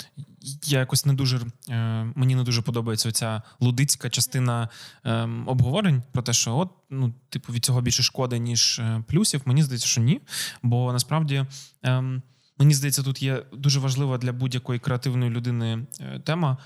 я 0.65 0.79
якось 0.79 1.07
не 1.07 1.13
дуже 1.13 1.41
е, 1.69 2.05
мені 2.15 2.35
не 2.35 2.43
дуже 2.43 2.63
подобається 2.63 3.13
ця 3.13 3.43
лудицька 3.61 4.11
частина 4.11 4.69
е, 5.05 5.29
обговорень 5.47 6.03
про 6.13 6.23
те, 6.23 6.33
що 6.33 6.57
от 6.57 6.71
ну, 6.91 7.15
типу, 7.29 7.53
від 7.53 7.65
цього 7.65 7.81
більше 7.81 8.03
шкоди, 8.03 8.39
ніж 8.39 8.79
е, 8.79 9.05
плюсів. 9.07 9.43
Мені 9.45 9.63
здається, 9.63 9.89
що 9.89 10.01
ні. 10.01 10.21
Бо 10.63 10.93
насправді. 10.93 11.47
Ем, 11.83 12.23
мені 12.59 12.75
здається, 12.75 13.03
тут 13.03 13.23
є 13.23 13.43
дуже 13.53 13.81
важлива 13.81 14.19
для 14.19 14.33
будь-якої 14.33 14.79
креативної 14.79 15.31
людини 15.31 15.87
тема. 16.25 16.59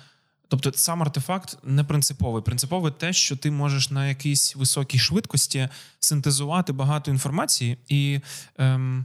Тобто 0.56 0.78
сам 0.78 1.02
артефакт 1.02 1.58
не 1.62 1.84
принциповий. 1.84 2.42
Принципове 2.42 2.90
те, 2.90 3.12
що 3.12 3.36
ти 3.36 3.50
можеш 3.50 3.90
на 3.90 4.08
якійсь 4.08 4.56
високій 4.56 4.98
швидкості 4.98 5.68
синтезувати 6.00 6.72
багато 6.72 7.10
інформації, 7.10 7.78
і 7.88 8.20
ем, 8.58 9.04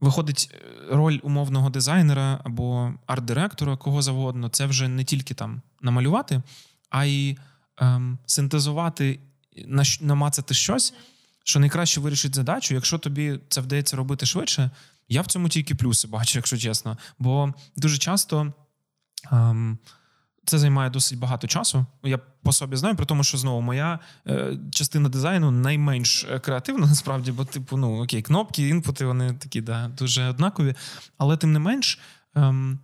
виходить 0.00 0.50
е, 0.52 0.96
роль 0.96 1.18
умовного 1.22 1.70
дизайнера 1.70 2.40
або 2.44 2.92
арт-директора, 3.06 3.76
кого 3.76 4.02
завгодно, 4.02 4.48
це 4.48 4.66
вже 4.66 4.88
не 4.88 5.04
тільки 5.04 5.34
там 5.34 5.62
намалювати, 5.80 6.42
а 6.90 7.04
й 7.04 7.38
ем, 7.76 8.18
синтезувати, 8.26 9.20
намацати 10.00 10.54
щось, 10.54 10.94
що 11.44 11.60
найкраще 11.60 12.00
вирішить 12.00 12.34
задачу. 12.34 12.74
Якщо 12.74 12.98
тобі 12.98 13.40
це 13.48 13.60
вдається 13.60 13.96
робити 13.96 14.26
швидше, 14.26 14.70
я 15.08 15.22
в 15.22 15.26
цьому 15.26 15.48
тільки 15.48 15.74
плюси 15.74 16.08
бачу, 16.08 16.38
якщо 16.38 16.58
чесно. 16.58 16.98
Бо 17.18 17.54
дуже 17.76 17.98
часто. 17.98 18.52
Ем, 19.32 19.78
це 20.48 20.58
займає 20.58 20.90
досить 20.90 21.18
багато 21.18 21.46
часу. 21.46 21.86
Я 22.04 22.18
по 22.18 22.52
собі 22.52 22.76
знаю, 22.76 22.96
при 22.96 23.06
тому, 23.06 23.24
що 23.24 23.38
знову 23.38 23.60
моя 23.60 23.98
е, 24.26 24.58
частина 24.70 25.08
дизайну 25.08 25.50
найменш 25.50 26.26
е, 26.30 26.38
креативна, 26.38 26.86
насправді, 26.86 27.32
бо, 27.32 27.44
типу, 27.44 27.76
ну 27.76 28.02
окей, 28.02 28.22
кнопки, 28.22 28.68
інпути, 28.68 29.04
вони 29.04 29.32
такі 29.32 29.60
да, 29.60 29.88
дуже 29.88 30.28
однакові. 30.28 30.74
Але 31.18 31.36
тим 31.36 31.52
не 31.52 31.58
менш, 31.58 31.98
ем, 32.34 32.78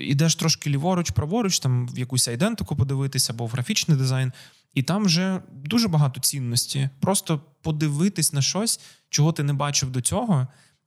ідеш 0.00 0.34
трошки 0.34 0.70
ліворуч, 0.70 1.10
праворуч, 1.10 1.58
там 1.58 1.88
в 1.88 1.98
якусь 1.98 2.28
айдентику 2.28 2.76
подивитися 2.76 3.32
або 3.32 3.46
в 3.46 3.50
графічний 3.50 3.98
дизайн, 3.98 4.32
і 4.74 4.82
там 4.82 5.04
вже 5.04 5.40
дуже 5.52 5.88
багато 5.88 6.20
цінності. 6.20 6.90
Просто 7.00 7.40
подивитись 7.62 8.32
на 8.32 8.42
щось, 8.42 8.80
чого 9.08 9.32
ти 9.32 9.42
не 9.42 9.52
бачив 9.52 9.90
до 9.90 10.00
цього. 10.00 10.46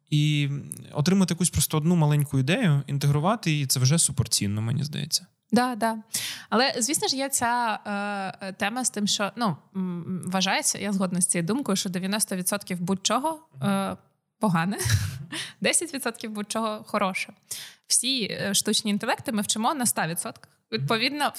І 0.10 0.50
отримати 0.94 1.34
якусь 1.34 1.50
просто 1.50 1.78
одну 1.78 1.96
маленьку 1.96 2.40
ідею, 2.40 2.82
інтегрувати 2.88 3.52
її 3.52 3.66
це 3.66 3.80
вже 3.80 3.98
суперцінно, 3.98 4.62
мені 4.62 4.84
здається. 4.84 5.26
Да, 5.52 5.76
да. 5.76 5.98
Але 6.50 6.74
звісно 6.78 7.08
ж, 7.08 7.16
є 7.16 7.30
ця 7.30 7.80
е, 8.42 8.54
тема 8.54 8.86
з 8.86 8.90
тим, 8.90 9.08
що 9.08 9.32
ну 9.36 9.58
вважається, 10.26 10.78
я 10.78 10.94
згодна 10.94 11.22
з 11.22 11.28
цією 11.28 11.48
думкою, 11.48 11.76
що 11.76 11.90
90% 11.90 12.78
будь-чого 12.78 13.40
е, 13.64 13.96
погане, 14.40 14.78
10% 15.62 16.30
будь-чого 16.30 16.84
хороше. 16.88 17.34
Всі 17.88 18.24
е, 18.24 18.54
штучні 18.54 18.92
інтелекти 18.92 19.32
ми 19.32 19.42
вчимо 19.42 19.74
на 19.74 19.86
100%. 19.86 20.34
Відповідно, 20.72 21.34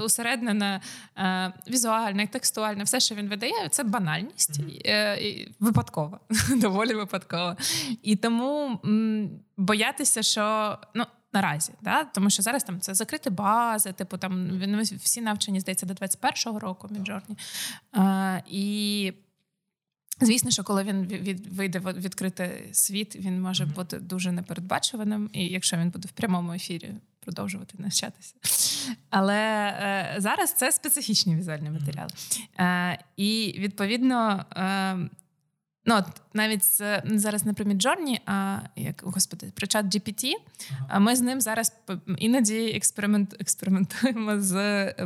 усереднене 0.00 0.80
е, 1.16 1.52
візуальне, 1.70 2.26
текстуальне, 2.26 2.84
все, 2.84 3.00
що 3.00 3.14
він 3.14 3.28
видає, 3.28 3.68
це 3.70 3.84
банальність 3.84 4.60
е, 4.86 5.18
випадкова, 5.60 6.20
доволі 6.56 6.94
випадкова. 6.94 7.56
І 8.02 8.16
тому 8.16 8.80
м, 8.84 9.30
боятися, 9.56 10.22
що 10.22 10.78
ну 10.94 11.04
наразі, 11.34 11.72
да? 11.82 12.04
тому 12.04 12.30
що 12.30 12.42
зараз 12.42 12.64
там 12.64 12.80
це 12.80 12.94
закриті 12.94 13.30
бази, 13.30 13.92
типу 13.92 14.18
там 14.18 14.60
всі 15.02 15.20
навчені 15.20 15.60
здається 15.60 15.86
до 15.86 15.94
21-го 15.94 16.58
року 16.58 16.88
Midjourney. 16.90 17.36
І 18.50 19.12
звісно, 20.20 20.50
що 20.50 20.64
коли 20.64 20.82
він 20.82 21.06
від, 21.06 21.46
вийде 21.46 21.78
в 21.78 21.92
відкритий 21.92 22.68
світ, 22.72 23.16
він 23.16 23.40
може 23.40 23.64
mm-hmm. 23.64 23.74
бути 23.74 23.98
дуже 23.98 24.32
непередбачуваним, 24.32 25.30
і 25.32 25.46
якщо 25.46 25.76
він 25.76 25.90
буде 25.90 26.08
в 26.08 26.12
прямому 26.12 26.52
ефірі. 26.52 26.94
Продовжувати 27.24 27.74
навчатися. 27.78 28.34
Але 29.10 29.34
е, 29.36 30.14
зараз 30.18 30.52
це 30.52 30.72
специфічні 30.72 31.36
візуальні 31.36 31.70
матеріали. 31.70 32.10
Е, 32.58 33.04
І 33.16 33.54
відповідно 33.58 34.44
е, 34.56 34.96
Ну, 35.86 35.94
от 35.94 36.04
навіть 36.34 36.64
з, 36.64 37.02
зараз 37.04 37.46
не 37.46 37.52
про 37.52 37.64
Midjourney, 37.64 38.20
а 38.26 38.58
як 38.76 39.02
господи, 39.04 39.52
про 39.54 39.66
чат 39.66 39.86
GPT, 39.86 40.32
ага. 40.88 41.00
Ми 41.00 41.16
з 41.16 41.20
ним 41.20 41.40
зараз 41.40 41.72
іноді 42.18 42.70
експеримент, 42.70 43.36
експериментуємо 43.40 44.40
з 44.40 44.54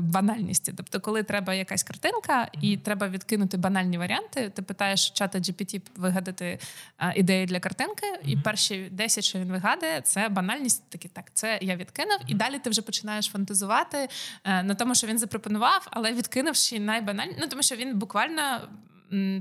банальністю. 0.01 0.73
Тобто, 0.77 1.01
коли 1.01 1.23
треба 1.23 1.55
якась 1.55 1.83
картинка, 1.83 2.33
ага. 2.33 2.49
і 2.63 2.77
треба 2.77 3.09
відкинути 3.09 3.57
банальні 3.57 3.99
варіанти, 3.99 4.53
ти 4.55 4.63
питаєш 4.63 5.11
чата 5.11 5.39
GPT 5.39 5.83
вигадати 5.97 6.59
а, 6.97 7.13
ідеї 7.13 7.47
для 7.47 7.61
картинки, 7.61 8.07
ага. 8.07 8.21
і 8.25 8.37
перші 8.37 8.89
10, 8.93 9.25
що 9.25 9.39
він 9.39 9.49
вигадує, 9.49 10.01
це 10.01 10.29
банальність. 10.29 10.83
Такі 10.89 11.09
так, 11.09 11.31
це 11.35 11.59
я 11.63 11.77
відкинув, 11.77 12.19
і 12.27 12.35
далі 12.35 12.59
ти 12.59 12.71
вже 12.71 12.83
починаєш 12.83 13.27
фантазувати 13.27 14.09
а, 14.43 14.63
на 14.63 14.75
тому, 14.75 14.95
що 14.95 15.07
він 15.07 15.19
запропонував, 15.19 15.89
але 15.91 16.13
відкинувши 16.13 16.81
найбанальні, 16.81 17.37
ну 17.41 17.47
тому 17.49 17.63
що 17.63 17.77
він 17.77 17.99
буквально 17.99 18.61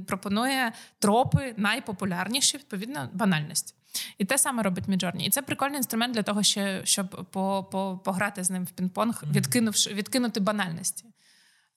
пропонує 0.08 0.72
тропи 1.00 1.54
найпопулярніші, 1.58 2.58
відповідно, 2.58 3.10
банальності. 3.14 3.74
І 4.18 4.26
те 4.26 4.38
саме 4.38 4.64
робить 4.64 4.88
Midjourney. 4.88 5.22
І 5.22 5.30
це 5.30 5.42
прикольний 5.42 5.78
інструмент 5.78 6.14
для 6.14 6.24
того, 6.24 6.44
щоб 6.84 7.28
по, 7.32 7.68
по, 7.72 8.00
пограти 8.04 8.44
з 8.44 8.50
ним 8.50 8.64
в 8.66 8.82
пінг-понг, 8.82 9.32
відкинувши 9.32 9.94
відкинути 9.94 10.40
банальності. 10.40 11.06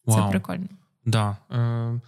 Вау. 0.06 0.24
Це 0.24 0.30
прикольно. 0.30 0.68
Да. 1.04 1.36
Е, 1.52 2.00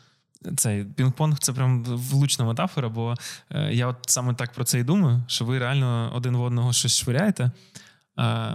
цей 0.57 0.85
пінг-понг 0.85 1.37
це 1.39 1.53
прям 1.53 1.85
влучна 1.85 2.45
метафора, 2.45 2.89
бо 2.89 3.15
е, 3.51 3.75
я 3.75 3.87
от 3.87 3.97
саме 4.07 4.35
так 4.35 4.53
про 4.53 4.65
це 4.65 4.79
і 4.79 4.85
думаю, 4.85 5.23
що 5.27 5.45
ви 5.45 5.59
реально 5.59 6.13
один 6.15 6.37
в 6.37 6.43
одного 6.43 6.73
щось 6.73 6.97
швиряєте. 6.97 7.51
Е, 8.19 8.55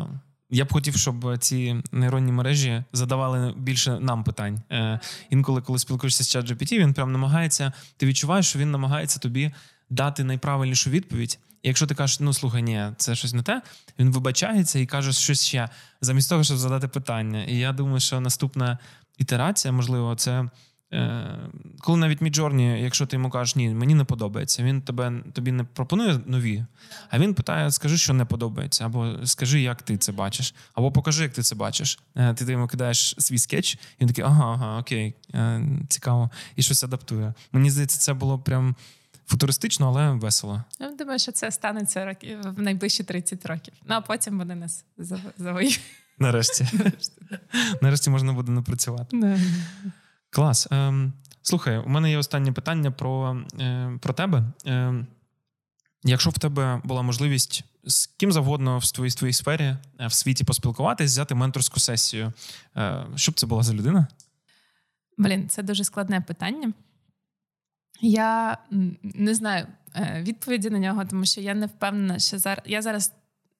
я 0.49 0.65
б 0.65 0.73
хотів, 0.73 0.95
щоб 0.95 1.37
ці 1.37 1.83
нейронні 1.91 2.31
мережі 2.31 2.83
задавали 2.93 3.53
більше 3.57 3.99
нам 3.99 4.23
питань. 4.23 4.61
Е, 4.71 4.99
Інколи, 5.29 5.61
коли 5.61 5.79
спілкуєшся 5.79 6.23
з 6.23 6.35
ChatGPT, 6.35 6.79
він 6.79 6.93
прям 6.93 7.11
намагається. 7.11 7.71
Ти 7.97 8.05
відчуваєш, 8.05 8.49
що 8.49 8.59
він 8.59 8.71
намагається 8.71 9.19
тобі 9.19 9.51
дати 9.89 10.23
найправильнішу 10.23 10.89
відповідь. 10.89 11.39
І 11.63 11.67
якщо 11.67 11.87
ти 11.87 11.95
кажеш, 11.95 12.19
ну 12.19 12.33
слухай, 12.33 12.63
ні, 12.63 12.87
це 12.97 13.15
щось 13.15 13.33
не 13.33 13.43
те, 13.43 13.61
він 13.99 14.11
вибачається 14.11 14.79
і 14.79 14.85
каже 14.85 15.13
щось 15.13 15.45
ще 15.45 15.69
замість 16.01 16.29
того, 16.29 16.43
щоб 16.43 16.57
задати 16.57 16.87
питання. 16.87 17.43
І 17.43 17.57
я 17.57 17.73
думаю, 17.73 17.99
що 17.99 18.19
наступна 18.19 18.77
ітерація, 19.17 19.71
можливо, 19.71 20.15
це 20.15 20.49
коли 21.79 21.97
навіть 21.97 22.21
Midjourney, 22.21 22.81
якщо 22.81 23.05
ти 23.05 23.15
йому 23.15 23.29
кажеш, 23.29 23.55
ні, 23.55 23.69
мені 23.69 23.95
не 23.95 24.03
подобається, 24.03 24.63
він 24.63 24.81
тебе 24.81 25.23
тобі 25.33 25.51
не 25.51 25.63
пропонує 25.63 26.19
нові, 26.25 26.65
а 27.09 27.19
він 27.19 27.33
питає: 27.33 27.71
скажи, 27.71 27.97
що 27.97 28.13
не 28.13 28.25
подобається, 28.25 28.85
або 28.85 29.15
скажи, 29.23 29.61
як 29.61 29.81
ти 29.81 29.97
це 29.97 30.11
бачиш, 30.11 30.55
або 30.73 30.91
покажи, 30.91 31.23
як 31.23 31.33
ти 31.33 31.41
це 31.41 31.55
бачиш. 31.55 31.99
Е, 32.15 32.33
ти 32.33 32.51
йому 32.51 32.67
кидаєш 32.67 33.15
свій 33.17 33.37
скетч, 33.37 33.73
і 33.73 33.77
він 34.01 34.07
такий, 34.07 34.23
ага, 34.23 34.53
ага, 34.53 34.79
окей, 34.79 35.13
е, 35.33 35.61
цікаво, 35.89 36.29
і 36.55 36.61
щось 36.61 36.83
адаптує. 36.83 37.33
Мені 37.51 37.69
здається, 37.69 37.99
це 37.99 38.13
було 38.13 38.39
прям 38.39 38.75
футуристично, 39.27 39.87
але 39.87 40.11
весело. 40.11 40.63
Я 40.79 40.91
думаю, 40.91 41.19
що 41.19 41.31
це 41.31 41.51
станеться 41.51 42.15
в 42.43 42.61
найближчі 42.61 43.03
30 43.03 43.45
років. 43.45 43.73
Ну 43.85 43.95
а 43.95 44.01
потім 44.01 44.37
вони 44.37 44.55
нас 44.55 44.85
завоюють. 45.37 45.81
Нарешті. 46.19 46.67
Нарешті 47.81 48.09
можна 48.09 48.33
буде 48.33 48.51
напрацювати. 48.51 49.17
Клас. 50.29 50.67
Ем, 50.71 51.13
Слухай, 51.41 51.77
у 51.77 51.89
мене 51.89 52.11
є 52.11 52.17
останнє 52.17 52.51
питання 52.51 52.91
про, 52.91 53.41
е, 53.59 53.97
про 54.01 54.13
тебе. 54.13 54.43
Е, 54.65 55.05
Якщо 56.03 56.29
в 56.29 56.39
тебе 56.39 56.81
була 56.83 57.01
можливість 57.01 57.63
з 57.83 58.05
ким 58.05 58.31
завгодно 58.31 58.77
в 58.77 58.91
твоїй, 58.91 59.09
в 59.09 59.15
твоїй 59.15 59.33
сфері 59.33 59.63
е, 59.99 60.07
в 60.07 60.13
світі 60.13 60.43
поспілкуватись, 60.43 61.11
взяти 61.11 61.35
менторську 61.35 61.79
сесію, 61.79 62.33
е, 62.77 63.05
що 63.15 63.31
б 63.31 63.35
це 63.35 63.45
була 63.45 63.63
за 63.63 63.73
людина? 63.73 64.07
Блін, 65.17 65.49
це 65.49 65.63
дуже 65.63 65.83
складне 65.83 66.21
питання. 66.21 66.73
Я 68.01 68.57
не 69.01 69.35
знаю 69.35 69.67
е, 69.95 70.23
відповіді 70.27 70.69
на 70.69 70.79
нього, 70.79 71.05
тому 71.05 71.25
що 71.25 71.41
я 71.41 71.53
не 71.53 71.65
впевнена, 71.65 72.19
що 72.19 72.39
зараз 72.39 72.63
я 72.65 72.81
зараз. 72.81 73.13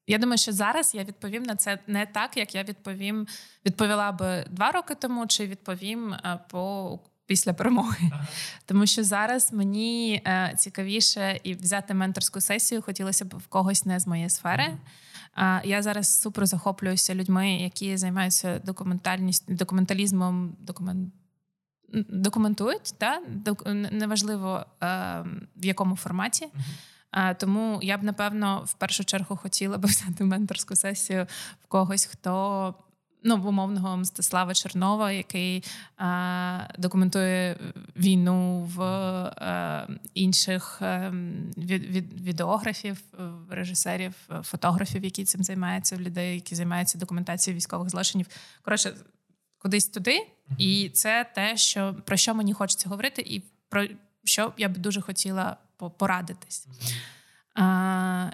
Я 0.08 0.18
думаю, 0.18 0.38
що 0.38 0.52
зараз 0.52 0.96
я 0.96 1.04
відповім 1.04 1.44
на 1.44 1.56
це 1.56 1.80
не 1.88 2.06
так, 2.06 2.38
як 2.38 2.56
я 2.56 2.64
відповім, 2.64 3.28
відповіла 3.66 4.12
би 4.12 4.46
два 4.50 4.72
роки 4.72 4.96
тому, 4.96 5.28
чи 5.28 5.48
відповім 5.48 6.16
по 6.50 7.00
після 7.26 7.54
перемоги. 7.54 8.10
Ага. 8.12 8.28
Тому 8.66 8.86
що 8.86 9.04
зараз 9.04 9.54
мені 9.54 10.22
е, 10.28 10.56
цікавіше 10.58 11.40
і 11.44 11.54
взяти 11.54 11.94
менторську 11.94 12.42
сесію 12.42 12.82
хотілося 12.82 13.26
б 13.26 13.38
в 13.38 13.48
когось 13.48 13.86
не 13.86 14.00
з 14.00 14.08
моєї 14.08 14.30
сфери. 14.30 14.78
Ага. 15.34 15.62
Я 15.66 15.82
зараз 15.82 16.22
супер 16.22 16.46
захоплююся 16.46 17.16
людьми, 17.16 17.56
які 17.56 17.98
займаються 17.98 18.60
документальність 18.60 19.54
документалізмом, 19.54 20.56
документ. 20.60 21.14
Документують, 22.10 22.94
та 22.98 23.22
неважливо 23.92 24.66
е, 24.84 24.88
в 25.56 25.66
якому 25.66 25.96
форматі. 25.96 26.46
Uh-huh. 26.46 26.62
Тому 27.38 27.80
я 27.82 27.98
б 27.98 28.04
напевно 28.04 28.64
в 28.66 28.74
першу 28.74 29.04
чергу 29.04 29.36
хотіла 29.36 29.78
б 29.78 29.86
взяти 29.86 30.24
менторську 30.24 30.76
сесію 30.76 31.28
в 31.64 31.68
когось, 31.68 32.06
хто 32.06 32.76
ну, 33.24 33.36
умовного 33.36 33.98
Мстислава 33.98 34.54
Чернова, 34.54 35.12
який 35.12 35.64
е, 36.00 36.74
документує 36.78 37.58
війну 37.96 38.64
в 38.76 38.82
е, 38.82 39.88
інших 40.14 40.80
е, 40.82 41.14
від, 41.58 41.86
від, 41.86 42.22
відеографів, 42.22 43.04
режисерів, 43.50 44.14
фотографів, 44.44 45.04
які 45.04 45.26
цим 45.26 45.44
займаються, 45.44 45.98
людей, 45.98 46.36
які 46.36 46.56
займаються 46.56 46.98
документацією 46.98 47.58
військових 47.58 47.90
злочинів. 47.90 48.28
Коротше, 48.62 48.94
кудись 49.58 49.88
туди, 49.88 50.28
і 50.58 50.90
це 50.90 51.26
те, 51.36 51.58
що 51.58 51.96
про 52.06 52.18
що 52.18 52.36
мені 52.36 52.54
хочеться 52.54 52.90
говорити, 52.90 53.22
і 53.22 53.44
про 53.70 53.86
що 54.24 54.54
я 54.58 54.70
б 54.70 54.78
дуже 54.78 55.02
хотіла 55.02 55.58
порадитись. 55.78 56.68
А, 57.56 58.32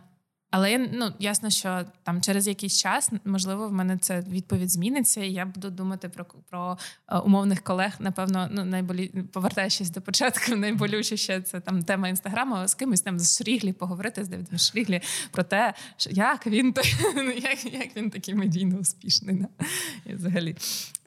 але 0.55 0.77
ну 0.77 1.13
ясно, 1.19 1.49
що 1.49 1.85
там 2.03 2.21
через 2.21 2.47
якийсь 2.47 2.77
час 2.77 3.11
можливо 3.25 3.67
в 3.67 3.71
мене 3.71 3.97
це 3.97 4.21
відповідь 4.21 4.69
зміниться, 4.69 5.23
і 5.23 5.31
я 5.31 5.45
буду 5.45 5.69
думати 5.69 6.09
про 6.09 6.25
про 6.25 6.77
е, 7.07 7.17
умовних 7.17 7.61
колег. 7.61 7.95
Напевно, 7.99 8.49
ну 8.51 8.65
найболі 8.65 9.07
повертаючись 9.07 9.89
до 9.89 10.01
початку, 10.01 10.55
найболючіше 10.55 11.41
це 11.41 11.59
там 11.59 11.83
тема 11.83 12.07
інстаграму 12.07 12.67
з 12.67 12.73
кимось 12.73 13.01
там 13.01 13.19
з 13.19 13.37
Шріглі 13.37 13.73
поговорити 13.73 14.25
з 14.25 14.27
Девідом 14.27 14.57
Шріглі 14.57 15.01
про 15.31 15.43
те, 15.43 15.73
що 15.97 16.09
як 16.09 16.47
він 16.47 16.73
як, 17.43 17.73
як 17.73 17.95
він 17.95 18.09
такий 18.09 18.35
медійно 18.35 18.77
успішний. 18.77 19.35
Да? 19.35 19.65
І 20.05 20.13
взагалі, 20.13 20.55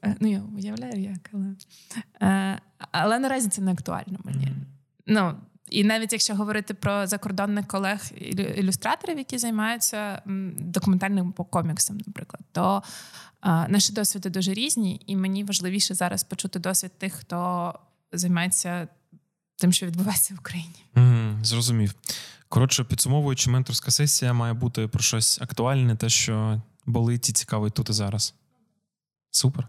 е, 0.05 0.17
ну 0.21 0.29
я 0.29 0.43
уявляю, 0.57 1.03
як 1.03 1.31
але 1.33 1.55
е, 2.23 2.61
але 2.93 3.19
наразі 3.19 3.49
це 3.49 3.63
не 3.63 3.73
актуально 3.73 4.19
мені. 4.25 4.53
Ну 5.07 5.35
і 5.71 5.85
навіть 5.85 6.13
якщо 6.13 6.35
говорити 6.35 6.75
про 6.75 7.07
закордонних 7.07 7.67
колег 7.67 8.01
ілюстраторів, 8.57 9.19
які 9.19 9.39
займаються 9.39 10.23
документальним 10.59 11.33
коміксом, 11.33 12.01
наприклад, 12.07 12.43
то 12.53 12.83
а, 13.41 13.69
наші 13.69 13.93
досвіди 13.93 14.31
дуже 14.31 14.55
різні, 14.55 15.01
і 15.07 15.17
мені 15.17 15.45
важливіше 15.45 15.95
зараз 15.95 16.25
почути 16.25 16.59
досвід 16.59 16.93
тих, 16.99 17.13
хто 17.13 17.75
займається 18.13 18.89
тим, 19.57 19.73
що 19.73 19.87
відбувається 19.87 20.35
в 20.35 20.39
Україні. 20.39 20.85
Mm, 20.95 21.45
зрозумів. 21.45 21.95
Коротше, 22.49 22.85
підсумовуючи, 22.85 23.51
менторська 23.51 23.91
сесія 23.91 24.33
має 24.33 24.53
бути 24.53 24.89
про 24.89 25.03
щось 25.03 25.43
актуальне, 25.43 25.97
те, 25.97 26.09
що 26.09 26.63
болить 26.87 27.29
і 27.29 27.33
цікавить 27.33 27.75
тут 27.75 27.91
і 27.91 27.93
зараз. 27.93 28.35
Супер. 29.31 29.69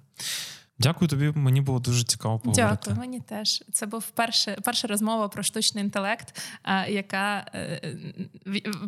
Дякую 0.79 1.09
тобі, 1.09 1.31
мені 1.35 1.61
було 1.61 1.79
дуже 1.79 2.03
цікаво 2.03 2.39
поговорити. 2.39 2.77
Дякую, 2.79 2.97
мені 2.97 3.19
теж. 3.19 3.63
Це 3.73 3.85
був 3.85 4.03
перше, 4.07 4.57
перша 4.63 4.87
розмова 4.87 5.27
про 5.27 5.43
штучний 5.43 5.83
інтелект, 5.83 6.41
яка 6.87 7.45
е, 7.55 7.95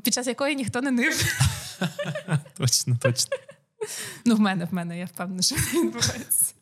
під 0.04 0.14
час 0.14 0.28
якої 0.28 0.56
ніхто 0.56 0.82
не 0.82 0.92
нив. 0.92 1.24
Точно, 2.58 2.98
точно. 3.02 3.38
Ну, 4.26 4.36
в 4.36 4.40
мене, 4.40 4.66
в 4.66 4.74
мене, 4.74 5.00
я 5.00 5.06
впевнена, 5.06 5.42
що 5.42 5.56
відбувається. 5.56 6.54